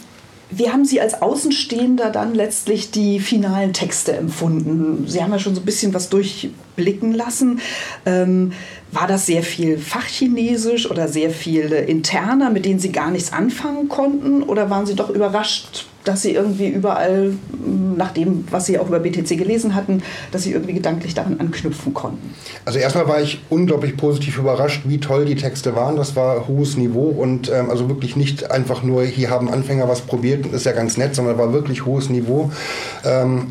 wie 0.50 0.70
haben 0.70 0.84
Sie 0.84 1.00
als 1.00 1.20
Außenstehender 1.20 2.11
dann 2.11 2.34
letztlich 2.34 2.90
die 2.90 3.20
finalen 3.20 3.72
Texte 3.72 4.16
empfunden? 4.16 5.06
Sie 5.06 5.22
haben 5.22 5.30
ja 5.30 5.38
schon 5.38 5.54
so 5.54 5.61
ein 5.61 5.66
bisschen 5.66 5.94
was 5.94 6.08
durchblicken 6.08 7.12
lassen. 7.12 7.61
Ähm, 8.06 8.52
war 8.90 9.06
das 9.06 9.26
sehr 9.26 9.42
viel 9.42 9.78
Fachchinesisch 9.78 10.90
oder 10.90 11.06
sehr 11.06 11.30
viel 11.30 11.72
interner, 11.72 12.50
mit 12.50 12.64
denen 12.64 12.80
Sie 12.80 12.90
gar 12.90 13.11
nichts 13.11 13.32
anfangen 13.32 13.88
konnten? 13.88 14.42
Oder 14.42 14.70
waren 14.70 14.87
Sie 14.87 14.94
doch 14.94 15.11
überrascht, 15.11 15.87
dass 16.08 16.22
Sie 16.22 16.32
irgendwie 16.32 16.68
überall, 16.68 17.34
nach 17.96 18.12
dem, 18.12 18.46
was 18.50 18.64
Sie 18.64 18.78
auch 18.78 18.88
über 18.88 18.98
BTC 18.98 19.36
gelesen 19.36 19.74
hatten, 19.74 20.02
dass 20.32 20.44
Sie 20.44 20.52
irgendwie 20.52 20.72
gedanklich 20.72 21.14
daran 21.14 21.38
anknüpfen 21.38 21.92
konnten? 21.92 22.34
Also 22.64 22.78
erstmal 22.78 23.06
war 23.06 23.20
ich 23.20 23.42
unglaublich 23.50 23.96
positiv 23.96 24.38
überrascht, 24.38 24.82
wie 24.86 24.98
toll 24.98 25.26
die 25.26 25.36
Texte 25.36 25.76
waren. 25.76 25.96
Das 25.96 26.16
war 26.16 26.48
hohes 26.48 26.78
Niveau 26.78 27.08
und 27.08 27.50
ähm, 27.50 27.68
also 27.70 27.88
wirklich 27.88 28.16
nicht 28.16 28.50
einfach 28.50 28.82
nur, 28.82 29.04
hier 29.04 29.28
haben 29.28 29.50
Anfänger 29.50 29.88
was 29.88 30.00
probiert 30.00 30.46
ist 30.46 30.64
ja 30.64 30.72
ganz 30.72 30.96
nett, 30.96 31.14
sondern 31.14 31.36
war 31.36 31.52
wirklich 31.52 31.84
hohes 31.84 32.08
Niveau. 32.08 32.50
Ähm, 33.04 33.48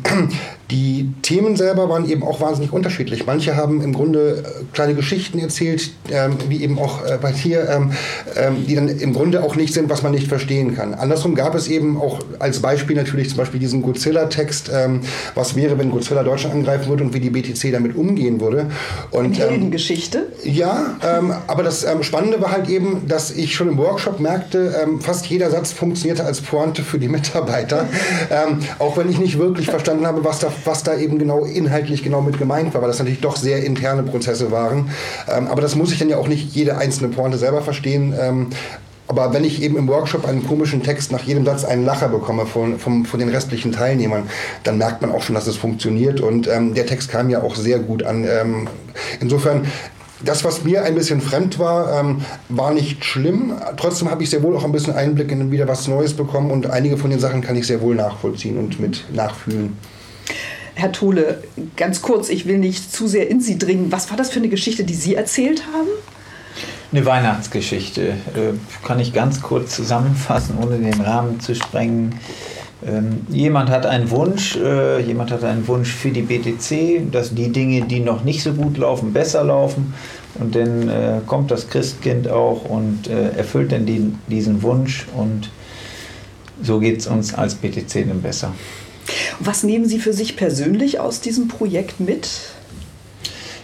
Die 0.70 1.10
Themen 1.22 1.56
selber 1.56 1.88
waren 1.88 2.06
eben 2.10 2.22
auch 2.22 2.42
wahnsinnig 2.42 2.74
unterschiedlich. 2.74 3.24
Manche 3.24 3.56
haben 3.56 3.80
im 3.80 3.94
Grunde 3.94 4.44
äh, 4.44 4.64
kleine 4.74 4.94
Geschichten 4.94 5.38
erzählt, 5.38 5.92
ähm, 6.10 6.36
wie 6.48 6.62
eben 6.62 6.78
auch 6.78 7.06
äh, 7.06 7.18
bei 7.20 7.32
dir, 7.32 7.66
ähm, 7.70 7.92
ähm, 8.36 8.66
die 8.66 8.74
dann 8.74 8.88
im 8.88 9.14
Grunde 9.14 9.42
auch 9.42 9.56
nicht 9.56 9.72
sind, 9.72 9.88
was 9.88 10.02
man 10.02 10.12
nicht 10.12 10.28
verstehen 10.28 10.76
kann. 10.76 10.92
Andersrum 10.92 11.34
gab 11.34 11.54
es 11.54 11.68
eben 11.68 11.98
auch 11.98 12.20
als 12.38 12.60
Beispiel 12.60 12.96
natürlich 12.96 13.30
zum 13.30 13.38
Beispiel 13.38 13.60
diesen 13.60 13.80
Godzilla-Text, 13.80 14.70
ähm, 14.74 15.00
was 15.34 15.56
wäre, 15.56 15.78
wenn 15.78 15.90
Godzilla 15.90 16.22
Deutschland 16.22 16.54
angreifen 16.54 16.90
würde 16.90 17.04
und 17.04 17.14
wie 17.14 17.20
die 17.20 17.30
BTC 17.30 17.72
damit 17.72 17.96
umgehen 17.96 18.38
würde. 18.38 18.66
Und, 19.10 19.24
Eine 19.24 19.44
ähm, 19.44 19.50
Heldengeschichte? 19.50 20.26
ja, 20.44 20.98
ähm, 21.02 21.32
aber 21.46 21.62
das 21.62 21.86
Spannende 22.02 22.42
war 22.42 22.52
halt 22.52 22.68
eben, 22.68 23.08
dass 23.08 23.30
ich 23.30 23.54
schon 23.54 23.68
im 23.68 23.78
Workshop 23.78 24.20
merkte, 24.20 24.74
fast 25.00 25.26
jeder 25.26 25.50
Satz 25.50 25.72
funktionierte 25.72 26.24
als 26.24 26.40
Pointe 26.40 26.82
für 26.82 26.98
die 26.98 27.08
Mitarbeiter, 27.08 27.86
auch 28.78 28.96
wenn 28.96 29.08
ich 29.08 29.18
nicht 29.18 29.38
wirklich 29.38 29.66
verstanden 29.66 30.06
habe, 30.06 30.24
was 30.24 30.40
da 30.40 30.50
was 30.64 30.82
da 30.82 30.96
eben 30.96 31.18
genau 31.18 31.44
inhaltlich 31.44 32.02
genau 32.02 32.20
mit 32.20 32.38
gemeint 32.38 32.74
war, 32.74 32.82
weil 32.82 32.88
das 32.88 32.98
natürlich 32.98 33.20
doch 33.20 33.36
sehr 33.36 33.64
interne 33.64 34.02
Prozesse 34.02 34.50
waren. 34.50 34.90
Ähm, 35.28 35.48
aber 35.48 35.60
das 35.60 35.74
muss 35.74 35.92
ich 35.92 35.98
dann 35.98 36.08
ja 36.08 36.18
auch 36.18 36.28
nicht 36.28 36.54
jede 36.54 36.76
einzelne 36.76 37.08
Pointe 37.08 37.38
selber 37.38 37.62
verstehen. 37.62 38.14
Ähm, 38.18 38.48
aber 39.08 39.32
wenn 39.32 39.42
ich 39.42 39.62
eben 39.62 39.78
im 39.78 39.88
Workshop 39.88 40.26
einen 40.28 40.46
komischen 40.46 40.82
Text 40.82 41.10
nach 41.12 41.22
jedem 41.22 41.44
Satz 41.46 41.64
einen 41.64 41.86
Lacher 41.86 42.08
bekomme 42.08 42.44
von, 42.44 42.78
von, 42.78 43.06
von 43.06 43.18
den 43.18 43.30
restlichen 43.30 43.72
Teilnehmern, 43.72 44.28
dann 44.64 44.76
merkt 44.76 45.00
man 45.00 45.10
auch 45.10 45.22
schon, 45.22 45.34
dass 45.34 45.46
es 45.46 45.56
funktioniert. 45.56 46.20
Und 46.20 46.46
ähm, 46.46 46.74
der 46.74 46.84
Text 46.84 47.10
kam 47.10 47.30
ja 47.30 47.42
auch 47.42 47.56
sehr 47.56 47.78
gut 47.78 48.02
an. 48.02 48.26
Ähm, 48.28 48.68
insofern, 49.20 49.66
das, 50.22 50.44
was 50.44 50.64
mir 50.64 50.82
ein 50.82 50.94
bisschen 50.94 51.22
fremd 51.22 51.58
war, 51.58 52.00
ähm, 52.00 52.20
war 52.50 52.72
nicht 52.72 53.02
schlimm. 53.04 53.54
Trotzdem 53.78 54.10
habe 54.10 54.22
ich 54.22 54.30
sehr 54.30 54.42
wohl 54.42 54.54
auch 54.54 54.64
ein 54.64 54.72
bisschen 54.72 54.94
Einblick 54.94 55.32
in 55.32 55.50
wieder 55.50 55.66
was 55.68 55.88
Neues 55.88 56.12
bekommen 56.12 56.50
und 56.50 56.68
einige 56.68 56.98
von 56.98 57.08
den 57.08 57.18
Sachen 57.18 57.40
kann 57.40 57.56
ich 57.56 57.66
sehr 57.66 57.80
wohl 57.80 57.94
nachvollziehen 57.94 58.58
und 58.58 58.78
mit 58.78 59.04
nachfühlen. 59.14 59.78
Herr 60.78 60.92
Tole, 60.92 61.42
ganz 61.74 62.02
kurz, 62.02 62.28
ich 62.28 62.46
will 62.46 62.58
nicht 62.58 62.92
zu 62.92 63.08
sehr 63.08 63.28
in 63.28 63.40
Sie 63.40 63.58
dringen. 63.58 63.90
Was 63.90 64.10
war 64.10 64.16
das 64.16 64.30
für 64.30 64.38
eine 64.38 64.48
Geschichte, 64.48 64.84
die 64.84 64.94
Sie 64.94 65.16
erzählt 65.16 65.64
haben? 65.74 65.88
Eine 66.92 67.04
Weihnachtsgeschichte. 67.04 68.10
Äh, 68.10 68.86
kann 68.86 69.00
ich 69.00 69.12
ganz 69.12 69.42
kurz 69.42 69.74
zusammenfassen, 69.74 70.56
ohne 70.62 70.78
den 70.78 71.00
Rahmen 71.00 71.40
zu 71.40 71.56
sprengen. 71.56 72.14
Ähm, 72.86 73.26
jemand 73.28 73.70
hat 73.70 73.86
einen 73.86 74.08
Wunsch, 74.10 74.54
äh, 74.54 75.00
jemand 75.00 75.32
hat 75.32 75.42
einen 75.42 75.66
Wunsch 75.66 75.92
für 75.92 76.10
die 76.10 76.22
BTC, 76.22 77.10
dass 77.10 77.34
die 77.34 77.50
Dinge, 77.50 77.82
die 77.86 77.98
noch 77.98 78.22
nicht 78.22 78.44
so 78.44 78.52
gut 78.52 78.78
laufen, 78.78 79.12
besser 79.12 79.42
laufen. 79.42 79.94
Und 80.36 80.54
dann 80.54 80.88
äh, 80.88 81.20
kommt 81.26 81.50
das 81.50 81.68
Christkind 81.68 82.28
auch 82.28 82.64
und 82.64 83.08
erfüllt 83.08 83.72
dann 83.72 83.84
die, 83.84 84.12
diesen 84.28 84.62
Wunsch 84.62 85.06
und 85.16 85.50
so 86.62 86.78
geht 86.78 87.00
es 87.00 87.08
uns 87.08 87.34
als 87.34 87.56
BTC 87.56 88.06
dann 88.06 88.22
besser. 88.22 88.52
Was 89.40 89.62
nehmen 89.62 89.86
Sie 89.86 89.98
für 89.98 90.12
sich 90.12 90.36
persönlich 90.36 91.00
aus 91.00 91.20
diesem 91.20 91.48
Projekt 91.48 92.00
mit? 92.00 92.28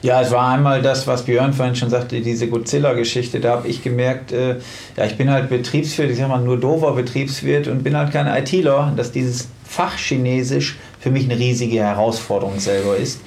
Ja, 0.04 0.20
es 0.20 0.30
war 0.30 0.52
einmal 0.52 0.83
das, 0.83 1.07
was 1.07 1.22
Björn 1.22 1.54
vorhin 1.54 1.76
schon 1.76 1.88
sagte, 1.88 2.20
diese 2.20 2.48
Godzilla-Geschichte. 2.48 3.40
Da 3.40 3.52
habe 3.52 3.68
ich 3.68 3.83
gemerkt, 3.83 4.33
äh, 4.33 4.57
ja, 4.98 5.07
ich 5.07 5.16
bin 5.16 5.30
halt 5.30 5.48
Betriebswirt, 5.48 6.11
ich 6.11 6.18
sag 6.18 6.28
mal 6.28 6.42
nur 6.42 6.61
doofer 6.61 6.92
Betriebswirt 6.92 7.68
und 7.68 7.83
bin 7.83 7.96
halt 7.96 8.12
kein 8.12 8.26
ITler, 8.26 8.92
dass 8.96 9.12
dieses 9.12 9.48
Fach 9.66 9.96
Chinesisch 9.96 10.76
für 11.00 11.11
mich 11.11 11.24
eine 11.24 11.38
riesige 11.38 11.78
Herausforderung 11.78 12.61
selber 12.61 12.98
ist. 12.98 13.20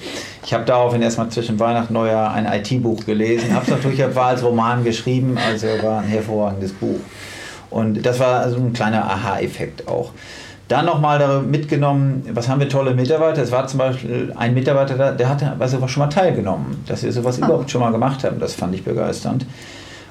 Ich 0.44 0.54
habe 0.54 0.64
daraufhin 0.64 1.02
erstmal 1.02 1.28
zwischen 1.30 1.58
Weihnachten 1.58 1.96
und 1.96 2.02
Neujahr 2.02 2.32
ein 2.32 2.46
IT-Buch 2.46 3.04
gelesen, 3.04 3.54
habe 3.54 3.64
es 3.64 3.70
natürlich 3.70 3.98
war 4.14 4.26
als 4.26 4.44
Roman 4.44 4.84
geschrieben, 4.84 5.36
also 5.36 5.66
war 5.82 6.00
ein 6.02 6.08
hervorragendes 6.08 6.72
Buch. 6.74 7.00
Und 7.70 8.06
das 8.06 8.20
war 8.20 8.40
also 8.40 8.56
ein 8.56 8.72
kleiner 8.72 9.04
Aha-Effekt 9.04 9.88
auch. 9.88 10.12
Dann 10.68 10.84
nochmal 10.84 11.42
mitgenommen, 11.42 12.28
was 12.34 12.48
haben 12.48 12.60
wir 12.60 12.68
tolle 12.68 12.94
Mitarbeiter. 12.94 13.42
Es 13.42 13.50
war 13.50 13.66
zum 13.66 13.78
Beispiel 13.78 14.34
ein 14.36 14.52
Mitarbeiter 14.52 14.96
da, 14.96 15.12
der 15.12 15.28
hat 15.30 15.42
also 15.58 15.88
schon 15.88 16.02
mal 16.02 16.08
teilgenommen, 16.08 16.84
dass 16.86 17.02
wir 17.02 17.10
sowas 17.10 17.40
ah. 17.40 17.46
überhaupt 17.46 17.70
schon 17.70 17.80
mal 17.80 17.90
gemacht 17.90 18.22
haben. 18.22 18.38
Das 18.38 18.54
fand 18.54 18.74
ich 18.74 18.84
begeisternd. 18.84 19.46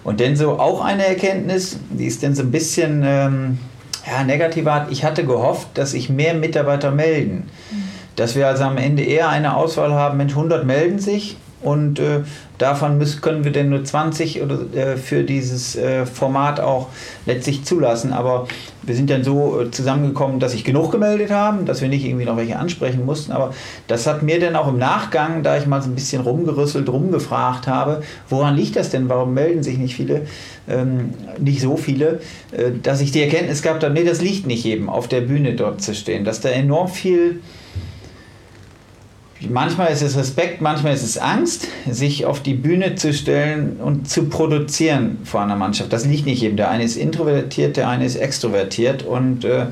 Und 0.04 0.20
dann 0.20 0.36
so 0.36 0.60
auch 0.60 0.84
eine 0.84 1.06
Erkenntnis, 1.06 1.80
die 1.92 2.06
ist 2.06 2.24
dann 2.24 2.34
so 2.34 2.42
ein 2.42 2.50
bisschen 2.50 3.04
ähm, 3.06 3.60
ja, 4.08 4.24
negativer. 4.24 4.88
Ich 4.90 5.04
hatte 5.04 5.26
gehofft, 5.26 5.68
dass 5.76 5.92
sich 5.92 6.10
mehr 6.10 6.34
Mitarbeiter 6.34 6.92
melden. 6.92 7.50
Mhm. 7.72 7.84
Dass 8.16 8.36
wir 8.36 8.48
also 8.48 8.64
am 8.64 8.78
Ende 8.78 9.04
eher 9.04 9.30
eine 9.30 9.56
Auswahl 9.56 9.94
haben, 9.94 10.18
Mensch, 10.18 10.34
100 10.34 10.66
melden 10.66 10.98
sich 10.98 11.38
und 11.62 12.00
äh, 12.00 12.22
davon 12.58 12.98
müssen, 12.98 13.22
können 13.22 13.44
wir 13.44 13.52
denn 13.52 13.70
nur 13.70 13.84
20 13.84 14.42
oder, 14.42 14.60
äh, 14.76 14.98
für 14.98 15.24
dieses 15.24 15.76
äh, 15.76 16.06
Format 16.06 16.60
auch 16.60 16.88
letztlich 17.26 17.64
zulassen. 17.64 18.14
Aber 18.14 18.48
wir 18.84 18.96
sind 18.96 19.10
dann 19.10 19.24
so 19.24 19.62
äh, 19.62 19.72
zusammengekommen, 19.72 20.40
dass 20.40 20.54
sich 20.54 20.64
genug 20.64 20.92
gemeldet 20.92 21.30
haben, 21.30 21.66
dass 21.66 21.82
wir 21.82 21.90
nicht 21.90 22.06
irgendwie 22.06 22.26
noch 22.26 22.38
welche 22.38 22.58
ansprechen 22.58 23.06
mussten. 23.06 23.32
Aber 23.32 23.54
das 23.88 24.08
hat 24.08 24.24
mir 24.24 24.40
dann 24.40 24.56
auch 24.56 24.68
im 24.68 24.78
Nachgang, 24.78 25.44
da 25.44 25.58
ich 25.58 25.68
mal 25.68 25.82
so 25.82 25.90
ein 25.90 25.96
bisschen 25.96 26.22
rumgerüsselt, 26.22 26.90
rumgefragt 26.90 27.68
habe, 27.68 28.02
woran 28.30 28.56
liegt 28.56 28.76
das 28.76 28.90
denn? 28.90 29.10
Warum 29.10 29.34
melden 29.34 29.62
sich 29.62 29.78
nicht 29.78 29.96
viele, 29.96 30.22
ähm, 30.68 31.14
nicht 31.38 31.62
so 31.62 31.78
viele, 31.78 32.22
äh, 32.52 32.72
dass 32.82 33.02
ich 33.02 33.12
die 33.12 33.22
Erkenntnis 33.22 33.62
gehabt 33.62 33.84
habe, 33.84 33.94
nee, 33.94 34.04
das 34.04 34.22
liegt 34.22 34.48
nicht 34.48 34.66
eben 34.66 34.90
auf 34.90 35.08
der 35.08 35.22
Bühne 35.22 35.54
dort 35.54 35.82
zu 35.82 35.94
stehen, 35.94 36.26
dass 36.26 36.42
da 36.42 36.50
enorm 36.50 36.88
viel 36.88 37.42
Manchmal 39.42 39.92
ist 39.92 40.02
es 40.02 40.18
Respekt, 40.18 40.62
manchmal 40.62 40.96
ist 40.96 41.04
es 41.04 41.20
Angst, 41.20 41.68
sich 41.88 42.26
auf 42.26 42.42
die 42.42 42.56
Bühne 42.56 42.96
zu 42.96 43.14
stellen 43.14 43.78
und 43.80 44.10
zu 44.10 44.30
produzieren 44.30 45.20
vor 45.26 45.42
einer 45.42 45.56
Mannschaft. 45.56 45.94
Das 45.94 46.06
liegt 46.06 46.26
nicht 46.26 46.42
jedem. 46.42 46.58
Der 46.58 46.72
eine 46.72 46.84
ist 46.84 46.96
introvertiert, 46.96 47.78
der 47.78 47.88
eine 47.88 48.06
ist 48.06 48.16
extrovertiert. 48.16 49.04
Und 49.04 49.46
äh, 49.46 49.68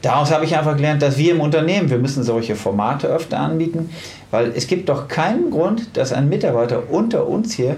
daraus 0.00 0.30
habe 0.30 0.44
ich 0.44 0.56
einfach 0.56 0.76
gelernt, 0.76 1.02
dass 1.02 1.18
wir 1.18 1.32
im 1.32 1.40
Unternehmen, 1.40 1.90
wir 1.90 1.98
müssen 1.98 2.22
solche 2.22 2.54
Formate 2.54 3.08
öfter 3.08 3.40
anbieten, 3.40 3.90
weil 4.30 4.52
es 4.54 4.68
gibt 4.68 4.88
doch 4.88 5.08
keinen 5.08 5.50
Grund, 5.50 5.96
dass 5.96 6.12
ein 6.12 6.28
Mitarbeiter 6.28 6.88
unter 6.88 7.26
uns 7.26 7.52
hier 7.54 7.76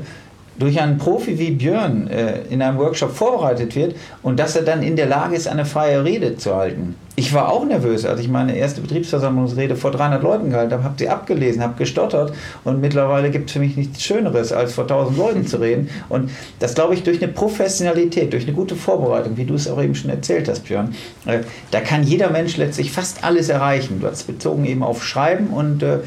durch 0.59 0.81
einen 0.81 0.99
Profi 0.99 1.38
wie 1.38 1.51
Björn 1.51 2.09
äh, 2.09 2.40
in 2.51 2.62
einem 2.62 2.79
Workshop 2.79 3.14
vorbereitet 3.14 3.75
wird 3.77 3.97
und 4.23 4.38
dass 4.38 4.57
er 4.57 4.62
dann 4.62 4.83
in 4.83 4.97
der 4.97 5.07
Lage 5.07 5.37
ist, 5.37 5.49
eine 5.49 5.64
freie 5.64 6.05
Rede 6.05 6.37
zu 6.37 6.55
halten. 6.55 6.95
Ich 7.19 7.33
war 7.33 7.51
auch 7.51 7.64
nervös, 7.64 8.05
als 8.05 8.21
ich 8.21 8.29
meine 8.29 8.55
erste 8.57 8.83
Betriebsversammlungsrede 8.83 9.75
vor 9.75 9.90
300 9.90 10.23
Leuten 10.23 10.51
gehalten 10.51 10.73
habe, 10.73 10.85
habe 10.85 10.97
sie 10.99 11.09
abgelesen, 11.09 11.62
habe 11.62 11.75
gestottert 11.79 12.35
und 12.62 12.83
mittlerweile 12.83 13.31
gibt 13.31 13.49
es 13.49 13.55
für 13.55 13.59
mich 13.59 13.75
nichts 13.77 14.03
Schöneres, 14.03 14.53
als 14.53 14.75
vor 14.75 14.85
1000 14.85 15.16
Leuten 15.16 15.47
zu 15.47 15.57
reden. 15.57 15.88
Und 16.11 16.31
das 16.59 16.75
glaube 16.75 16.92
ich 16.92 17.05
durch 17.05 17.23
eine 17.23 17.33
Professionalität, 17.33 18.35
durch 18.35 18.45
eine 18.45 18.53
gute 18.53 18.77
Vorbereitung, 18.77 19.38
wie 19.38 19.47
du 19.47 19.55
es 19.55 19.66
auch 19.66 19.83
eben 19.83 19.95
schon 19.95 20.11
erzählt 20.11 20.47
hast, 20.49 20.64
Björn, 20.64 20.95
äh, 21.25 21.38
da 21.71 21.81
kann 21.81 22.03
jeder 22.03 22.29
Mensch 22.29 22.59
letztlich 22.59 22.92
fast 22.92 23.25
alles 23.25 23.49
erreichen. 23.49 24.01
Du 24.01 24.07
hast 24.07 24.27
bezogen 24.27 24.66
eben 24.66 24.83
auf 24.83 25.03
Schreiben 25.03 25.47
und 25.49 25.83
äh, 25.83 26.01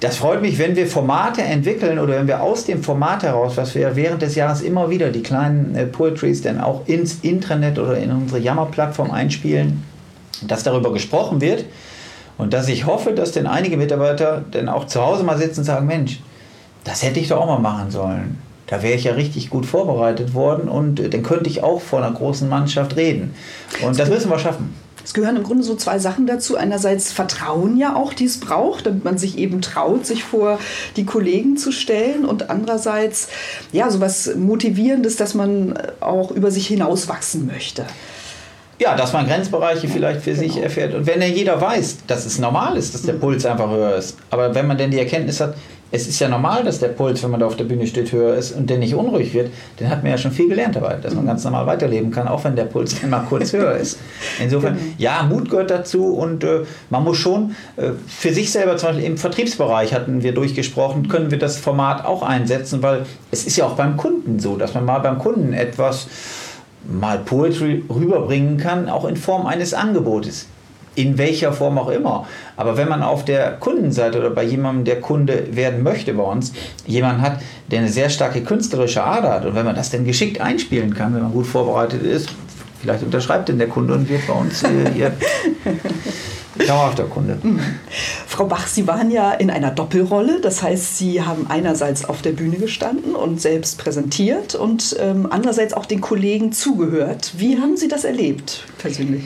das 0.00 0.16
freut 0.16 0.42
mich, 0.42 0.58
wenn 0.58 0.76
wir 0.76 0.86
Formate 0.86 1.42
entwickeln 1.42 1.98
oder 1.98 2.14
wenn 2.14 2.26
wir 2.26 2.42
aus 2.42 2.64
dem 2.64 2.82
Format 2.82 3.22
heraus, 3.22 3.56
was 3.56 3.74
wir 3.74 3.96
während 3.96 4.20
des 4.20 4.34
Jahres 4.34 4.60
immer 4.60 4.90
wieder, 4.90 5.10
die 5.10 5.22
kleinen 5.22 5.74
äh, 5.74 5.86
Poetries, 5.86 6.42
dann 6.42 6.60
auch 6.60 6.86
ins 6.86 7.20
Intranet 7.22 7.78
oder 7.78 7.96
in 7.96 8.10
unsere 8.10 8.40
Jammer-Plattform 8.40 9.10
einspielen, 9.10 9.84
dass 10.46 10.62
darüber 10.62 10.92
gesprochen 10.92 11.40
wird 11.40 11.64
und 12.36 12.52
dass 12.52 12.68
ich 12.68 12.84
hoffe, 12.84 13.12
dass 13.12 13.32
denn 13.32 13.46
einige 13.46 13.78
Mitarbeiter 13.78 14.44
dann 14.50 14.68
auch 14.68 14.86
zu 14.86 15.00
Hause 15.00 15.24
mal 15.24 15.38
sitzen 15.38 15.60
und 15.60 15.64
sagen, 15.64 15.86
Mensch, 15.86 16.20
das 16.84 17.02
hätte 17.02 17.18
ich 17.18 17.28
doch 17.28 17.40
auch 17.40 17.46
mal 17.46 17.58
machen 17.58 17.90
sollen. 17.90 18.38
Da 18.66 18.82
wäre 18.82 18.94
ich 18.94 19.04
ja 19.04 19.12
richtig 19.12 19.48
gut 19.48 19.64
vorbereitet 19.64 20.34
worden 20.34 20.68
und 20.68 21.00
äh, 21.00 21.08
dann 21.08 21.22
könnte 21.22 21.48
ich 21.48 21.62
auch 21.62 21.80
vor 21.80 22.02
einer 22.02 22.14
großen 22.14 22.48
Mannschaft 22.48 22.96
reden. 22.96 23.34
Und 23.82 23.98
das 23.98 24.10
müssen 24.10 24.30
wir 24.30 24.38
schaffen. 24.38 24.74
Es 25.06 25.14
gehören 25.14 25.36
im 25.36 25.44
Grunde 25.44 25.62
so 25.62 25.76
zwei 25.76 26.00
Sachen 26.00 26.26
dazu. 26.26 26.56
Einerseits 26.56 27.12
Vertrauen 27.12 27.76
ja 27.76 27.94
auch, 27.94 28.12
die 28.12 28.24
es 28.24 28.40
braucht, 28.40 28.86
damit 28.86 29.04
man 29.04 29.18
sich 29.18 29.38
eben 29.38 29.62
traut, 29.62 30.04
sich 30.04 30.24
vor 30.24 30.58
die 30.96 31.06
Kollegen 31.06 31.56
zu 31.56 31.70
stellen. 31.70 32.24
Und 32.24 32.50
andererseits, 32.50 33.28
ja, 33.70 33.88
so 33.88 34.00
was 34.00 34.34
Motivierendes, 34.34 35.14
dass 35.14 35.34
man 35.34 35.78
auch 36.00 36.32
über 36.32 36.50
sich 36.50 36.66
hinauswachsen 36.66 37.46
möchte. 37.46 37.86
Ja, 38.80 38.96
dass 38.96 39.12
man 39.12 39.28
Grenzbereiche 39.28 39.86
vielleicht 39.86 40.22
für 40.22 40.34
genau. 40.34 40.42
sich 40.42 40.60
erfährt. 40.60 40.92
Und 40.92 41.06
wenn 41.06 41.22
ja 41.22 41.28
jeder 41.28 41.60
weiß, 41.60 41.98
dass 42.08 42.26
es 42.26 42.40
normal 42.40 42.76
ist, 42.76 42.92
dass 42.92 43.02
der 43.02 43.14
Puls 43.14 43.46
einfach 43.46 43.70
höher 43.70 43.94
ist. 43.94 44.18
Aber 44.30 44.56
wenn 44.56 44.66
man 44.66 44.76
denn 44.76 44.90
die 44.90 44.98
Erkenntnis 44.98 45.40
hat, 45.40 45.54
es 45.96 46.06
ist 46.06 46.18
ja 46.20 46.28
normal, 46.28 46.62
dass 46.62 46.78
der 46.78 46.88
Puls, 46.88 47.22
wenn 47.22 47.30
man 47.30 47.40
da 47.40 47.46
auf 47.46 47.56
der 47.56 47.64
Bühne 47.64 47.86
steht, 47.86 48.12
höher 48.12 48.34
ist 48.36 48.52
und 48.52 48.68
der 48.68 48.78
nicht 48.78 48.94
unruhig 48.94 49.32
wird, 49.32 49.50
dann 49.78 49.88
hat 49.88 50.02
man 50.02 50.12
ja 50.12 50.18
schon 50.18 50.30
viel 50.30 50.48
gelernt 50.48 50.76
dabei, 50.76 50.94
dass 50.94 51.14
man 51.14 51.26
ganz 51.26 51.42
normal 51.44 51.66
weiterleben 51.66 52.10
kann, 52.10 52.28
auch 52.28 52.44
wenn 52.44 52.54
der 52.54 52.64
Puls 52.64 53.00
dann 53.00 53.10
mal 53.10 53.24
kurz 53.28 53.52
höher 53.52 53.74
ist. 53.76 53.98
Insofern, 54.42 54.74
genau. 54.74 54.86
ja, 54.98 55.22
Mut 55.22 55.50
gehört 55.50 55.70
dazu 55.70 56.14
und 56.14 56.44
äh, 56.44 56.60
man 56.90 57.02
muss 57.02 57.16
schon 57.16 57.56
äh, 57.76 57.90
für 58.06 58.32
sich 58.32 58.52
selber, 58.52 58.76
zum 58.76 58.90
Beispiel 58.90 59.06
im 59.06 59.16
Vertriebsbereich 59.16 59.94
hatten 59.94 60.22
wir 60.22 60.32
durchgesprochen, 60.32 61.08
können 61.08 61.30
wir 61.30 61.38
das 61.38 61.56
Format 61.56 62.04
auch 62.04 62.22
einsetzen, 62.22 62.82
weil 62.82 63.06
es 63.30 63.46
ist 63.46 63.56
ja 63.56 63.64
auch 63.64 63.74
beim 63.74 63.96
Kunden 63.96 64.38
so, 64.38 64.56
dass 64.56 64.74
man 64.74 64.84
mal 64.84 64.98
beim 64.98 65.18
Kunden 65.18 65.54
etwas 65.54 66.08
mal 66.84 67.18
Poetry 67.18 67.84
rüberbringen 67.88 68.58
kann, 68.58 68.88
auch 68.88 69.06
in 69.06 69.16
Form 69.16 69.46
eines 69.46 69.74
Angebotes 69.74 70.46
in 70.96 71.18
welcher 71.18 71.52
Form 71.52 71.78
auch 71.78 71.88
immer. 71.88 72.26
Aber 72.56 72.76
wenn 72.76 72.88
man 72.88 73.02
auf 73.02 73.24
der 73.24 73.52
Kundenseite 73.52 74.18
oder 74.18 74.30
bei 74.30 74.42
jemandem, 74.42 74.84
der 74.84 75.00
Kunde 75.00 75.54
werden 75.54 75.82
möchte 75.82 76.12
bei 76.14 76.22
uns, 76.24 76.52
jemanden 76.86 77.22
hat, 77.22 77.40
der 77.70 77.80
eine 77.80 77.88
sehr 77.88 78.10
starke 78.10 78.42
künstlerische 78.42 79.04
Ader 79.04 79.32
hat 79.32 79.44
und 79.44 79.54
wenn 79.54 79.64
man 79.64 79.76
das 79.76 79.90
dann 79.90 80.04
geschickt 80.04 80.40
einspielen 80.40 80.94
kann, 80.94 81.14
wenn 81.14 81.22
man 81.22 81.32
gut 81.32 81.46
vorbereitet 81.46 82.02
ist, 82.02 82.30
vielleicht 82.80 83.04
unterschreibt 83.04 83.48
denn 83.48 83.58
der 83.58 83.68
Kunde 83.68 83.94
und 83.94 84.08
wird 84.08 84.26
bei 84.26 84.32
uns 84.32 84.62
äh, 84.62 84.68
hier 84.94 85.12
Dauerhafter 86.66 87.04
Kunde. 87.04 87.38
Mhm. 87.42 87.60
Frau 88.26 88.46
Bach, 88.46 88.66
Sie 88.66 88.86
waren 88.86 89.10
ja 89.10 89.32
in 89.32 89.50
einer 89.50 89.70
Doppelrolle. 89.70 90.40
Das 90.40 90.62
heißt, 90.62 90.96
Sie 90.96 91.22
haben 91.22 91.46
einerseits 91.48 92.04
auf 92.04 92.22
der 92.22 92.32
Bühne 92.32 92.56
gestanden 92.56 93.14
und 93.14 93.40
selbst 93.40 93.78
präsentiert 93.78 94.54
und 94.54 94.96
ähm, 94.98 95.26
andererseits 95.30 95.74
auch 95.74 95.86
den 95.86 96.00
Kollegen 96.00 96.52
zugehört. 96.52 97.32
Wie 97.36 97.58
haben 97.58 97.76
Sie 97.76 97.88
das 97.88 98.04
erlebt 98.04 98.64
persönlich? 98.78 99.24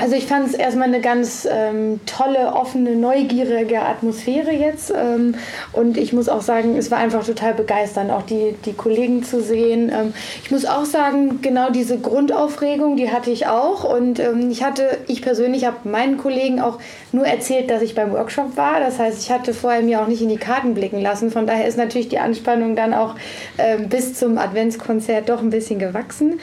Also 0.00 0.14
ich 0.14 0.26
fand 0.26 0.46
es 0.46 0.54
erstmal 0.54 0.88
eine 0.88 1.00
ganz 1.00 1.48
ähm, 1.50 2.00
tolle, 2.06 2.52
offene, 2.52 2.94
neugierige 2.94 3.82
Atmosphäre 3.82 4.52
jetzt. 4.52 4.92
Ähm, 4.94 5.34
und 5.72 5.96
ich 5.96 6.12
muss 6.12 6.28
auch 6.28 6.40
sagen, 6.40 6.76
es 6.76 6.90
war 6.90 6.98
einfach 6.98 7.24
total 7.24 7.54
begeisternd, 7.54 8.10
auch 8.10 8.22
die, 8.22 8.54
die 8.64 8.74
Kollegen 8.74 9.24
zu 9.24 9.42
sehen. 9.42 9.90
Ähm, 9.92 10.14
ich 10.42 10.50
muss 10.50 10.66
auch 10.66 10.84
sagen, 10.84 11.40
genau 11.42 11.70
diese 11.70 11.98
Grundaufregung, 11.98 12.96
die 12.96 13.10
hatte 13.10 13.30
ich 13.30 13.46
auch. 13.48 13.82
Und 13.82 14.20
ähm, 14.20 14.50
ich 14.50 14.62
hatte, 14.62 14.98
ich 15.08 15.20
persönlich 15.20 15.64
habe 15.64 15.88
meinen 15.88 16.16
Kollegen 16.16 16.60
auch 16.60 16.78
nur 17.10 17.26
erzählt, 17.26 17.70
dass 17.70 17.82
ich 17.82 17.94
beim 17.94 18.12
Workshop 18.12 18.56
war. 18.56 18.78
Das 18.80 18.98
heißt, 18.98 19.20
ich 19.22 19.32
hatte 19.32 19.52
vorher 19.52 19.82
mir 19.82 20.00
auch 20.00 20.06
nicht 20.06 20.22
in 20.22 20.28
die 20.28 20.36
Karten 20.36 20.74
blicken 20.74 21.00
lassen. 21.00 21.30
Von 21.30 21.46
daher 21.46 21.66
ist 21.66 21.76
natürlich 21.76 22.08
die 22.08 22.18
Anspannung 22.18 22.76
dann 22.76 22.94
auch 22.94 23.16
ähm, 23.58 23.88
bis 23.88 24.14
zum 24.14 24.38
Adventskonzert 24.38 25.28
doch 25.28 25.40
ein 25.40 25.50
bisschen 25.50 25.80
gewachsen. 25.80 26.38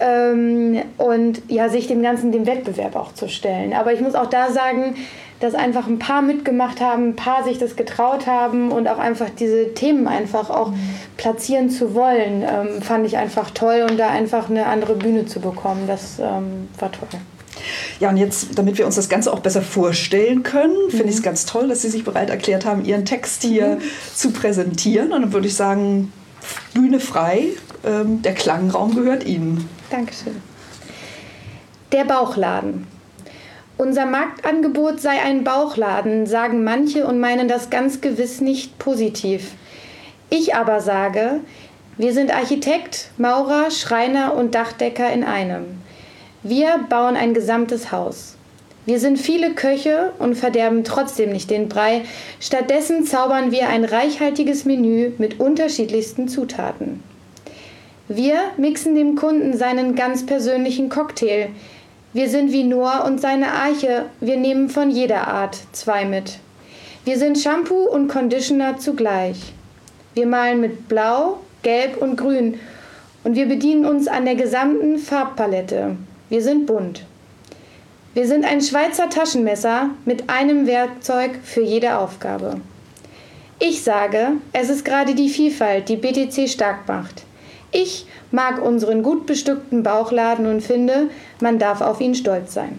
Ähm, 0.00 0.82
und 0.98 1.42
ja, 1.48 1.68
sich 1.68 1.88
dem 1.88 2.02
Ganzen 2.02 2.32
dem 2.32 2.46
Wettbewerb 2.46 2.97
auch 2.98 3.14
zu 3.14 3.28
stellen. 3.28 3.72
Aber 3.72 3.92
ich 3.92 4.00
muss 4.00 4.14
auch 4.14 4.26
da 4.26 4.50
sagen, 4.50 4.96
dass 5.40 5.54
einfach 5.54 5.86
ein 5.86 5.98
paar 5.98 6.22
mitgemacht 6.22 6.80
haben, 6.80 7.10
ein 7.10 7.16
paar 7.16 7.44
sich 7.44 7.58
das 7.58 7.76
getraut 7.76 8.26
haben 8.26 8.72
und 8.72 8.88
auch 8.88 8.98
einfach 8.98 9.30
diese 9.30 9.72
Themen 9.74 10.08
einfach 10.08 10.50
auch 10.50 10.72
platzieren 11.16 11.70
zu 11.70 11.94
wollen, 11.94 12.42
ähm, 12.42 12.82
fand 12.82 13.06
ich 13.06 13.16
einfach 13.16 13.50
toll 13.50 13.86
und 13.88 13.98
da 13.98 14.08
einfach 14.08 14.50
eine 14.50 14.66
andere 14.66 14.94
Bühne 14.94 15.26
zu 15.26 15.40
bekommen, 15.40 15.84
das 15.86 16.18
ähm, 16.18 16.68
war 16.78 16.90
toll. 16.90 17.08
Ja, 18.00 18.10
und 18.10 18.16
jetzt, 18.16 18.58
damit 18.58 18.78
wir 18.78 18.86
uns 18.86 18.96
das 18.96 19.08
Ganze 19.08 19.32
auch 19.32 19.40
besser 19.40 19.62
vorstellen 19.62 20.42
können, 20.42 20.76
mhm. 20.86 20.90
finde 20.90 21.08
ich 21.08 21.16
es 21.16 21.22
ganz 21.22 21.46
toll, 21.46 21.68
dass 21.68 21.82
Sie 21.82 21.88
sich 21.88 22.04
bereit 22.04 22.30
erklärt 22.30 22.64
haben, 22.64 22.84
Ihren 22.84 23.04
Text 23.04 23.42
hier 23.42 23.76
mhm. 23.76 23.82
zu 24.14 24.30
präsentieren. 24.32 25.12
Und 25.12 25.22
dann 25.22 25.32
würde 25.32 25.46
ich 25.46 25.54
sagen, 25.54 26.12
Bühne 26.74 27.00
frei, 27.00 27.46
ähm, 27.84 28.22
der 28.22 28.34
Klangraum 28.34 28.94
gehört 28.94 29.24
Ihnen. 29.24 29.68
Dankeschön. 29.90 30.36
Der 31.90 32.04
Bauchladen. 32.04 32.86
Unser 33.78 34.04
Marktangebot 34.04 35.00
sei 35.00 35.22
ein 35.22 35.42
Bauchladen, 35.42 36.26
sagen 36.26 36.62
manche 36.62 37.06
und 37.06 37.18
meinen 37.18 37.48
das 37.48 37.70
ganz 37.70 38.02
gewiss 38.02 38.42
nicht 38.42 38.78
positiv. 38.78 39.52
Ich 40.28 40.54
aber 40.54 40.82
sage, 40.82 41.40
wir 41.96 42.12
sind 42.12 42.30
Architekt, 42.30 43.08
Maurer, 43.16 43.70
Schreiner 43.70 44.34
und 44.34 44.54
Dachdecker 44.54 45.10
in 45.10 45.24
einem. 45.24 45.64
Wir 46.42 46.78
bauen 46.90 47.16
ein 47.16 47.32
gesamtes 47.32 47.90
Haus. 47.90 48.36
Wir 48.84 49.00
sind 49.00 49.18
viele 49.18 49.54
Köche 49.54 50.12
und 50.18 50.34
verderben 50.34 50.84
trotzdem 50.84 51.30
nicht 51.30 51.48
den 51.48 51.70
Brei. 51.70 52.02
Stattdessen 52.38 53.04
zaubern 53.04 53.50
wir 53.50 53.70
ein 53.70 53.86
reichhaltiges 53.86 54.66
Menü 54.66 55.12
mit 55.16 55.40
unterschiedlichsten 55.40 56.28
Zutaten. 56.28 57.02
Wir 58.08 58.36
mixen 58.56 58.94
dem 58.94 59.16
Kunden 59.16 59.54
seinen 59.54 59.94
ganz 59.94 60.24
persönlichen 60.24 60.88
Cocktail. 60.88 61.48
Wir 62.14 62.30
sind 62.30 62.52
wie 62.52 62.64
Noah 62.64 63.04
und 63.04 63.20
seine 63.20 63.52
Arche. 63.52 64.06
Wir 64.20 64.38
nehmen 64.38 64.70
von 64.70 64.90
jeder 64.90 65.28
Art 65.28 65.58
zwei 65.72 66.06
mit. 66.06 66.38
Wir 67.04 67.18
sind 67.18 67.38
Shampoo 67.38 67.84
und 67.84 68.08
Conditioner 68.08 68.78
zugleich. 68.78 69.52
Wir 70.14 70.26
malen 70.26 70.60
mit 70.60 70.88
Blau, 70.88 71.38
Gelb 71.62 72.00
und 72.00 72.16
Grün 72.16 72.58
und 73.24 73.36
wir 73.36 73.46
bedienen 73.46 73.84
uns 73.84 74.08
an 74.08 74.24
der 74.24 74.36
gesamten 74.36 74.98
Farbpalette. 74.98 75.96
Wir 76.30 76.42
sind 76.42 76.64
bunt. 76.64 77.04
Wir 78.14 78.26
sind 78.26 78.46
ein 78.46 78.62
Schweizer 78.62 79.10
Taschenmesser 79.10 79.90
mit 80.06 80.30
einem 80.30 80.66
Werkzeug 80.66 81.32
für 81.44 81.62
jede 81.62 81.98
Aufgabe. 81.98 82.60
Ich 83.58 83.82
sage, 83.82 84.32
es 84.54 84.70
ist 84.70 84.84
gerade 84.84 85.14
die 85.14 85.28
Vielfalt, 85.28 85.90
die 85.90 85.96
BTC 85.96 86.48
stark 86.48 86.88
macht. 86.88 87.24
Ich 87.70 88.06
mag 88.30 88.62
unseren 88.62 89.02
gut 89.02 89.26
bestückten 89.26 89.82
Bauchladen 89.82 90.46
und 90.46 90.62
finde, 90.62 91.10
man 91.40 91.58
darf 91.58 91.80
auf 91.80 92.00
ihn 92.00 92.14
stolz 92.14 92.54
sein. 92.54 92.78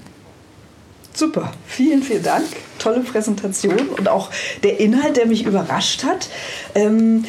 Super, 1.13 1.51
vielen, 1.65 2.01
vielen 2.01 2.23
Dank. 2.23 2.45
Tolle 2.77 3.01
Präsentation 3.01 3.89
und 3.97 4.07
auch 4.07 4.29
der 4.63 4.79
Inhalt, 4.79 5.17
der 5.17 5.25
mich 5.25 5.45
überrascht 5.45 6.03
hat. 6.03 6.29
Ähm, 6.75 7.25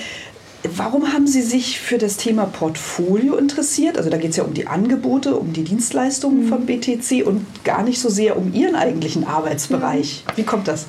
warum 0.76 1.12
haben 1.12 1.26
Sie 1.26 1.42
sich 1.42 1.80
für 1.80 1.98
das 1.98 2.16
Thema 2.16 2.44
Portfolio 2.44 3.36
interessiert? 3.36 3.98
Also 3.98 4.08
da 4.08 4.16
geht 4.16 4.30
es 4.30 4.36
ja 4.36 4.44
um 4.44 4.54
die 4.54 4.66
Angebote, 4.66 5.34
um 5.34 5.52
die 5.52 5.64
Dienstleistungen 5.64 6.44
mhm. 6.44 6.48
von 6.48 6.66
BTC 6.66 7.26
und 7.26 7.46
gar 7.64 7.82
nicht 7.82 8.00
so 8.00 8.08
sehr 8.08 8.36
um 8.36 8.54
Ihren 8.54 8.76
eigentlichen 8.76 9.26
Arbeitsbereich. 9.26 10.24
Mhm. 10.26 10.36
Wie 10.36 10.44
kommt 10.44 10.68
das? 10.68 10.86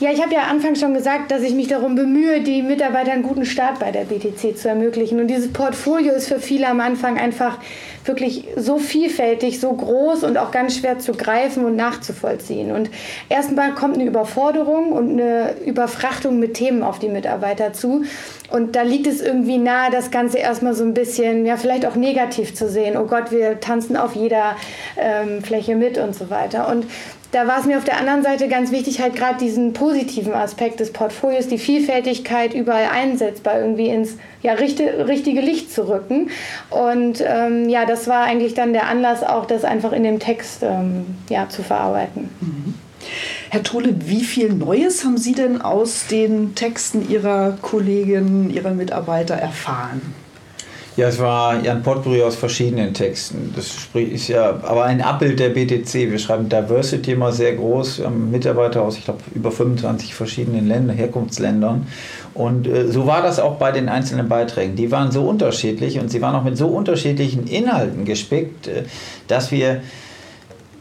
Ja, 0.00 0.12
ich 0.12 0.22
habe 0.22 0.32
ja 0.32 0.42
anfangs 0.42 0.78
schon 0.78 0.94
gesagt, 0.94 1.32
dass 1.32 1.42
ich 1.42 1.54
mich 1.54 1.66
darum 1.66 1.96
bemühe, 1.96 2.40
die 2.40 2.62
Mitarbeiter 2.62 3.10
einen 3.10 3.24
guten 3.24 3.44
Start 3.44 3.80
bei 3.80 3.90
der 3.90 4.04
BTC 4.04 4.56
zu 4.56 4.68
ermöglichen. 4.68 5.18
Und 5.18 5.26
dieses 5.26 5.52
Portfolio 5.52 6.12
ist 6.12 6.28
für 6.28 6.38
viele 6.38 6.68
am 6.68 6.78
Anfang 6.78 7.18
einfach 7.18 7.58
wirklich 8.04 8.44
so 8.54 8.78
vielfältig, 8.78 9.58
so 9.58 9.72
groß 9.72 10.22
und 10.22 10.38
auch 10.38 10.52
ganz 10.52 10.76
schwer 10.76 11.00
zu 11.00 11.14
greifen 11.14 11.64
und 11.64 11.74
nachzuvollziehen. 11.74 12.70
Und 12.70 12.90
erstmal 13.28 13.74
kommt 13.74 13.94
eine 13.94 14.04
Überforderung 14.04 14.92
und 14.92 15.10
eine 15.10 15.56
Überfrachtung 15.66 16.38
mit 16.38 16.54
Themen 16.54 16.84
auf 16.84 17.00
die 17.00 17.08
Mitarbeiter 17.08 17.72
zu. 17.72 18.04
Und 18.52 18.76
da 18.76 18.82
liegt 18.82 19.08
es 19.08 19.20
irgendwie 19.20 19.58
nahe, 19.58 19.90
das 19.90 20.12
Ganze 20.12 20.38
erstmal 20.38 20.74
so 20.74 20.84
ein 20.84 20.94
bisschen, 20.94 21.44
ja, 21.44 21.56
vielleicht 21.56 21.84
auch 21.84 21.96
negativ 21.96 22.54
zu 22.54 22.68
sehen. 22.68 22.96
Oh 22.96 23.06
Gott, 23.06 23.32
wir 23.32 23.58
tanzen 23.58 23.96
auf 23.96 24.14
jeder 24.14 24.54
ähm, 24.96 25.42
Fläche 25.42 25.74
mit 25.74 25.98
und 25.98 26.14
so 26.14 26.30
weiter. 26.30 26.68
Und 26.68 26.86
da 27.30 27.46
war 27.46 27.60
es 27.60 27.66
mir 27.66 27.76
auf 27.76 27.84
der 27.84 27.98
anderen 27.98 28.22
Seite 28.22 28.48
ganz 28.48 28.70
wichtig, 28.70 29.00
halt 29.00 29.14
gerade 29.14 29.38
diesen 29.38 29.72
positiven 29.72 30.32
Aspekt 30.32 30.80
des 30.80 30.92
Portfolios, 30.92 31.46
die 31.46 31.58
Vielfältigkeit 31.58 32.54
überall 32.54 32.88
einsetzbar 32.90 33.60
irgendwie 33.60 33.88
ins 33.88 34.16
ja, 34.42 34.54
richtige, 34.54 35.06
richtige 35.08 35.40
Licht 35.40 35.72
zu 35.72 35.88
rücken. 35.88 36.30
Und 36.70 37.22
ähm, 37.26 37.68
ja, 37.68 37.84
das 37.84 38.08
war 38.08 38.24
eigentlich 38.24 38.54
dann 38.54 38.72
der 38.72 38.88
Anlass, 38.88 39.22
auch 39.22 39.46
das 39.46 39.64
einfach 39.64 39.92
in 39.92 40.04
dem 40.04 40.20
Text 40.20 40.62
ähm, 40.62 41.04
ja, 41.28 41.48
zu 41.48 41.62
verarbeiten. 41.62 42.30
Mhm. 42.40 42.74
Herr 43.50 43.62
Tole, 43.62 43.94
wie 44.06 44.24
viel 44.24 44.52
Neues 44.52 45.04
haben 45.04 45.18
Sie 45.18 45.32
denn 45.32 45.62
aus 45.62 46.06
den 46.08 46.54
Texten 46.54 47.08
Ihrer 47.08 47.56
Kolleginnen, 47.62 48.50
Ihrer 48.50 48.72
Mitarbeiter 48.72 49.34
erfahren? 49.34 50.14
Ja, 50.98 51.06
es 51.06 51.20
war 51.20 51.62
ja 51.62 51.70
ein 51.70 51.84
Potpourri 51.84 52.24
aus 52.24 52.34
verschiedenen 52.34 52.92
Texten. 52.92 53.54
Das 53.54 53.86
ist 53.94 54.26
ja 54.26 54.50
aber 54.64 54.82
ein 54.82 55.00
Abbild 55.00 55.38
der 55.38 55.50
BTC. 55.50 55.94
Wir 55.94 56.18
schreiben 56.18 56.48
Diversity 56.48 57.12
immer 57.12 57.30
sehr 57.30 57.54
groß. 57.54 58.00
Wir 58.00 58.06
haben 58.06 58.32
Mitarbeiter 58.32 58.82
aus, 58.82 58.98
ich 58.98 59.04
glaube, 59.04 59.20
über 59.32 59.52
25 59.52 60.12
verschiedenen 60.12 60.66
Ländern, 60.66 60.96
Herkunftsländern. 60.96 61.86
Und 62.34 62.66
äh, 62.66 62.88
so 62.88 63.06
war 63.06 63.22
das 63.22 63.38
auch 63.38 63.58
bei 63.58 63.70
den 63.70 63.88
einzelnen 63.88 64.28
Beiträgen. 64.28 64.74
Die 64.74 64.90
waren 64.90 65.12
so 65.12 65.22
unterschiedlich 65.22 66.00
und 66.00 66.10
sie 66.10 66.20
waren 66.20 66.34
auch 66.34 66.42
mit 66.42 66.58
so 66.58 66.66
unterschiedlichen 66.66 67.46
Inhalten 67.46 68.04
gespickt, 68.04 68.66
äh, 68.66 68.82
dass 69.28 69.52
wir 69.52 69.82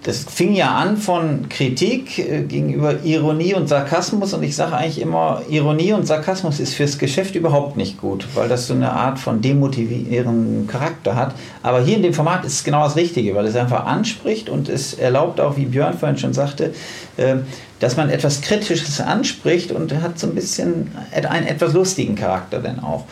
das 0.08 0.24
fing 0.24 0.56
ja 0.56 0.74
an 0.74 0.96
von 0.96 1.50
Kritik 1.50 2.18
äh, 2.18 2.44
gegenüber 2.44 3.04
Ironie 3.04 3.54
und 3.54 3.68
Sarkasmus 3.68 4.34
und 4.34 4.42
ich 4.42 4.56
sage 4.56 4.74
eigentlich 4.74 5.02
immer, 5.02 5.42
Ironie 5.50 5.92
und 5.92 6.08
Sarkasmus 6.08 6.62
ist 6.62 6.76
fürs 6.76 6.98
Geschäft 6.98 7.36
überhaupt 7.36 7.76
nicht 7.76 8.00
gut, 8.00 8.26
weil 8.34 8.48
das 8.48 8.68
so 8.68 8.74
eine 8.74 8.94
Art 8.94 9.20
von 9.20 9.42
demotivierenden 9.42 10.66
Charakter 10.66 11.18
hat. 11.18 11.36
Aber 11.62 11.82
hier 11.82 11.98
in 11.98 12.04
dem 12.04 12.14
Format 12.14 12.46
ist 12.46 12.54
es 12.54 12.64
genau 12.64 12.86
das 12.86 12.96
Richtige, 12.96 13.36
weil 13.36 13.46
es 13.48 13.58
einfach 13.58 13.86
anspricht 13.86 14.48
und 14.48 14.70
es 14.70 14.94
erlaubt 14.94 15.42
auch, 15.42 15.58
wie 15.58 15.66
Björn 15.66 15.98
vorhin 15.98 16.18
schon 16.18 16.34
sagte, 16.34 16.74
äh, 17.18 17.36
dass 17.82 17.98
man 17.98 18.10
etwas 18.10 18.40
Kritisches 18.40 19.02
anspricht 19.02 19.74
und 19.74 19.94
hat 20.02 20.18
so 20.18 20.28
ein 20.28 20.36
bisschen 20.36 20.90
einen 21.12 21.48
etwas 21.48 21.74
lustigen 21.74 22.16
Charakter 22.16 22.60
dann 22.60 22.80
auch. 22.80 23.04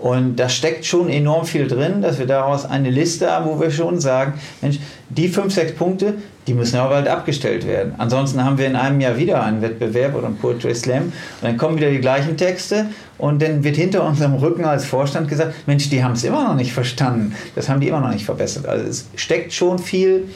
Und 0.00 0.36
da 0.36 0.48
steckt 0.48 0.86
schon 0.86 1.10
enorm 1.10 1.44
viel 1.44 1.68
drin, 1.68 2.00
dass 2.00 2.18
wir 2.18 2.26
daraus 2.26 2.64
eine 2.64 2.88
Liste 2.88 3.30
haben, 3.30 3.46
wo 3.46 3.60
wir 3.60 3.70
schon 3.70 4.00
sagen, 4.00 4.34
Mensch, 4.62 4.78
die 5.10 5.28
fünf, 5.28 5.52
sechs 5.52 5.72
Punkte, 5.72 6.14
die 6.46 6.54
müssen 6.54 6.76
aber 6.78 6.90
bald 6.90 7.08
abgestellt 7.08 7.66
werden. 7.66 7.94
Ansonsten 7.98 8.42
haben 8.42 8.56
wir 8.56 8.66
in 8.66 8.76
einem 8.76 9.00
Jahr 9.00 9.18
wieder 9.18 9.42
einen 9.42 9.60
Wettbewerb 9.60 10.14
oder 10.14 10.26
einen 10.26 10.36
Poetry 10.36 10.74
Slam 10.74 11.02
und 11.02 11.12
dann 11.42 11.56
kommen 11.58 11.76
wieder 11.76 11.90
die 11.90 12.00
gleichen 12.00 12.36
Texte 12.36 12.86
und 13.18 13.42
dann 13.42 13.62
wird 13.62 13.76
hinter 13.76 14.04
unserem 14.04 14.34
Rücken 14.34 14.64
als 14.64 14.86
Vorstand 14.86 15.28
gesagt, 15.28 15.54
Mensch, 15.66 15.90
die 15.90 16.02
haben 16.02 16.12
es 16.12 16.24
immer 16.24 16.44
noch 16.44 16.54
nicht 16.54 16.72
verstanden. 16.72 17.34
Das 17.54 17.68
haben 17.68 17.80
die 17.80 17.88
immer 17.88 18.00
noch 18.00 18.10
nicht 18.10 18.24
verbessert. 18.24 18.66
Also 18.66 18.88
es 18.88 19.08
steckt 19.16 19.52
schon 19.52 19.78
viel 19.78 20.28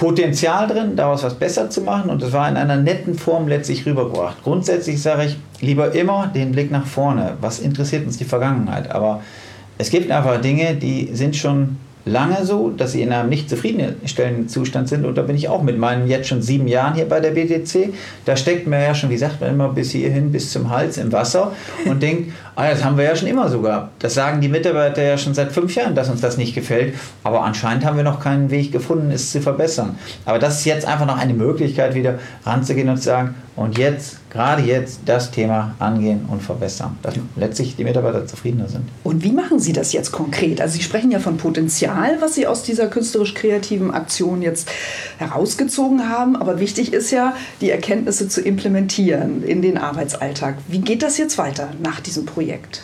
Potenzial 0.00 0.66
drin, 0.66 0.96
daraus 0.96 1.22
was 1.24 1.34
besser 1.34 1.68
zu 1.68 1.82
machen 1.82 2.08
und 2.08 2.22
das 2.22 2.32
war 2.32 2.48
in 2.48 2.56
einer 2.56 2.76
netten 2.76 3.14
Form 3.14 3.48
letztlich 3.48 3.84
rübergebracht. 3.84 4.42
Grundsätzlich 4.42 5.02
sage 5.02 5.26
ich 5.26 5.36
lieber 5.60 5.94
immer 5.94 6.26
den 6.26 6.52
Blick 6.52 6.70
nach 6.70 6.86
vorne. 6.86 7.36
Was 7.42 7.58
interessiert 7.58 8.06
uns 8.06 8.16
die 8.16 8.24
Vergangenheit? 8.24 8.90
Aber 8.90 9.20
es 9.76 9.90
gibt 9.90 10.10
einfach 10.10 10.40
Dinge, 10.40 10.74
die 10.74 11.10
sind 11.12 11.36
schon 11.36 11.76
lange 12.04 12.44
so, 12.44 12.70
dass 12.70 12.92
sie 12.92 13.02
in 13.02 13.12
einem 13.12 13.28
nicht 13.28 13.50
zufriedenstellenden 13.50 14.48
Zustand 14.48 14.88
sind. 14.88 15.04
Und 15.04 15.16
da 15.16 15.22
bin 15.22 15.36
ich 15.36 15.48
auch 15.48 15.62
mit 15.62 15.78
meinen 15.78 16.08
jetzt 16.08 16.28
schon 16.28 16.42
sieben 16.42 16.68
Jahren 16.68 16.94
hier 16.94 17.08
bei 17.08 17.20
der 17.20 17.30
BTC. 17.30 17.92
Da 18.24 18.36
steckt 18.36 18.66
man 18.66 18.80
ja 18.80 18.94
schon, 18.94 19.10
wie 19.10 19.18
sagt 19.18 19.40
man 19.40 19.50
immer, 19.50 19.68
bis 19.68 19.90
hierhin, 19.92 20.32
bis 20.32 20.50
zum 20.50 20.70
Hals 20.70 20.98
im 20.98 21.12
Wasser 21.12 21.52
und 21.84 22.02
denkt, 22.02 22.32
ah, 22.56 22.70
das 22.70 22.84
haben 22.84 22.96
wir 22.96 23.04
ja 23.04 23.16
schon 23.16 23.28
immer 23.28 23.48
so 23.48 23.60
gehabt. 23.60 24.02
Das 24.02 24.14
sagen 24.14 24.40
die 24.40 24.48
Mitarbeiter 24.48 25.02
ja 25.02 25.18
schon 25.18 25.34
seit 25.34 25.52
fünf 25.52 25.74
Jahren, 25.74 25.94
dass 25.94 26.08
uns 26.08 26.20
das 26.20 26.36
nicht 26.36 26.54
gefällt. 26.54 26.94
Aber 27.22 27.42
anscheinend 27.42 27.84
haben 27.84 27.96
wir 27.96 28.04
noch 28.04 28.20
keinen 28.20 28.50
Weg 28.50 28.72
gefunden, 28.72 29.10
es 29.10 29.30
zu 29.30 29.40
verbessern. 29.40 29.98
Aber 30.24 30.38
das 30.38 30.60
ist 30.60 30.64
jetzt 30.64 30.86
einfach 30.86 31.06
noch 31.06 31.18
eine 31.18 31.34
Möglichkeit, 31.34 31.94
wieder 31.94 32.18
ranzugehen 32.44 32.88
und 32.88 32.96
zu 32.98 33.04
sagen, 33.04 33.34
und 33.56 33.76
jetzt, 33.76 34.19
gerade 34.30 34.62
jetzt, 34.62 35.00
das 35.06 35.30
Thema 35.30 35.74
angehen 35.78 36.26
und 36.28 36.42
verbessern, 36.42 36.98
dass 37.02 37.14
letztlich 37.36 37.76
die 37.76 37.84
Mitarbeiter 37.84 38.26
zufriedener 38.26 38.68
sind. 38.68 38.84
Und 39.04 39.22
wie 39.24 39.32
machen 39.32 39.58
Sie 39.58 39.72
das 39.72 39.92
jetzt 39.92 40.12
konkret? 40.12 40.60
Also 40.60 40.76
Sie 40.76 40.82
sprechen 40.82 41.10
ja 41.10 41.18
von 41.18 41.36
Potenzial, 41.36 42.20
was 42.20 42.34
Sie 42.34 42.46
aus 42.46 42.62
dieser 42.62 42.86
künstlerisch-kreativen 42.86 43.90
Aktion 43.90 44.42
jetzt 44.42 44.70
herausgezogen 45.18 46.08
haben. 46.08 46.36
Aber 46.36 46.60
wichtig 46.60 46.92
ist 46.92 47.10
ja, 47.10 47.34
die 47.60 47.70
Erkenntnisse 47.70 48.28
zu 48.28 48.40
implementieren 48.40 49.42
in 49.42 49.62
den 49.62 49.76
Arbeitsalltag. 49.76 50.56
Wie 50.68 50.80
geht 50.80 51.02
das 51.02 51.18
jetzt 51.18 51.36
weiter 51.36 51.70
nach 51.82 52.00
diesem 52.00 52.24
Projekt? 52.24 52.82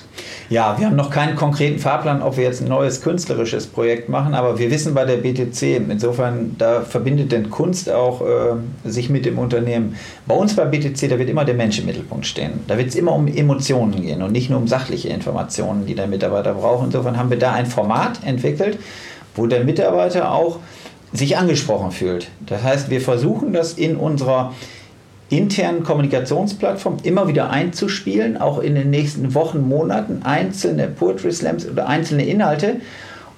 Ja, 0.48 0.78
wir 0.78 0.86
haben 0.86 0.94
noch 0.94 1.10
keinen 1.10 1.34
konkreten 1.34 1.80
Fahrplan, 1.80 2.22
ob 2.22 2.36
wir 2.36 2.44
jetzt 2.44 2.62
ein 2.62 2.68
neues 2.68 3.02
künstlerisches 3.02 3.66
Projekt 3.66 4.08
machen, 4.08 4.32
aber 4.32 4.60
wir 4.60 4.70
wissen 4.70 4.94
bei 4.94 5.04
der 5.04 5.16
BTC, 5.16 5.90
insofern, 5.90 6.54
da 6.56 6.82
verbindet 6.82 7.32
denn 7.32 7.50
Kunst 7.50 7.90
auch 7.90 8.20
äh, 8.20 8.54
sich 8.88 9.10
mit 9.10 9.24
dem 9.24 9.40
Unternehmen. 9.40 9.96
Bei 10.24 10.36
uns 10.36 10.54
bei 10.54 10.64
BTC, 10.64 11.10
da 11.10 11.18
wird 11.18 11.28
immer 11.28 11.44
der 11.44 11.56
Mensch 11.56 11.80
im 11.80 11.86
Mittelpunkt 11.86 12.26
stehen. 12.26 12.60
Da 12.68 12.78
wird 12.78 12.90
es 12.90 12.94
immer 12.94 13.12
um 13.12 13.26
Emotionen 13.26 14.00
gehen 14.00 14.22
und 14.22 14.30
nicht 14.30 14.48
nur 14.48 14.60
um 14.60 14.68
sachliche 14.68 15.08
Informationen, 15.08 15.84
die 15.84 15.96
der 15.96 16.06
Mitarbeiter 16.06 16.54
braucht. 16.54 16.84
Insofern 16.84 17.18
haben 17.18 17.30
wir 17.30 17.40
da 17.40 17.52
ein 17.52 17.66
Format 17.66 18.20
entwickelt, 18.24 18.78
wo 19.34 19.46
der 19.48 19.64
Mitarbeiter 19.64 20.30
auch 20.30 20.60
sich 21.12 21.36
angesprochen 21.36 21.90
fühlt. 21.90 22.28
Das 22.46 22.62
heißt, 22.62 22.88
wir 22.88 23.00
versuchen 23.00 23.52
das 23.52 23.72
in 23.72 23.96
unserer 23.96 24.52
internen 25.28 25.82
Kommunikationsplattform 25.82 26.98
immer 27.02 27.26
wieder 27.26 27.50
einzuspielen, 27.50 28.36
auch 28.36 28.60
in 28.60 28.74
den 28.74 28.90
nächsten 28.90 29.34
Wochen, 29.34 29.66
Monaten, 29.66 30.20
einzelne 30.22 30.86
Poetry 30.86 31.32
Slams 31.32 31.68
oder 31.68 31.88
einzelne 31.88 32.24
Inhalte 32.24 32.76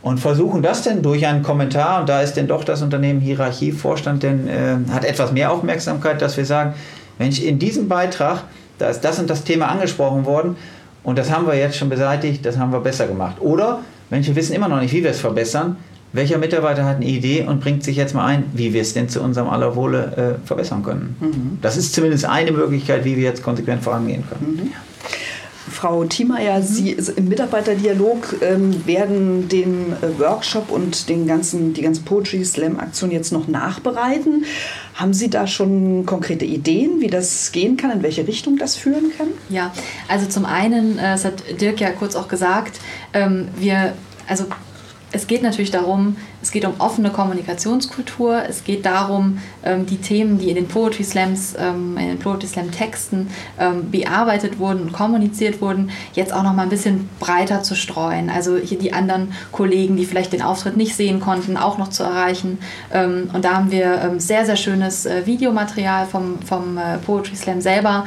und 0.03 0.19
versuchen 0.19 0.63
das 0.63 0.83
denn 0.83 1.03
durch 1.03 1.27
einen 1.27 1.43
Kommentar, 1.43 2.01
und 2.01 2.09
da 2.09 2.21
ist 2.21 2.35
denn 2.35 2.47
doch 2.47 2.65
das 2.65 2.83
Unternehmen 2.83 3.21
Hierarchievorstand, 3.21 4.23
denn 4.23 4.49
äh, 4.49 4.77
hat 4.93 5.05
etwas 5.05 5.33
mehr 5.33 5.51
Aufmerksamkeit, 5.51 6.21
dass 6.21 6.37
wir 6.37 6.45
sagen, 6.45 6.75
Mensch, 7.19 7.41
in 7.41 7.59
diesem 7.59 7.89
Beitrag, 7.89 8.45
da 8.79 8.91
ist 8.91 9.01
das 9.01 9.19
und 9.19 9.29
das 9.29 9.45
Thema 9.45 9.69
angesprochen 9.69 10.27
worden 10.27 10.57
und 11.03 11.19
das 11.19 11.33
haben 11.33 11.47
wir 11.47 11.55
jetzt 11.55 11.77
schon 11.77 11.89
beseitigt, 11.89 12.45
das 12.45 12.59
haben 12.59 12.71
wir 12.71 12.81
besser 12.81 13.07
gemacht. 13.07 13.37
Oder 13.41 13.81
Mensch, 14.11 14.29
wir 14.29 14.37
wissen 14.37 14.55
immer 14.55 14.69
noch 14.69 14.81
nicht, 14.81 14.93
wie 14.93 15.03
wir 15.03 15.11
es 15.11 15.21
verbessern, 15.21 15.77
welcher 16.13 16.39
Mitarbeiter 16.39 16.85
hat 16.85 16.97
eine 16.97 17.07
Idee 17.07 17.45
und 17.47 17.61
bringt 17.61 17.85
sich 17.85 17.97
jetzt 17.97 18.15
mal 18.15 18.25
ein, 18.25 18.45
wie 18.55 18.73
wir 18.73 18.83
es 18.83 18.95
denn 18.95 19.09
zu 19.09 19.21
unserem 19.21 19.49
aller 19.49 19.77
Wohle 19.77 20.39
äh, 20.43 20.47
verbessern 20.47 20.83
können. 20.83 21.17
Mhm. 21.21 21.59
Das 21.61 21.77
ist 21.77 21.95
zumindest 21.95 22.25
eine 22.25 22.53
Möglichkeit, 22.53 23.05
wie 23.05 23.17
wir 23.17 23.25
jetzt 23.25 23.43
konsequent 23.43 23.83
vorangehen 23.83 24.25
können. 24.29 24.57
Mhm. 24.57 24.73
Frau 25.71 26.05
Thiemeyer, 26.05 26.63
Sie 26.63 26.97
im 27.17 27.29
Mitarbeiterdialog 27.29 28.37
ähm, 28.41 28.87
werden 28.87 29.49
den 29.49 29.93
äh, 29.93 30.19
Workshop 30.19 30.71
und 30.71 31.09
den 31.09 31.27
ganzen, 31.27 31.75
die 31.75 31.83
ganze 31.83 32.03
Poetry 32.03 32.45
Slam 32.45 32.79
Aktion 32.81 33.11
jetzt 33.11 33.33
noch 33.33 33.49
nachbereiten. 33.49 34.45
Haben 34.95 35.13
Sie 35.13 35.31
da 35.31 35.47
schon 35.47 36.07
konkrete 36.07 36.45
Ideen, 36.45 37.01
wie 37.01 37.09
das 37.09 37.53
gehen 37.53 37.77
kann, 37.77 37.91
in 37.91 38.03
welche 38.03 38.27
Richtung 38.27 38.57
das 38.57 38.77
führen 38.77 39.13
kann? 39.17 39.29
Ja, 39.49 39.73
also 40.09 40.27
zum 40.27 40.45
einen, 40.45 40.99
äh, 40.99 41.03
das 41.03 41.25
hat 41.25 41.43
Dirk 41.61 41.81
ja 41.81 41.91
kurz 41.91 42.17
auch 42.17 42.29
gesagt, 42.29 42.81
ähm, 43.13 43.49
wir, 43.59 43.93
also 44.27 44.47
es 45.11 45.27
geht 45.27 45.43
natürlich 45.43 45.71
darum, 45.71 46.17
es 46.43 46.51
geht 46.51 46.65
um 46.67 46.75
offene 46.79 47.11
Kommunikationskultur, 47.11 48.43
es 48.49 48.65
geht 48.65 48.85
darum, 48.85 49.39
ähm, 49.65 49.87
die 49.87 49.97
Themen, 49.97 50.39
die 50.39 50.51
in 50.51 50.55
den 50.55 50.69
Poetry 50.69 51.03
Slams, 51.03 51.55
ähm, 51.59 51.97
in 51.97 52.09
den 52.09 52.19
Poetry 52.19 52.47
Slam 52.47 52.71
Texten 52.71 53.29
ähm, 53.59 53.91
bearbeitet 53.91 54.59
wurden 54.59 54.83
und 54.83 54.93
kommuniziert 54.93 55.63
wurden, 55.63 55.91
jetzt 56.13 56.33
auch 56.33 56.43
noch 56.43 56.53
mal 56.53 56.65
ein 56.65 56.69
bisschen 56.69 57.09
breiter 57.21 57.63
zu 57.63 57.75
streuen. 57.75 58.29
Also 58.29 58.57
hier 58.57 58.79
die 58.79 58.93
anderen 58.93 59.33
Kollegen, 59.51 59.97
die 59.97 60.05
vielleicht 60.05 60.33
den 60.33 60.43
Auftritt 60.43 60.77
nicht 60.77 60.95
sehen 60.95 61.21
konnten, 61.21 61.57
auch 61.57 61.79
noch 61.79 61.89
zu 61.89 62.03
erreichen. 62.03 62.59
Und 62.91 63.45
da 63.45 63.55
haben 63.55 63.71
wir 63.71 64.15
sehr, 64.19 64.45
sehr 64.45 64.57
schönes 64.57 65.07
äh, 65.07 65.27
Videomaterial 65.27 66.07
vom, 66.07 66.41
vom 66.43 66.79
äh, 66.79 66.99
Poetry 66.99 67.37
Slam 67.37 67.61
selber, 67.61 68.05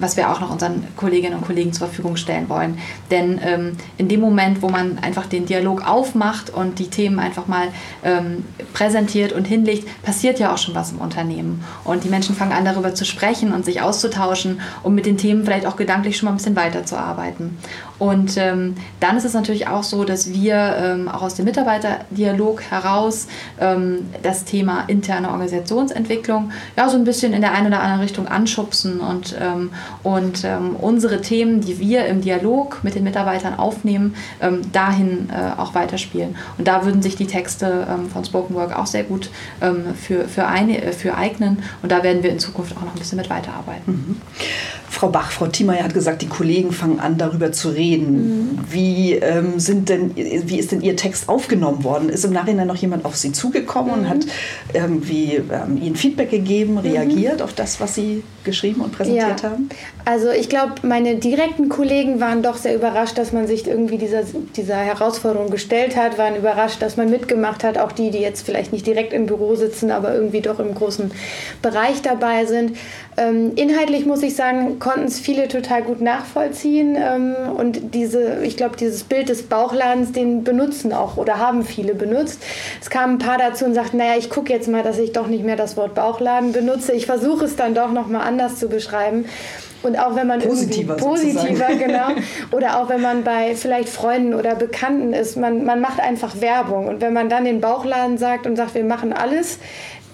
was 0.00 0.16
wir 0.16 0.30
auch 0.30 0.40
noch 0.40 0.50
unseren 0.50 0.84
Kolleginnen 0.96 1.38
und 1.38 1.46
Kollegen 1.46 1.72
zur 1.72 1.86
Verfügung 1.86 2.16
stellen 2.16 2.48
wollen. 2.48 2.78
Denn 3.10 3.76
in 3.96 4.08
dem 4.08 4.20
Moment, 4.20 4.62
wo 4.62 4.68
man 4.68 4.98
einfach 4.98 5.26
den 5.26 5.46
Dialog 5.46 5.86
aufmacht 5.86 6.15
und 6.50 6.78
die 6.78 6.88
Themen 6.88 7.18
einfach 7.18 7.46
mal 7.46 7.68
ähm, 8.04 8.44
präsentiert 8.72 9.32
und 9.32 9.46
hinlegt, 9.46 9.88
passiert 10.02 10.38
ja 10.38 10.52
auch 10.52 10.58
schon 10.58 10.74
was 10.74 10.92
im 10.92 10.98
Unternehmen. 10.98 11.62
Und 11.84 12.04
die 12.04 12.08
Menschen 12.08 12.34
fangen 12.34 12.52
an, 12.52 12.64
darüber 12.64 12.94
zu 12.94 13.04
sprechen 13.04 13.52
und 13.52 13.64
sich 13.64 13.80
auszutauschen, 13.80 14.60
um 14.82 14.94
mit 14.94 15.06
den 15.06 15.16
Themen 15.16 15.44
vielleicht 15.44 15.66
auch 15.66 15.76
gedanklich 15.76 16.16
schon 16.16 16.26
mal 16.26 16.32
ein 16.32 16.36
bisschen 16.36 16.56
weiterzuarbeiten. 16.56 17.58
Und 17.98 18.36
ähm, 18.36 18.74
dann 19.00 19.16
ist 19.16 19.24
es 19.24 19.32
natürlich 19.32 19.68
auch 19.68 19.82
so, 19.82 20.04
dass 20.04 20.30
wir 20.32 20.76
ähm, 20.78 21.08
auch 21.08 21.22
aus 21.22 21.34
dem 21.34 21.46
Mitarbeiterdialog 21.46 22.62
heraus 22.62 23.26
ähm, 23.58 24.10
das 24.22 24.44
Thema 24.44 24.84
interne 24.86 25.30
Organisationsentwicklung 25.30 26.50
ja 26.76 26.88
so 26.88 26.96
ein 26.96 27.04
bisschen 27.04 27.32
in 27.32 27.40
der 27.40 27.52
einen 27.52 27.68
oder 27.68 27.80
anderen 27.80 28.02
Richtung 28.02 28.28
anschubsen 28.28 29.00
und, 29.00 29.34
ähm, 29.40 29.70
und 30.02 30.44
ähm, 30.44 30.76
unsere 30.76 31.22
Themen, 31.22 31.62
die 31.62 31.78
wir 31.78 32.06
im 32.06 32.20
Dialog 32.20 32.80
mit 32.82 32.94
den 32.94 33.04
Mitarbeitern 33.04 33.58
aufnehmen, 33.58 34.14
dahin 34.72 35.30
äh, 35.30 35.60
auch 35.60 35.74
weiterspielen. 36.06 36.36
Und 36.58 36.68
da 36.68 36.84
würden 36.84 37.02
sich 37.02 37.16
die 37.16 37.26
Texte 37.26 37.86
von 38.12 38.24
Spoken 38.24 38.54
Work 38.54 38.76
auch 38.76 38.86
sehr 38.86 39.04
gut 39.04 39.30
für, 40.00 40.28
für, 40.28 40.46
eine, 40.46 40.82
äh, 40.82 40.92
für 40.92 41.16
eignen 41.16 41.62
und 41.82 41.92
da 41.92 42.02
werden 42.02 42.22
wir 42.22 42.30
in 42.30 42.38
Zukunft 42.38 42.76
auch 42.76 42.82
noch 42.82 42.92
ein 42.92 42.98
bisschen 42.98 43.18
mit 43.18 43.30
weiterarbeiten. 43.30 43.92
Mhm. 43.92 44.20
Frau 44.88 45.08
Bach, 45.08 45.30
Frau 45.30 45.46
Thiemeyer 45.46 45.84
hat 45.84 45.92
gesagt, 45.92 46.22
die 46.22 46.26
Kollegen 46.26 46.72
fangen 46.72 47.00
an, 47.00 47.18
darüber 47.18 47.52
zu 47.52 47.68
reden. 47.68 48.54
Mhm. 48.54 48.58
Wie, 48.70 49.12
ähm, 49.14 49.58
sind 49.58 49.88
denn, 49.88 50.12
wie 50.16 50.58
ist 50.58 50.72
denn 50.72 50.80
Ihr 50.80 50.96
Text 50.96 51.28
aufgenommen 51.28 51.84
worden? 51.84 52.08
Ist 52.08 52.24
im 52.24 52.32
Nachhinein 52.32 52.66
noch 52.66 52.76
jemand 52.76 53.04
auf 53.04 53.16
Sie 53.16 53.32
zugekommen 53.32 53.92
mhm. 53.92 53.98
und 53.98 54.08
hat 54.08 54.26
irgendwie 54.72 55.34
ähm, 55.34 55.80
Ihnen 55.82 55.96
Feedback 55.96 56.30
gegeben, 56.30 56.74
mhm. 56.74 56.78
reagiert 56.78 57.42
auf 57.42 57.52
das, 57.52 57.80
was 57.80 57.94
Sie 57.94 58.22
geschrieben 58.44 58.80
und 58.80 58.92
präsentiert 58.92 59.42
ja. 59.42 59.50
haben? 59.50 59.68
Also 60.04 60.30
ich 60.30 60.48
glaube, 60.48 60.74
meine 60.82 61.16
direkten 61.16 61.68
Kollegen 61.68 62.20
waren 62.20 62.42
doch 62.42 62.56
sehr 62.56 62.74
überrascht, 62.74 63.18
dass 63.18 63.32
man 63.32 63.46
sich 63.46 63.66
irgendwie 63.66 63.98
dieser, 63.98 64.22
dieser 64.56 64.76
Herausforderung 64.76 65.50
gestellt 65.50 65.95
hat, 65.96 66.18
waren 66.18 66.36
überrascht, 66.36 66.82
dass 66.82 66.96
man 66.96 67.10
mitgemacht 67.10 67.64
hat, 67.64 67.78
auch 67.78 67.92
die, 67.92 68.10
die 68.10 68.18
jetzt 68.18 68.44
vielleicht 68.44 68.72
nicht 68.72 68.86
direkt 68.86 69.12
im 69.12 69.26
Büro 69.26 69.54
sitzen, 69.54 69.90
aber 69.90 70.14
irgendwie 70.14 70.40
doch 70.40 70.60
im 70.60 70.74
großen 70.74 71.10
Bereich 71.62 72.02
dabei 72.02 72.46
sind. 72.46 72.76
Ähm, 73.16 73.52
inhaltlich 73.56 74.04
muss 74.04 74.22
ich 74.22 74.36
sagen, 74.36 74.78
konnten 74.78 75.06
es 75.06 75.18
viele 75.18 75.48
total 75.48 75.82
gut 75.82 76.00
nachvollziehen 76.00 76.96
ähm, 76.98 77.34
und 77.56 77.94
diese, 77.94 78.42
ich 78.42 78.56
glaube, 78.56 78.76
dieses 78.76 79.04
Bild 79.04 79.28
des 79.28 79.44
Bauchladens, 79.44 80.12
den 80.12 80.44
benutzen 80.44 80.92
auch 80.92 81.16
oder 81.16 81.38
haben 81.38 81.64
viele 81.64 81.94
benutzt. 81.94 82.42
Es 82.80 82.90
kamen 82.90 83.14
ein 83.14 83.18
paar 83.18 83.38
dazu 83.38 83.64
und 83.64 83.74
sagten, 83.74 83.96
naja, 83.96 84.16
ich 84.18 84.28
gucke 84.28 84.52
jetzt 84.52 84.68
mal, 84.68 84.82
dass 84.82 84.98
ich 84.98 85.12
doch 85.12 85.28
nicht 85.28 85.44
mehr 85.44 85.56
das 85.56 85.76
Wort 85.76 85.94
Bauchladen 85.94 86.52
benutze. 86.52 86.92
Ich 86.92 87.06
versuche 87.06 87.46
es 87.46 87.56
dann 87.56 87.74
doch 87.74 87.90
nochmal 87.90 88.26
anders 88.26 88.56
zu 88.58 88.68
beschreiben. 88.68 89.24
Und 89.82 89.98
auch 89.98 90.16
wenn 90.16 90.26
man 90.26 90.40
positiver, 90.40 90.94
positiver 90.94 91.74
genau, 91.74 92.08
oder 92.50 92.80
auch 92.80 92.88
wenn 92.88 93.00
man 93.00 93.22
bei 93.24 93.54
vielleicht 93.54 93.88
Freunden 93.88 94.34
oder 94.34 94.54
Bekannten 94.54 95.12
ist, 95.12 95.36
man, 95.36 95.64
man 95.64 95.80
macht 95.80 96.00
einfach 96.00 96.40
Werbung. 96.40 96.88
Und 96.88 97.00
wenn 97.00 97.12
man 97.12 97.28
dann 97.28 97.44
den 97.44 97.60
Bauchladen 97.60 98.18
sagt 98.18 98.46
und 98.46 98.56
sagt, 98.56 98.74
wir 98.74 98.84
machen 98.84 99.12
alles, 99.12 99.58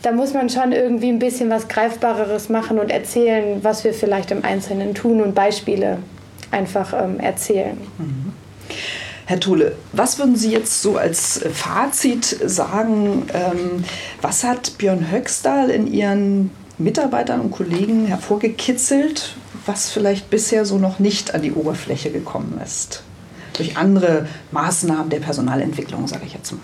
da 0.02 0.12
muss 0.12 0.34
man 0.34 0.50
schon 0.50 0.72
irgendwie 0.72 1.08
ein 1.08 1.18
bisschen 1.18 1.48
was 1.48 1.68
Greifbareres 1.68 2.48
machen 2.48 2.78
und 2.78 2.90
erzählen, 2.90 3.60
was 3.62 3.84
wir 3.84 3.94
vielleicht 3.94 4.30
im 4.32 4.44
Einzelnen 4.44 4.94
tun 4.94 5.22
und 5.22 5.34
Beispiele 5.34 5.98
einfach 6.50 6.92
ähm, 6.92 7.20
erzählen. 7.20 7.78
Mhm. 7.98 8.32
Herr 9.26 9.38
Thule, 9.38 9.76
was 9.92 10.18
würden 10.18 10.36
Sie 10.36 10.50
jetzt 10.50 10.82
so 10.82 10.96
als 10.96 11.40
Fazit 11.52 12.24
sagen? 12.24 13.26
Ähm, 13.32 13.84
was 14.20 14.42
hat 14.44 14.76
Björn 14.78 15.10
Höxtal 15.10 15.70
in 15.70 15.86
Ihren 15.86 16.50
Mitarbeitern 16.78 17.40
und 17.40 17.52
Kollegen 17.52 18.06
hervorgekitzelt, 18.06 19.36
was 19.66 19.90
vielleicht 19.90 20.30
bisher 20.30 20.64
so 20.64 20.78
noch 20.78 20.98
nicht 20.98 21.34
an 21.34 21.42
die 21.42 21.52
Oberfläche 21.52 22.10
gekommen 22.10 22.60
ist? 22.64 23.02
Durch 23.56 23.76
andere 23.76 24.26
Maßnahmen 24.50 25.10
der 25.10 25.20
Personalentwicklung, 25.20 26.06
sage 26.08 26.24
ich 26.26 26.34
jetzt 26.34 26.52
mal. 26.52 26.60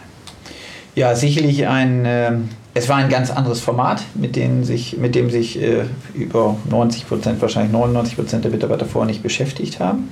Ja, 0.94 1.14
sicherlich 1.14 1.66
ein 1.66 2.05
äh, 2.05 2.32
es 2.78 2.88
war 2.88 2.96
ein 2.96 3.09
ganz 3.09 3.30
anderes 3.30 3.61
Format, 3.61 4.03
mit 4.14 4.36
dem 4.36 4.62
sich, 4.62 4.96
mit 4.99 5.16
dem 5.16 5.30
sich 5.30 5.61
äh, 5.61 5.84
über 6.14 6.57
90 6.70 7.09
Prozent, 7.09 7.42
wahrscheinlich 7.42 7.72
99 7.72 8.16
Prozent 8.16 8.44
der 8.44 8.53
Mitarbeiter 8.53 8.86
vorher 8.86 9.07
nicht 9.07 9.22
beschäftigt 9.22 9.80
haben. 9.80 10.11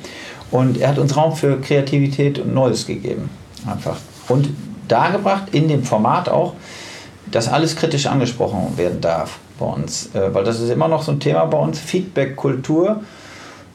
Und 0.51 0.79
er 0.79 0.89
hat 0.89 0.99
uns 0.99 1.17
Raum 1.17 1.37
für 1.37 1.61
Kreativität 1.61 2.41
und 2.41 2.55
Neues 2.55 2.87
gegeben. 2.87 3.31
Einfach. 3.67 3.99
Und 4.29 4.49
dargebracht 4.89 5.55
in 5.55 5.69
dem 5.69 5.85
Format 5.85 6.29
auch, 6.29 6.55
dass 7.31 7.47
alles 7.47 7.77
kritisch 7.77 8.07
angesprochen 8.07 8.77
werden 8.77 9.01
darf 9.01 9.39
bei 9.59 9.67
uns. 9.67 10.15
Äh, 10.15 10.35
weil 10.35 10.45
das 10.45 10.61
ist 10.61 10.71
immer 10.71 10.89
noch 10.89 11.03
so 11.03 11.13
ein 11.13 11.21
Thema 11.21 11.45
bei 11.47 11.59
uns. 11.59 11.79
Feedback-Kultur, 11.79 13.03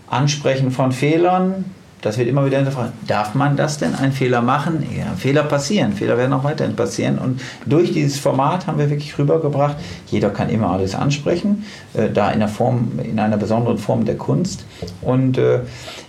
Ansprechen 0.09 0.71
von 0.71 0.91
Fehlern, 0.91 1.65
das 2.01 2.17
wird 2.17 2.27
immer 2.27 2.45
wieder 2.45 2.57
hinterfragt. 2.57 2.93
Darf 3.07 3.35
man 3.35 3.55
das 3.55 3.77
denn, 3.77 3.93
einen 3.93 4.11
Fehler 4.11 4.41
machen? 4.41 4.83
Ja, 4.97 5.13
Fehler 5.15 5.43
passieren. 5.43 5.93
Fehler 5.93 6.17
werden 6.17 6.33
auch 6.33 6.43
weiterhin 6.43 6.75
passieren. 6.75 7.19
Und 7.19 7.41
durch 7.65 7.93
dieses 7.93 8.17
Format 8.19 8.65
haben 8.65 8.79
wir 8.79 8.89
wirklich 8.89 9.17
rübergebracht, 9.17 9.77
jeder 10.07 10.31
kann 10.31 10.49
immer 10.49 10.71
alles 10.71 10.95
ansprechen, 10.95 11.63
äh, 11.93 12.09
da 12.09 12.29
in 12.29 12.35
einer 12.35 12.47
Form, 12.47 12.99
in 13.03 13.19
einer 13.19 13.37
besonderen 13.37 13.77
Form 13.77 14.05
der 14.05 14.17
Kunst. 14.17 14.65
Und 15.01 15.37
äh, 15.37 15.59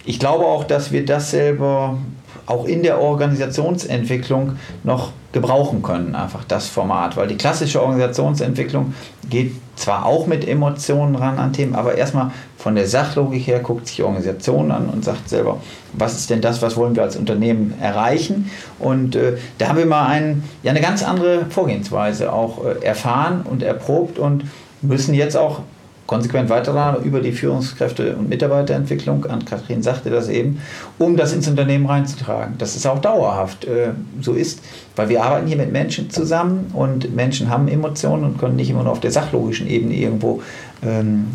ich 0.05 0.19
glaube 0.19 0.47
auch, 0.47 0.65
dass 0.65 0.93
wir 0.93 1.05
das 1.05 1.31
selber 1.31 1.99
auch 2.47 2.67
in 2.67 2.83
der 2.83 3.01
Organisationsentwicklung 3.01 4.57
noch 4.85 5.13
gebrauchen 5.33 5.83
können, 5.83 6.15
einfach 6.15 6.45
das 6.45 6.69
Format. 6.69 7.17
Weil 7.17 7.29
die 7.29 7.37
klassische 7.37 7.83
Organisationsentwicklung 7.83 8.95
geht 9.29 9.53
zwar 9.77 10.05
auch 10.05 10.27
mit 10.27 10.47
Emotionen 10.47 11.17
ran 11.17 11.39
an 11.39 11.53
Themen, 11.53 11.75
aber 11.75 11.97
erstmal 11.97 12.31
von 12.59 12.75
der 12.75 12.87
Sachlogik 12.87 13.47
her 13.47 13.61
guckt 13.61 13.87
sich 13.87 13.97
die 13.97 14.03
Organisation 14.03 14.71
an 14.71 14.89
und 14.89 15.05
sagt 15.05 15.29
selber, 15.29 15.61
was 15.95 16.15
ist 16.15 16.31
denn 16.31 16.41
das, 16.41 16.61
was 16.63 16.77
wollen 16.77 16.95
wir 16.95 17.03
als 17.03 17.17
Unternehmen 17.17 17.75
erreichen? 17.81 18.51
Und 18.79 19.17
äh, 19.17 19.39
da 19.59 19.69
haben 19.69 19.79
wir 19.79 19.87
mal 19.87 20.07
ein, 20.07 20.45
ja, 20.63 20.71
eine 20.71 20.81
ganz 20.81 21.03
andere 21.03 21.47
Vorgehensweise 21.49 22.33
auch 22.33 22.65
äh, 22.65 22.85
erfahren 22.85 23.43
und 23.49 23.63
erprobt 23.63 24.19
und 24.19 24.45
müssen 24.83 25.15
jetzt 25.15 25.37
auch 25.37 25.61
konsequent 26.07 26.51
weiterladen 26.51 27.05
über 27.05 27.21
die 27.21 27.33
Führungskräfte- 27.33 28.17
und 28.17 28.29
Mitarbeiterentwicklung, 28.29 29.27
an 29.27 29.45
Kathrin 29.45 29.83
sagte 29.83 30.11
das 30.11 30.29
eben, 30.29 30.61
um 30.99 31.17
das 31.17 31.33
ins 31.33 31.49
Unternehmen 31.49 31.87
reinzutragen. 31.87 32.57
Das 32.59 32.77
ist 32.77 32.87
auch 32.87 32.99
dauerhaft 32.99 33.65
äh, 33.65 33.91
so 34.21 34.33
ist, 34.33 34.61
weil 34.97 35.09
wir 35.09 35.23
arbeiten 35.23 35.47
hier 35.47 35.57
mit 35.57 35.73
Menschen 35.73 36.11
zusammen 36.11 36.71
und 36.75 37.15
Menschen 37.15 37.49
haben 37.49 37.69
Emotionen 37.69 38.25
und 38.25 38.39
können 38.39 38.57
nicht 38.57 38.71
immer 38.71 38.83
nur 38.83 38.93
auf 38.93 39.01
der 39.01 39.11
sachlogischen 39.11 39.67
Ebene 39.69 39.95
irgendwo 39.95 40.43
ähm, 40.85 41.29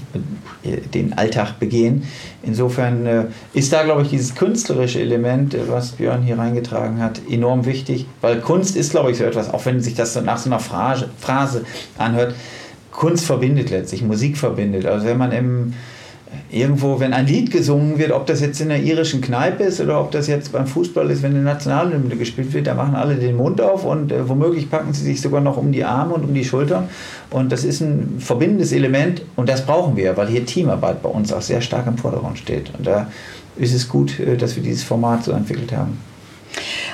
den 0.94 1.18
Alltag 1.18 1.60
begehen. 1.60 2.04
Insofern 2.44 3.06
äh, 3.06 3.26
ist 3.54 3.72
da, 3.72 3.84
glaube 3.84 4.02
ich, 4.02 4.10
dieses 4.10 4.36
künstlerische 4.36 5.00
Element, 5.00 5.54
äh, 5.54 5.70
was 5.70 5.94
Björn 5.94 6.22
hier 6.22 6.38
reingetragen 6.38 7.02
hat, 7.02 7.22
enorm 7.30 7.66
wichtig, 7.66 8.06
weil 8.22 8.42
Kunst 8.42 8.76
ist, 8.76 8.92
glaube 8.92 9.12
ich, 9.12 9.18
so 9.18 9.24
etwas, 9.24 9.54
auch 9.54 9.66
wenn 9.66 9.80
sich 9.82 9.96
das 9.96 10.14
so 10.14 10.22
nach 10.22 10.38
so 10.38 10.50
einer 10.50 10.60
Phrase, 10.60 11.10
Phrase 11.18 11.64
anhört, 11.98 12.36
Kunst 12.98 13.26
verbindet 13.26 13.70
letztlich, 13.70 14.02
Musik 14.02 14.38
verbindet. 14.38 14.88
Also 14.88 15.06
wenn 15.06 15.20
man 15.20 15.32
im, 15.32 15.74
irgendwo, 16.50 17.00
wenn 17.00 17.14
ein 17.14 17.28
Lied 17.28 17.52
gesungen 17.52 18.00
wird, 18.00 18.12
ob 18.12 18.26
das 18.26 18.42
jetzt 18.42 18.60
in 18.60 18.70
der 18.70 18.82
irischen 18.82 19.22
Kneipe 19.22 19.64
ist 19.66 19.80
oder 19.80 20.02
ob 20.02 20.10
das 20.10 20.26
jetzt 20.26 20.52
beim 20.52 20.66
Fußball 20.66 21.12
ist, 21.12 21.22
wenn 21.22 21.36
eine 21.36 21.44
Nationalhymne 21.44 22.16
gespielt 22.16 22.52
wird, 22.54 22.66
da 22.66 22.74
machen 22.74 22.96
alle 22.96 23.16
den 23.16 23.38
Mund 23.38 23.62
auf 23.62 23.86
und 23.86 24.12
äh, 24.12 24.28
womöglich 24.28 24.72
packen 24.72 24.94
sie 24.94 25.04
sich 25.04 25.22
sogar 25.22 25.42
noch 25.42 25.58
um 25.58 25.72
die 25.72 25.84
Arme 25.84 26.16
und 26.16 26.24
um 26.24 26.34
die 26.34 26.44
Schultern. 26.44 26.90
Und 27.30 27.52
das 27.52 27.64
ist 27.64 27.82
ein 27.82 28.16
verbindendes 28.18 28.72
Element 28.72 29.22
und 29.36 29.48
das 29.48 29.64
brauchen 29.64 29.96
wir, 29.96 30.18
weil 30.18 30.28
hier 30.28 30.44
Teamarbeit 30.48 31.04
bei 31.04 31.10
uns 31.10 31.32
auch 31.32 31.44
sehr 31.44 31.62
stark 31.62 31.86
im 31.86 32.00
Vordergrund 32.00 32.40
steht. 32.40 32.72
Und 32.76 32.88
da 32.88 33.12
ist 33.58 33.76
es 33.76 33.88
gut, 33.88 34.20
äh, 34.20 34.38
dass 34.38 34.56
wir 34.56 34.64
dieses 34.64 34.84
Format 34.84 35.24
so 35.24 35.34
entwickelt 35.34 35.72
haben. 35.72 36.00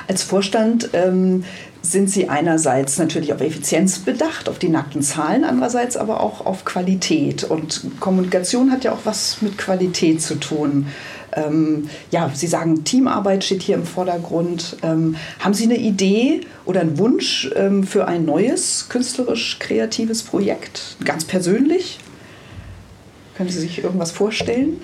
Als 0.08 0.22
Vorstand 0.22 0.90
ähm, 0.92 1.44
sind 1.82 2.08
Sie 2.08 2.28
einerseits 2.28 2.98
natürlich 2.98 3.32
auf 3.32 3.40
Effizienz 3.40 3.98
bedacht, 3.98 4.48
auf 4.48 4.58
die 4.58 4.68
nackten 4.68 5.02
Zahlen, 5.02 5.44
andererseits 5.44 5.96
aber 5.96 6.20
auch 6.20 6.46
auf 6.46 6.64
Qualität. 6.64 7.44
Und 7.44 7.82
Kommunikation 8.00 8.72
hat 8.72 8.84
ja 8.84 8.92
auch 8.92 9.04
was 9.04 9.42
mit 9.42 9.58
Qualität 9.58 10.22
zu 10.22 10.36
tun. 10.36 10.86
Ähm, 11.36 11.88
ja, 12.10 12.30
Sie 12.32 12.46
sagen, 12.46 12.84
Teamarbeit 12.84 13.44
steht 13.44 13.62
hier 13.62 13.74
im 13.74 13.84
Vordergrund. 13.84 14.76
Ähm, 14.82 15.16
haben 15.40 15.54
Sie 15.54 15.64
eine 15.64 15.76
Idee 15.76 16.42
oder 16.64 16.80
einen 16.80 16.98
Wunsch 16.98 17.50
ähm, 17.54 17.84
für 17.84 18.06
ein 18.06 18.24
neues 18.24 18.88
künstlerisch-kreatives 18.88 20.22
Projekt? 20.22 20.96
Ganz 21.04 21.24
persönlich? 21.24 21.98
Können 23.36 23.50
Sie 23.50 23.58
sich 23.58 23.82
irgendwas 23.82 24.12
vorstellen? 24.12 24.80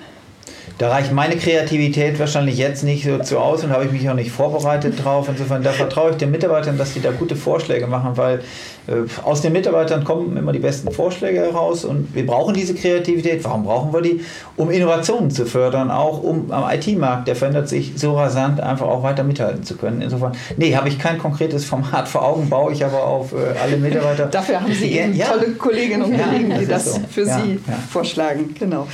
Da 0.77 0.89
reicht 0.89 1.11
meine 1.11 1.35
Kreativität 1.35 2.19
wahrscheinlich 2.19 2.57
jetzt 2.57 2.83
nicht 2.83 3.05
so 3.05 3.19
zu 3.19 3.37
aus 3.37 3.63
und 3.63 3.71
habe 3.71 3.85
ich 3.85 3.91
mich 3.91 4.09
auch 4.09 4.15
nicht 4.15 4.31
vorbereitet 4.31 5.03
drauf. 5.03 5.27
Insofern, 5.29 5.61
da 5.61 5.71
vertraue 5.71 6.11
ich 6.11 6.17
den 6.17 6.31
Mitarbeitern, 6.31 6.77
dass 6.77 6.93
die 6.93 7.01
da 7.01 7.11
gute 7.11 7.35
Vorschläge 7.35 7.85
machen, 7.85 8.17
weil 8.17 8.39
äh, 8.87 8.93
aus 9.23 9.41
den 9.41 9.53
Mitarbeitern 9.53 10.03
kommen 10.03 10.35
immer 10.37 10.51
die 10.51 10.59
besten 10.59 10.91
Vorschläge 10.91 11.39
heraus 11.39 11.85
und 11.85 12.15
wir 12.15 12.25
brauchen 12.25 12.55
diese 12.55 12.73
Kreativität. 12.73 13.43
Warum 13.43 13.63
brauchen 13.63 13.93
wir 13.93 14.01
die? 14.01 14.21
Um 14.57 14.71
Innovationen 14.71 15.29
zu 15.29 15.45
fördern, 15.45 15.91
auch 15.91 16.23
um 16.23 16.51
am 16.51 16.69
IT-Markt, 16.71 17.27
der 17.27 17.35
verändert 17.35 17.69
sich 17.69 17.93
so 17.95 18.13
rasant, 18.13 18.59
einfach 18.59 18.87
auch 18.87 19.03
weiter 19.03 19.23
mithalten 19.23 19.63
zu 19.63 19.77
können. 19.77 20.01
Insofern, 20.01 20.31
nee, 20.57 20.75
habe 20.75 20.89
ich 20.89 20.97
kein 20.97 21.19
konkretes 21.19 21.63
Format 21.65 22.07
vor 22.07 22.23
Augen, 22.23 22.49
baue 22.49 22.73
ich 22.73 22.83
aber 22.83 23.03
auf 23.03 23.33
äh, 23.33 23.59
alle 23.61 23.77
Mitarbeiter. 23.77 24.25
Dafür 24.31 24.61
haben 24.61 24.73
Sie 24.73 24.97
eben 24.97 25.13
ja. 25.13 25.27
tolle 25.27 25.51
Kolleginnen 25.51 26.01
und 26.01 26.19
Kollegen, 26.19 26.51
ja, 26.51 26.57
die 26.57 26.65
das 26.65 26.95
so. 26.95 27.01
für 27.09 27.25
ja, 27.27 27.39
Sie 27.39 27.59
vorschlagen. 27.91 28.55
Genau. 28.57 28.87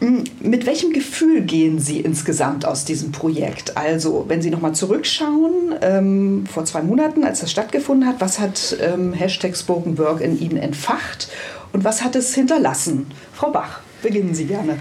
Mit 0.00 0.64
welchem 0.66 0.92
Gefühl 0.92 1.40
gehen 1.40 1.80
Sie 1.80 2.00
insgesamt 2.00 2.64
aus 2.64 2.84
diesem 2.84 3.10
Projekt? 3.10 3.76
Also, 3.76 4.26
wenn 4.28 4.40
Sie 4.40 4.50
nochmal 4.50 4.72
zurückschauen, 4.72 5.74
ähm, 5.80 6.44
vor 6.46 6.64
zwei 6.64 6.82
Monaten, 6.82 7.24
als 7.24 7.40
das 7.40 7.50
stattgefunden 7.50 8.08
hat, 8.08 8.20
was 8.20 8.38
hat 8.38 8.76
ähm, 8.80 9.12
Hashtag 9.12 9.56
Spoken 9.56 9.98
Work 9.98 10.20
in 10.20 10.38
Ihnen 10.40 10.56
entfacht 10.56 11.28
und 11.72 11.82
was 11.82 12.04
hat 12.04 12.14
es 12.14 12.32
hinterlassen? 12.32 13.08
Frau 13.34 13.50
Bach, 13.50 13.80
beginnen 14.00 14.34
Sie 14.34 14.44
gerne. 14.44 14.78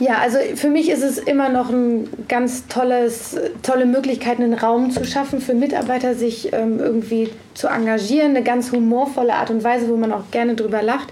Ja, 0.00 0.18
also 0.18 0.38
für 0.56 0.70
mich 0.70 0.88
ist 0.90 1.02
es 1.02 1.18
immer 1.18 1.50
noch 1.50 1.70
ein 1.70 2.08
ganz 2.26 2.66
tolles, 2.66 3.36
tolle 3.62 3.86
Möglichkeit, 3.86 4.40
einen 4.40 4.54
Raum 4.54 4.90
zu 4.90 5.04
schaffen 5.04 5.40
für 5.40 5.54
Mitarbeiter, 5.54 6.14
sich 6.14 6.52
ähm, 6.52 6.80
irgendwie 6.80 7.28
zu 7.52 7.68
engagieren, 7.68 8.30
eine 8.30 8.42
ganz 8.42 8.72
humorvolle 8.72 9.34
Art 9.34 9.50
und 9.50 9.62
Weise, 9.62 9.88
wo 9.88 9.96
man 9.96 10.12
auch 10.12 10.30
gerne 10.32 10.56
drüber 10.56 10.82
lacht 10.82 11.08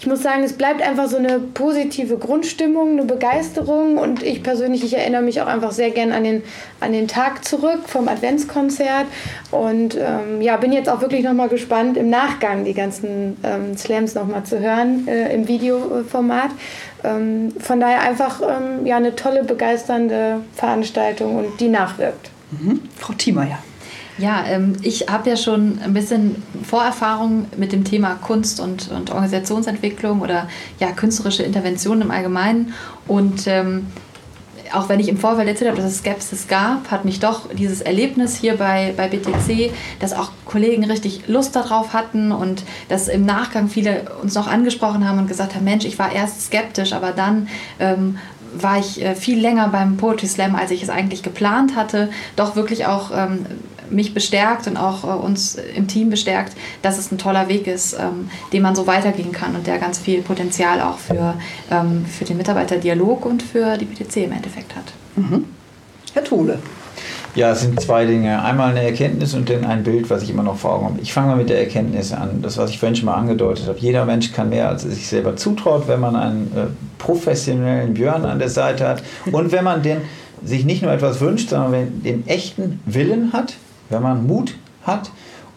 ich 0.00 0.06
muss 0.06 0.22
sagen, 0.22 0.42
es 0.42 0.54
bleibt 0.54 0.80
einfach 0.80 1.08
so 1.08 1.18
eine 1.18 1.38
positive 1.38 2.16
Grundstimmung, 2.16 2.92
eine 2.92 3.04
Begeisterung 3.04 3.98
und 3.98 4.22
ich 4.22 4.42
persönlich, 4.42 4.82
ich 4.82 4.96
erinnere 4.96 5.20
mich 5.20 5.42
auch 5.42 5.46
einfach 5.46 5.72
sehr 5.72 5.90
gern 5.90 6.10
an 6.10 6.24
den, 6.24 6.42
an 6.80 6.92
den 6.92 7.06
Tag 7.06 7.44
zurück 7.44 7.80
vom 7.86 8.08
Adventskonzert 8.08 9.04
und 9.50 9.96
ähm, 9.96 10.40
ja, 10.40 10.56
bin 10.56 10.72
jetzt 10.72 10.88
auch 10.88 11.02
wirklich 11.02 11.22
nochmal 11.22 11.50
gespannt, 11.50 11.98
im 11.98 12.08
Nachgang 12.08 12.64
die 12.64 12.72
ganzen 12.72 13.36
ähm, 13.42 13.76
Slams 13.76 14.14
nochmal 14.14 14.44
zu 14.44 14.58
hören 14.58 15.06
äh, 15.06 15.34
im 15.34 15.46
Videoformat. 15.46 16.50
Ähm, 17.04 17.52
von 17.60 17.78
daher 17.78 18.00
einfach 18.00 18.40
ähm, 18.40 18.86
ja, 18.86 18.96
eine 18.96 19.14
tolle, 19.14 19.44
begeisternde 19.44 20.40
Veranstaltung 20.54 21.36
und 21.36 21.60
die 21.60 21.68
nachwirkt. 21.68 22.30
Mhm. 22.52 22.80
Frau 22.96 23.12
Thiemeyer. 23.12 23.58
Ja, 24.20 24.44
ähm, 24.46 24.74
ich 24.82 25.08
habe 25.08 25.30
ja 25.30 25.36
schon 25.36 25.78
ein 25.82 25.94
bisschen 25.94 26.42
Vorerfahrung 26.62 27.46
mit 27.56 27.72
dem 27.72 27.84
Thema 27.84 28.16
Kunst 28.16 28.60
und, 28.60 28.90
und 28.90 29.10
Organisationsentwicklung 29.10 30.20
oder 30.20 30.46
ja, 30.78 30.92
künstlerische 30.92 31.42
Interventionen 31.42 32.02
im 32.02 32.10
Allgemeinen. 32.10 32.74
Und 33.06 33.46
ähm, 33.46 33.86
auch 34.72 34.90
wenn 34.90 35.00
ich 35.00 35.08
im 35.08 35.16
Vorfeld 35.16 35.48
erzählt 35.48 35.70
habe, 35.70 35.80
dass 35.80 35.90
es 35.90 35.98
Skepsis 35.98 36.48
gab, 36.48 36.90
hat 36.90 37.06
mich 37.06 37.18
doch 37.18 37.48
dieses 37.54 37.80
Erlebnis 37.80 38.36
hier 38.36 38.56
bei, 38.56 38.92
bei 38.94 39.08
BTC, 39.08 39.72
dass 40.00 40.12
auch 40.12 40.32
Kollegen 40.44 40.84
richtig 40.84 41.22
Lust 41.26 41.56
darauf 41.56 41.94
hatten 41.94 42.30
und 42.30 42.62
dass 42.90 43.08
im 43.08 43.24
Nachgang 43.24 43.68
viele 43.68 44.12
uns 44.20 44.34
noch 44.34 44.48
angesprochen 44.48 45.08
haben 45.08 45.18
und 45.18 45.28
gesagt 45.28 45.54
haben, 45.54 45.64
Mensch, 45.64 45.86
ich 45.86 45.98
war 45.98 46.12
erst 46.12 46.42
skeptisch, 46.42 46.92
aber 46.92 47.12
dann 47.12 47.48
ähm, 47.78 48.18
war 48.54 48.78
ich 48.78 49.02
äh, 49.02 49.14
viel 49.14 49.40
länger 49.40 49.68
beim 49.68 49.96
Poetry 49.96 50.26
Slam, 50.26 50.54
als 50.54 50.70
ich 50.70 50.82
es 50.82 50.90
eigentlich 50.90 51.22
geplant 51.22 51.74
hatte, 51.76 52.10
doch 52.36 52.56
wirklich 52.56 52.86
auch 52.86 53.10
ähm, 53.14 53.46
mich 53.90 54.14
bestärkt 54.14 54.66
und 54.66 54.76
auch 54.76 55.04
äh, 55.04 55.06
uns 55.06 55.56
im 55.56 55.86
Team 55.86 56.10
bestärkt, 56.10 56.56
dass 56.82 56.98
es 56.98 57.10
ein 57.12 57.18
toller 57.18 57.48
Weg 57.48 57.66
ist, 57.66 57.94
ähm, 57.94 58.30
den 58.52 58.62
man 58.62 58.74
so 58.74 58.86
weitergehen 58.86 59.32
kann 59.32 59.54
und 59.54 59.66
der 59.66 59.78
ganz 59.78 59.98
viel 59.98 60.22
Potenzial 60.22 60.80
auch 60.80 60.98
für, 60.98 61.34
ähm, 61.70 62.04
für 62.06 62.24
den 62.24 62.36
Mitarbeiterdialog 62.36 63.24
und 63.26 63.42
für 63.42 63.76
die 63.76 63.86
PTC 63.86 64.24
im 64.24 64.32
Endeffekt 64.32 64.74
hat. 64.76 64.92
Mhm. 65.16 65.44
Herr 66.12 66.24
Thule. 66.24 66.58
Ja, 67.36 67.52
es 67.52 67.60
sind 67.60 67.80
zwei 67.80 68.06
Dinge. 68.06 68.42
Einmal 68.42 68.70
eine 68.70 68.82
Erkenntnis 68.82 69.34
und 69.34 69.48
dann 69.48 69.64
ein 69.64 69.84
Bild, 69.84 70.10
was 70.10 70.24
ich 70.24 70.30
immer 70.30 70.42
noch 70.42 70.56
vor 70.56 70.74
Augen 70.74 70.86
habe. 70.86 71.00
Ich 71.00 71.12
fange 71.12 71.28
mal 71.28 71.36
mit 71.36 71.48
der 71.48 71.60
Erkenntnis 71.60 72.12
an. 72.12 72.42
Das, 72.42 72.58
was 72.58 72.70
ich 72.70 72.80
vorhin 72.80 72.96
schon 72.96 73.06
mal 73.06 73.14
angedeutet 73.14 73.68
habe. 73.68 73.78
Jeder 73.78 74.04
Mensch 74.04 74.32
kann 74.32 74.48
mehr, 74.48 74.68
als 74.68 74.84
er 74.84 74.90
sich 74.90 75.06
selber 75.06 75.36
zutraut, 75.36 75.86
wenn 75.86 76.00
man 76.00 76.16
einen 76.16 76.52
äh, 76.56 76.66
professionellen 76.98 77.94
Björn 77.94 78.24
an 78.24 78.40
der 78.40 78.48
Seite 78.48 78.88
hat 78.88 79.02
und 79.30 79.52
wenn 79.52 79.62
man 79.62 79.82
den, 79.82 79.98
sich 80.44 80.64
nicht 80.64 80.82
nur 80.82 80.90
etwas 80.90 81.20
wünscht, 81.20 81.50
sondern 81.50 81.72
wenn 81.72 82.02
den 82.02 82.26
echten 82.26 82.80
Willen 82.84 83.32
hat, 83.32 83.54
wenn 83.90 84.02
man 84.02 84.26
Mut 84.26 84.54
hat 84.86 85.10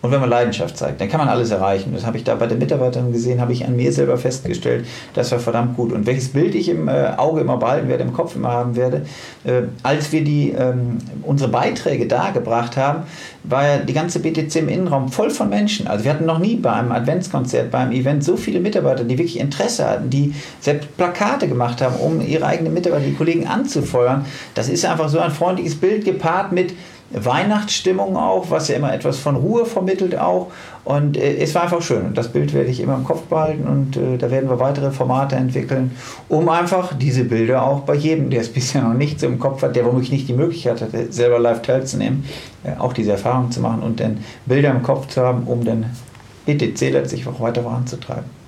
und 0.04 0.12
wenn 0.12 0.20
man 0.20 0.30
Leidenschaft 0.30 0.76
zeigt, 0.76 1.00
dann 1.00 1.08
kann 1.08 1.22
man 1.22 1.30
alles 1.30 1.50
erreichen. 1.50 1.94
Das 1.94 2.06
habe 2.06 2.18
ich 2.18 2.26
da 2.26 2.36
bei 2.36 2.46
den 2.46 2.60
Mitarbeitern 2.60 3.14
gesehen, 3.14 3.40
habe 3.40 3.54
ich 3.54 3.66
an 3.66 3.78
mir 3.78 3.94
selber 3.94 4.18
festgestellt, 4.18 4.86
das 5.14 5.32
war 5.32 5.40
verdammt 5.40 5.78
gut. 5.78 5.94
Und 5.94 6.06
welches 6.06 6.28
Bild 6.28 6.56
ich 6.56 6.68
im 6.68 6.90
äh, 6.90 7.14
Auge 7.16 7.40
immer 7.40 7.56
behalten 7.56 7.88
werde, 7.88 8.04
im 8.04 8.12
Kopf 8.12 8.36
immer 8.36 8.50
haben 8.50 8.76
werde, 8.76 9.06
äh, 9.46 9.62
als 9.82 10.12
wir 10.12 10.26
die, 10.26 10.52
ähm, 10.52 10.98
unsere 11.22 11.50
Beiträge 11.50 12.06
dargebracht 12.06 12.76
haben, 12.76 13.04
war 13.44 13.66
ja 13.66 13.78
die 13.78 13.94
ganze 13.94 14.20
BTC 14.20 14.54
im 14.58 14.68
Innenraum 14.68 15.08
voll 15.08 15.30
von 15.30 15.48
Menschen. 15.50 15.88
Also 15.88 16.04
wir 16.04 16.12
hatten 16.12 16.26
noch 16.26 16.40
nie 16.40 16.58
bei 16.58 16.74
einem 16.74 16.92
Adventskonzert, 16.92 17.72
bei 17.72 17.78
einem 17.78 17.94
Event 17.94 18.26
so 18.26 18.36
viele 18.36 18.60
Mitarbeiter, 18.60 19.06
die 19.06 19.18
wirklich 19.18 19.40
Interesse 19.40 19.88
hatten, 19.88 20.10
die 20.10 20.36
selbst 20.60 20.98
Plakate 20.98 21.48
gemacht 21.48 21.82
haben, 21.82 21.96
um 21.96 22.20
ihre 22.20 22.46
eigenen 22.46 22.74
Mitarbeiter, 22.74 23.06
die 23.06 23.16
Kollegen 23.16 23.48
anzufeuern. 23.48 24.26
Das 24.54 24.68
ist 24.68 24.84
einfach 24.84 25.08
so 25.08 25.20
ein 25.20 25.32
freundliches 25.32 25.76
Bild 25.76 26.04
gepaart 26.04 26.52
mit 26.52 26.74
Weihnachtsstimmung 27.14 28.18
auch, 28.18 28.50
was 28.50 28.68
ja 28.68 28.76
immer 28.76 28.94
etwas 28.94 29.20
von 29.20 29.36
Ruhe 29.36 29.66
vermittelt 29.66 30.18
auch. 30.18 30.48
Und 30.84 31.18
äh, 31.18 31.38
es 31.38 31.56
war 31.56 31.64
einfach 31.64 31.82
schön. 31.82 32.06
Und 32.06 32.18
das 32.18 32.30
Bild 32.30 32.54
werde 32.54 32.70
ich 32.70 32.80
immer 32.80 32.96
im 32.96 33.04
Kopf 33.04 33.24
behalten 33.24 33.68
und 33.68 33.98
äh, 33.98 34.18
da 34.18 34.30
werden 34.32 34.50
wir 34.50 34.60
weitere 34.60 34.92
Formate 34.92 35.36
entwickeln, 35.36 35.92
um 36.28 36.50
einfach 36.50 36.94
diese 36.98 37.24
Bilder 37.24 37.64
auch 37.64 37.82
bei 37.82 37.96
jedem, 37.96 38.30
der 38.30 38.42
es 38.42 38.50
bisher 38.54 38.82
noch 38.82 38.94
nicht 38.94 39.20
so 39.20 39.28
im 39.28 39.40
Kopf 39.40 39.62
hat, 39.62 39.76
der 39.76 39.86
womöglich 39.86 40.12
nicht 40.12 40.28
die 40.28 40.34
Möglichkeit 40.34 40.82
hatte, 40.82 41.12
selber 41.12 41.40
live 41.40 41.62
teilzunehmen, 41.62 42.26
äh, 42.64 42.78
auch 42.78 42.94
diese 42.94 43.12
Erfahrung 43.12 43.52
zu 43.52 43.62
machen 43.62 43.82
und 43.82 44.00
dann 44.00 44.18
Bilder 44.46 44.72
im 44.72 44.84
Kopf 44.84 45.08
zu 45.08 45.22
haben, 45.22 45.44
um 45.44 45.64
dann 45.64 45.86
ETC 46.46 46.92
letztlich 46.92 47.28
auch 47.28 47.40
weiter 47.40 47.64
voranzutreiben 47.64 48.43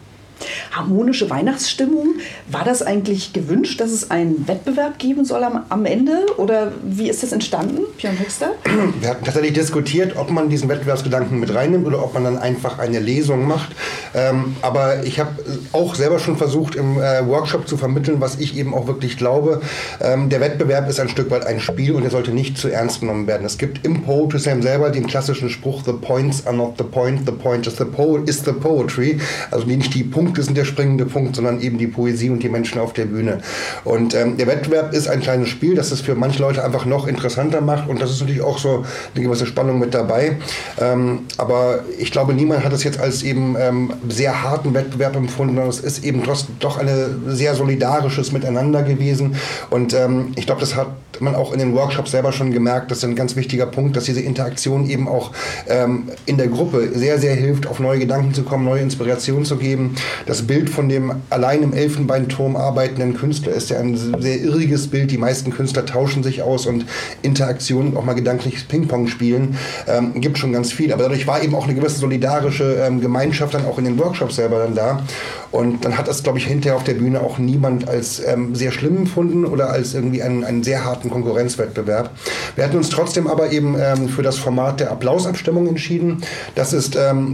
harmonische 0.71 1.29
Weihnachtsstimmung. 1.29 2.15
War 2.49 2.63
das 2.63 2.81
eigentlich 2.81 3.33
gewünscht, 3.33 3.79
dass 3.79 3.91
es 3.91 4.11
einen 4.11 4.47
Wettbewerb 4.47 4.99
geben 4.99 5.25
soll 5.25 5.43
am, 5.43 5.65
am 5.69 5.85
Ende? 5.85 6.25
Oder 6.37 6.71
wie 6.83 7.09
ist 7.09 7.23
das 7.23 7.31
entstanden, 7.31 7.81
Björn 7.97 8.19
Höxter? 8.19 8.51
Wir 8.99 9.09
hatten 9.09 9.25
tatsächlich 9.25 9.53
diskutiert, 9.53 10.15
ob 10.15 10.31
man 10.31 10.49
diesen 10.49 10.69
Wettbewerbsgedanken 10.69 11.39
mit 11.39 11.53
reinnimmt 11.53 11.85
oder 11.85 12.03
ob 12.03 12.13
man 12.13 12.23
dann 12.23 12.37
einfach 12.37 12.79
eine 12.79 12.99
Lesung 12.99 13.47
macht. 13.47 13.69
Ähm, 14.13 14.55
aber 14.61 15.03
ich 15.03 15.19
habe 15.19 15.31
auch 15.71 15.95
selber 15.95 16.19
schon 16.19 16.37
versucht, 16.37 16.75
im 16.75 16.97
äh, 16.97 17.25
Workshop 17.27 17.67
zu 17.67 17.77
vermitteln, 17.77 18.19
was 18.19 18.39
ich 18.39 18.57
eben 18.57 18.73
auch 18.73 18.87
wirklich 18.87 19.17
glaube. 19.17 19.61
Ähm, 20.01 20.29
der 20.29 20.41
Wettbewerb 20.41 20.89
ist 20.89 20.99
ein 20.99 21.09
Stück 21.09 21.31
weit 21.31 21.45
ein 21.45 21.59
Spiel 21.59 21.93
und 21.93 22.03
er 22.03 22.09
sollte 22.09 22.31
nicht 22.31 22.57
zu 22.57 22.69
ernst 22.69 23.01
genommen 23.01 23.27
werden. 23.27 23.45
Es 23.45 23.57
gibt 23.57 23.85
im 23.85 24.03
Poetry 24.03 24.39
Slam 24.39 24.61
selber 24.61 24.89
den 24.89 25.07
klassischen 25.07 25.49
Spruch, 25.49 25.83
the 25.85 25.93
points 25.93 26.45
are 26.45 26.55
not 26.55 26.75
the 26.77 26.83
point, 26.83 27.25
the 27.25 27.31
point 27.31 27.67
is 27.67 27.77
the, 27.77 27.85
po 27.85 28.17
is 28.17 28.43
the 28.43 28.51
poetry. 28.51 29.19
Also 29.51 29.65
nicht 29.65 29.93
die 29.93 30.03
Punkte 30.03 30.34
sind 30.43 30.57
der 30.57 30.65
springende 30.65 31.05
Punkt, 31.05 31.35
sondern 31.35 31.61
eben 31.61 31.77
die 31.77 31.87
Poesie 31.87 32.29
und 32.29 32.43
die 32.43 32.49
Menschen 32.49 32.79
auf 32.79 32.93
der 32.93 33.05
Bühne. 33.05 33.39
Und 33.83 34.13
ähm, 34.15 34.37
der 34.37 34.47
Wettbewerb 34.47 34.93
ist 34.93 35.07
ein 35.07 35.21
kleines 35.21 35.49
Spiel, 35.49 35.75
das 35.75 35.91
es 35.91 36.01
für 36.01 36.15
manche 36.15 36.41
Leute 36.41 36.63
einfach 36.63 36.85
noch 36.85 37.07
interessanter 37.07 37.61
macht 37.61 37.87
und 37.89 38.01
das 38.01 38.11
ist 38.11 38.21
natürlich 38.21 38.41
auch 38.41 38.57
so 38.57 38.83
eine 39.13 39.23
gewisse 39.23 39.45
Spannung 39.45 39.79
mit 39.79 39.93
dabei. 39.93 40.37
Ähm, 40.79 41.19
aber 41.37 41.79
ich 41.97 42.11
glaube, 42.11 42.33
niemand 42.33 42.63
hat 42.63 42.73
es 42.73 42.83
jetzt 42.83 42.99
als 42.99 43.23
eben 43.23 43.55
ähm, 43.59 43.93
sehr 44.09 44.43
harten 44.43 44.73
Wettbewerb 44.73 45.15
empfunden, 45.15 45.55
sondern 45.55 45.69
es 45.69 45.79
ist 45.79 46.03
eben 46.03 46.23
trotzdem 46.23 46.55
doch 46.59 46.77
ein 46.77 46.87
sehr 47.27 47.55
solidarisches 47.55 48.31
Miteinander 48.31 48.83
gewesen. 48.83 49.35
Und 49.69 49.93
ähm, 49.93 50.31
ich 50.35 50.45
glaube, 50.45 50.61
das 50.61 50.75
hat 50.75 50.87
man 51.21 51.35
auch 51.35 51.53
in 51.53 51.59
den 51.59 51.73
Workshops 51.73 52.11
selber 52.11 52.31
schon 52.31 52.51
gemerkt, 52.51 52.91
das 52.91 52.99
ist 52.99 53.03
ein 53.05 53.15
ganz 53.15 53.35
wichtiger 53.35 53.65
Punkt, 53.65 53.95
dass 53.95 54.05
diese 54.05 54.21
Interaktion 54.21 54.89
eben 54.89 55.07
auch 55.07 55.31
ähm, 55.67 56.09
in 56.25 56.37
der 56.37 56.47
Gruppe 56.47 56.89
sehr, 56.93 57.19
sehr 57.19 57.35
hilft, 57.35 57.67
auf 57.67 57.79
neue 57.79 57.99
Gedanken 57.99 58.33
zu 58.33 58.43
kommen, 58.43 58.65
neue 58.65 58.81
Inspirationen 58.81 59.45
zu 59.45 59.57
geben. 59.57 59.95
Das 60.25 60.43
Bild 60.43 60.69
von 60.69 60.89
dem 60.89 61.13
allein 61.29 61.63
im 61.63 61.73
Elfenbeinturm 61.73 62.55
arbeitenden 62.55 63.15
Künstler 63.15 63.53
ist 63.53 63.69
ja 63.69 63.79
ein 63.79 63.95
sehr 63.95 64.41
irriges 64.41 64.87
Bild. 64.87 65.11
Die 65.11 65.17
meisten 65.17 65.51
Künstler 65.51 65.85
tauschen 65.85 66.23
sich 66.23 66.41
aus 66.41 66.65
und 66.65 66.85
Interaktionen, 67.21 67.95
auch 67.97 68.03
mal 68.03 68.13
gedankliches 68.13 68.63
Ping-Pong 68.63 69.07
spielen, 69.07 69.57
ähm, 69.87 70.19
gibt 70.21 70.37
schon 70.37 70.53
ganz 70.53 70.71
viel. 70.71 70.93
Aber 70.93 71.03
dadurch 71.03 71.27
war 71.27 71.43
eben 71.43 71.55
auch 71.55 71.65
eine 71.65 71.75
gewisse 71.75 71.99
solidarische 71.99 72.75
ähm, 72.85 73.01
Gemeinschaft 73.01 73.53
dann 73.53 73.65
auch 73.65 73.77
in 73.77 73.85
den 73.85 73.99
Workshops 73.99 74.35
selber 74.35 74.59
dann 74.59 74.75
da. 74.75 75.03
Und 75.51 75.85
dann 75.85 75.97
hat 75.97 76.07
das, 76.07 76.21
glaube 76.21 76.37
ich, 76.37 76.45
hinterher 76.45 76.75
auf 76.75 76.83
der 76.83 76.95
Bühne 76.95 77.21
auch 77.21 77.37
niemand 77.37 77.87
als 77.87 78.21
ähm, 78.25 78.55
sehr 78.55 78.71
schlimm 78.71 78.97
empfunden 78.97 79.45
oder 79.45 79.69
als 79.69 79.93
irgendwie 79.93 80.21
einen, 80.21 80.43
einen 80.43 80.63
sehr 80.63 80.83
harten 80.83 81.09
Konkurrenzwettbewerb. 81.09 82.09
Wir 82.55 82.65
hatten 82.65 82.75
uns 82.75 82.89
trotzdem 82.89 83.27
aber 83.27 83.51
eben 83.51 83.77
ähm, 83.79 84.09
für 84.09 84.21
das 84.21 84.37
Format 84.37 84.81
der 84.81 84.91
Applausabstimmung 84.91 85.67
entschieden. 85.67 86.21
Das 86.55 86.73
ist 86.73 86.97
ähm, 86.97 87.31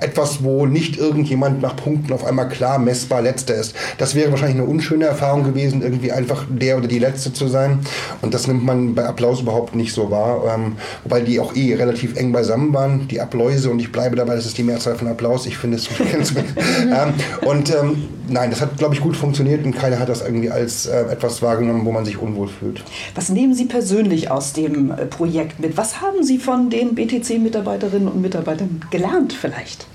etwas, 0.00 0.42
wo 0.42 0.64
nicht 0.64 0.96
irgendjemand 0.96 1.60
nach 1.60 1.76
Punkten 1.76 2.09
auf 2.12 2.24
einmal 2.24 2.48
klar 2.48 2.78
messbar 2.78 3.22
letzter 3.22 3.54
ist. 3.54 3.74
Das 3.98 4.14
wäre 4.14 4.30
wahrscheinlich 4.30 4.58
eine 4.58 4.66
unschöne 4.66 5.06
Erfahrung 5.06 5.44
gewesen, 5.44 5.82
irgendwie 5.82 6.12
einfach 6.12 6.46
der 6.48 6.76
oder 6.78 6.88
die 6.88 6.98
Letzte 6.98 7.32
zu 7.32 7.48
sein. 7.48 7.80
Und 8.22 8.34
das 8.34 8.46
nimmt 8.46 8.64
man 8.64 8.94
bei 8.94 9.04
Applaus 9.04 9.40
überhaupt 9.40 9.74
nicht 9.74 9.92
so 9.92 10.10
wahr. 10.10 10.54
Ähm, 10.54 10.76
wobei 11.04 11.20
die 11.20 11.40
auch 11.40 11.54
eh 11.54 11.74
relativ 11.74 12.16
eng 12.16 12.32
beisammen 12.32 12.72
waren, 12.72 13.08
die 13.08 13.20
Appläuse. 13.20 13.70
Und 13.70 13.80
ich 13.80 13.92
bleibe 13.92 14.16
dabei, 14.16 14.36
das 14.36 14.46
ist 14.46 14.58
die 14.58 14.62
Mehrzahl 14.62 14.96
von 14.96 15.08
Applaus. 15.08 15.46
Ich 15.46 15.58
finde 15.58 15.76
es 15.76 15.88
ähm, 16.00 17.14
und 17.42 17.70
ähm, 17.70 18.08
nein, 18.28 18.50
das 18.50 18.60
hat, 18.60 18.78
glaube 18.78 18.94
ich, 18.94 19.00
gut 19.00 19.16
funktioniert 19.16 19.64
und 19.64 19.72
keiner 19.72 19.98
hat 19.98 20.08
das 20.08 20.22
irgendwie 20.22 20.50
als 20.50 20.86
äh, 20.86 21.02
etwas 21.10 21.42
wahrgenommen, 21.42 21.84
wo 21.84 21.92
man 21.92 22.04
sich 22.04 22.18
unwohl 22.18 22.48
fühlt. 22.48 22.82
Was 23.14 23.28
nehmen 23.28 23.54
Sie 23.54 23.66
persönlich 23.66 24.30
aus 24.30 24.52
dem 24.52 24.90
äh, 24.90 25.06
Projekt 25.06 25.60
mit? 25.60 25.76
Was 25.76 26.00
haben 26.00 26.22
Sie 26.22 26.38
von 26.38 26.70
den 26.70 26.94
BTC-Mitarbeiterinnen 26.94 28.08
und 28.08 28.20
Mitarbeitern 28.20 28.80
gelernt 28.90 29.32
vielleicht? 29.32 29.86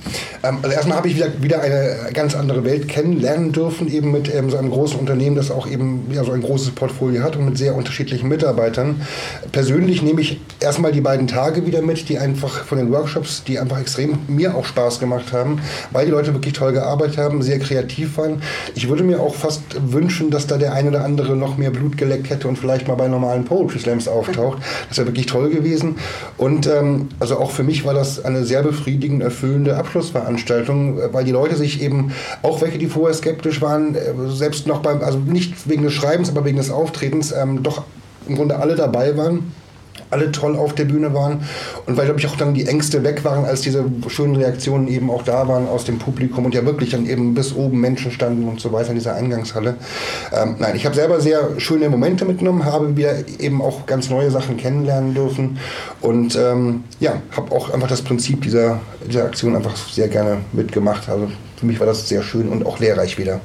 Ähm, 0.46 0.60
also 0.62 0.76
erstmal 0.76 0.98
habe 0.98 1.08
ich 1.08 1.16
wieder, 1.16 1.32
wieder, 1.42 1.62
eine 1.62 2.12
ganz 2.14 2.36
andere 2.36 2.64
Welt 2.64 2.88
kennenlernen 2.88 3.52
dürfen, 3.52 3.92
eben 3.92 4.12
mit 4.12 4.34
ähm, 4.34 4.50
so 4.50 4.58
einem 4.58 4.70
großen 4.70 5.00
Unternehmen, 5.00 5.36
das 5.36 5.52
auch 5.52 5.68
eben 5.68 6.08
ja, 6.12 6.24
so 6.24 6.32
ein 6.32 6.42
großes 6.42 6.72
Portfolio 6.72 7.24
hat 7.24 7.36
und 7.36 7.46
mit 7.46 7.58
sehr 7.58 7.76
unterschiedlichen 7.76 8.30
Mitarbeitern. 8.30 9.02
Persönlich 9.52 10.02
nehme 10.02 10.22
ich 10.22 10.40
erstmal 10.60 10.92
die 10.92 11.02
beiden 11.02 11.28
Tage 11.28 11.66
wieder 11.66 11.82
mit, 11.82 12.10
die 12.10 12.18
einfach 12.18 12.66
von 12.66 12.78
den 12.78 12.92
Workshops, 12.92 13.44
die 13.44 13.60
einfach 13.60 13.80
extrem 13.80 14.20
mir 14.28 14.56
auch 14.56 14.66
Spaß 14.66 15.00
gemacht 15.00 15.34
haben, 15.34 15.60
weil 15.92 16.06
die 16.06 16.12
Leute 16.12 16.34
wirklich 16.34 16.54
toll 16.54 16.74
gearbeitet 16.74 17.18
haben, 17.18 17.42
sehr 17.42 17.60
kreativ 17.60 18.18
waren. 18.18 18.42
Ich 18.76 18.90
würde 18.90 19.04
mir 19.04 19.20
auch 19.20 19.36
fast 19.36 19.64
wünschen, 19.80 20.32
dass 20.32 20.48
da 20.48 20.58
der 20.58 20.74
eine 20.74 20.90
oder 20.90 21.04
andere 21.04 21.36
noch 21.36 21.58
mehr 21.58 21.72
Blut 21.72 21.98
geleckt 21.98 22.30
hätte 22.30 22.48
und 22.48 22.58
vielleicht 22.58 22.88
mal 22.88 22.96
bei 22.96 23.08
normalen 23.08 23.46
Poetry 23.46 23.80
Slams 23.80 24.08
auftaucht. 24.08 24.60
Das 24.90 24.98
wäre 24.98 25.08
wirklich 25.08 25.26
toll 25.26 25.50
gewesen. 25.50 25.98
Und 26.38 26.68
ähm, 26.68 27.10
also 27.20 27.38
auch 27.38 27.52
für 27.52 27.64
mich 27.64 27.86
war 27.86 27.94
das 27.94 28.24
eine 28.24 28.44
sehr 28.46 28.64
befriedigend 28.64 29.24
erfüllende 29.24 29.78
Abschlussveranstaltung, 29.78 30.35
weil 31.12 31.24
die 31.24 31.32
Leute 31.32 31.56
sich 31.56 31.82
eben, 31.82 32.12
auch 32.42 32.62
welche, 32.62 32.78
die 32.78 32.88
vorher 32.88 33.14
skeptisch 33.14 33.62
waren, 33.62 33.96
äh, 33.96 34.14
selbst 34.28 34.68
noch 34.68 34.82
beim, 34.82 35.02
also 35.02 35.18
nicht 35.18 35.70
wegen 35.70 35.84
des 35.84 35.94
Schreibens, 35.94 36.30
aber 36.30 36.46
wegen 36.46 36.58
des 36.58 36.72
Auftretens, 36.72 37.32
ähm, 37.32 37.64
doch 37.64 37.84
im 38.28 38.36
Grunde 38.36 38.58
alle 38.58 38.76
dabei 38.76 39.16
waren 39.18 39.52
alle 40.16 40.32
toll 40.32 40.56
auf 40.56 40.74
der 40.74 40.86
Bühne 40.86 41.14
waren 41.14 41.44
und 41.86 41.98
weil, 41.98 42.06
glaube 42.06 42.20
ich, 42.20 42.28
auch 42.28 42.38
dann 42.38 42.54
die 42.54 42.66
Ängste 42.66 43.04
weg 43.04 43.26
waren, 43.26 43.44
als 43.44 43.62
diese 43.62 43.84
schönen 44.08 44.38
Reaktionen 44.38 44.88
eben 44.88 45.12
auch 45.12 45.24
da 45.24 45.48
waren 45.48 45.68
aus 45.68 45.84
dem 45.84 46.00
Publikum 46.00 46.46
und 46.46 46.56
ja 46.56 46.66
wirklich 46.66 46.92
dann 46.92 47.06
eben 47.06 47.34
bis 47.34 47.54
oben 47.54 47.82
Menschen 47.82 48.12
standen 48.12 48.48
und 48.48 48.62
so 48.62 48.72
weiter 48.72 48.90
in 48.90 48.96
dieser 48.96 49.16
Eingangshalle. 49.16 49.76
Ähm, 50.34 50.56
nein, 50.60 50.76
ich 50.76 50.86
habe 50.86 50.96
selber 50.96 51.20
sehr 51.20 51.60
schöne 51.60 51.90
Momente 51.90 52.24
mitgenommen, 52.24 52.64
habe 52.64 52.96
wieder 52.96 53.14
eben 53.40 53.62
auch 53.62 53.86
ganz 53.86 54.10
neue 54.10 54.32
Sachen 54.32 54.56
kennenlernen 54.56 55.14
dürfen 55.14 55.58
und 56.02 56.36
ähm, 56.36 56.86
ja, 57.00 57.22
habe 57.36 57.52
auch 57.52 57.72
einfach 57.72 57.90
das 57.90 58.02
Prinzip 58.02 58.42
dieser, 58.42 58.80
dieser 59.06 59.26
Aktion 59.26 59.56
einfach 59.56 59.76
sehr 59.76 60.08
gerne 60.08 60.38
mitgemacht. 60.54 61.10
Also 61.10 61.28
für 61.58 61.66
mich 61.66 61.80
war 61.80 61.88
das 61.88 62.08
sehr 62.08 62.24
schön 62.24 62.48
und 62.48 62.66
auch 62.66 62.80
lehrreich 62.80 63.18
wieder. 63.18 63.42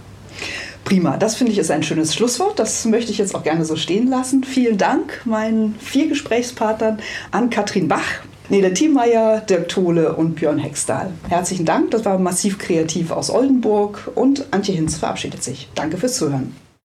Prima, 0.91 1.17
das 1.17 1.37
finde 1.37 1.53
ich 1.53 1.59
ist 1.59 1.71
ein 1.71 1.85
schönes 1.85 2.17
Schlusswort. 2.17 2.59
Das 2.59 2.85
möchte 2.85 3.13
ich 3.13 3.19
jetzt 3.19 3.37
auch 3.37 3.45
gerne 3.45 3.65
so 3.65 3.77
stehen 3.77 4.09
lassen. 4.09 4.43
Vielen 4.43 4.77
Dank 4.77 5.23
meinen 5.25 5.77
vier 5.79 6.09
Gesprächspartnern 6.09 6.99
an 7.31 7.49
Katrin 7.49 7.87
Bach, 7.87 8.25
Nele 8.49 8.75
Thiemeyer, 8.75 9.41
Dirk 9.41 9.69
Tole 9.69 10.17
und 10.17 10.35
Björn 10.35 10.59
Hexdahl. 10.59 11.13
Herzlichen 11.29 11.65
Dank, 11.65 11.93
das 11.93 12.05
war 12.05 12.19
massiv 12.19 12.59
kreativ 12.59 13.13
aus 13.13 13.31
Oldenburg 13.31 14.11
und 14.17 14.47
Antje 14.51 14.75
Hinz 14.75 14.97
verabschiedet 14.97 15.45
sich. 15.45 15.69
Danke 15.77 15.97
fürs 15.97 16.17
Zuhören. 16.17 16.57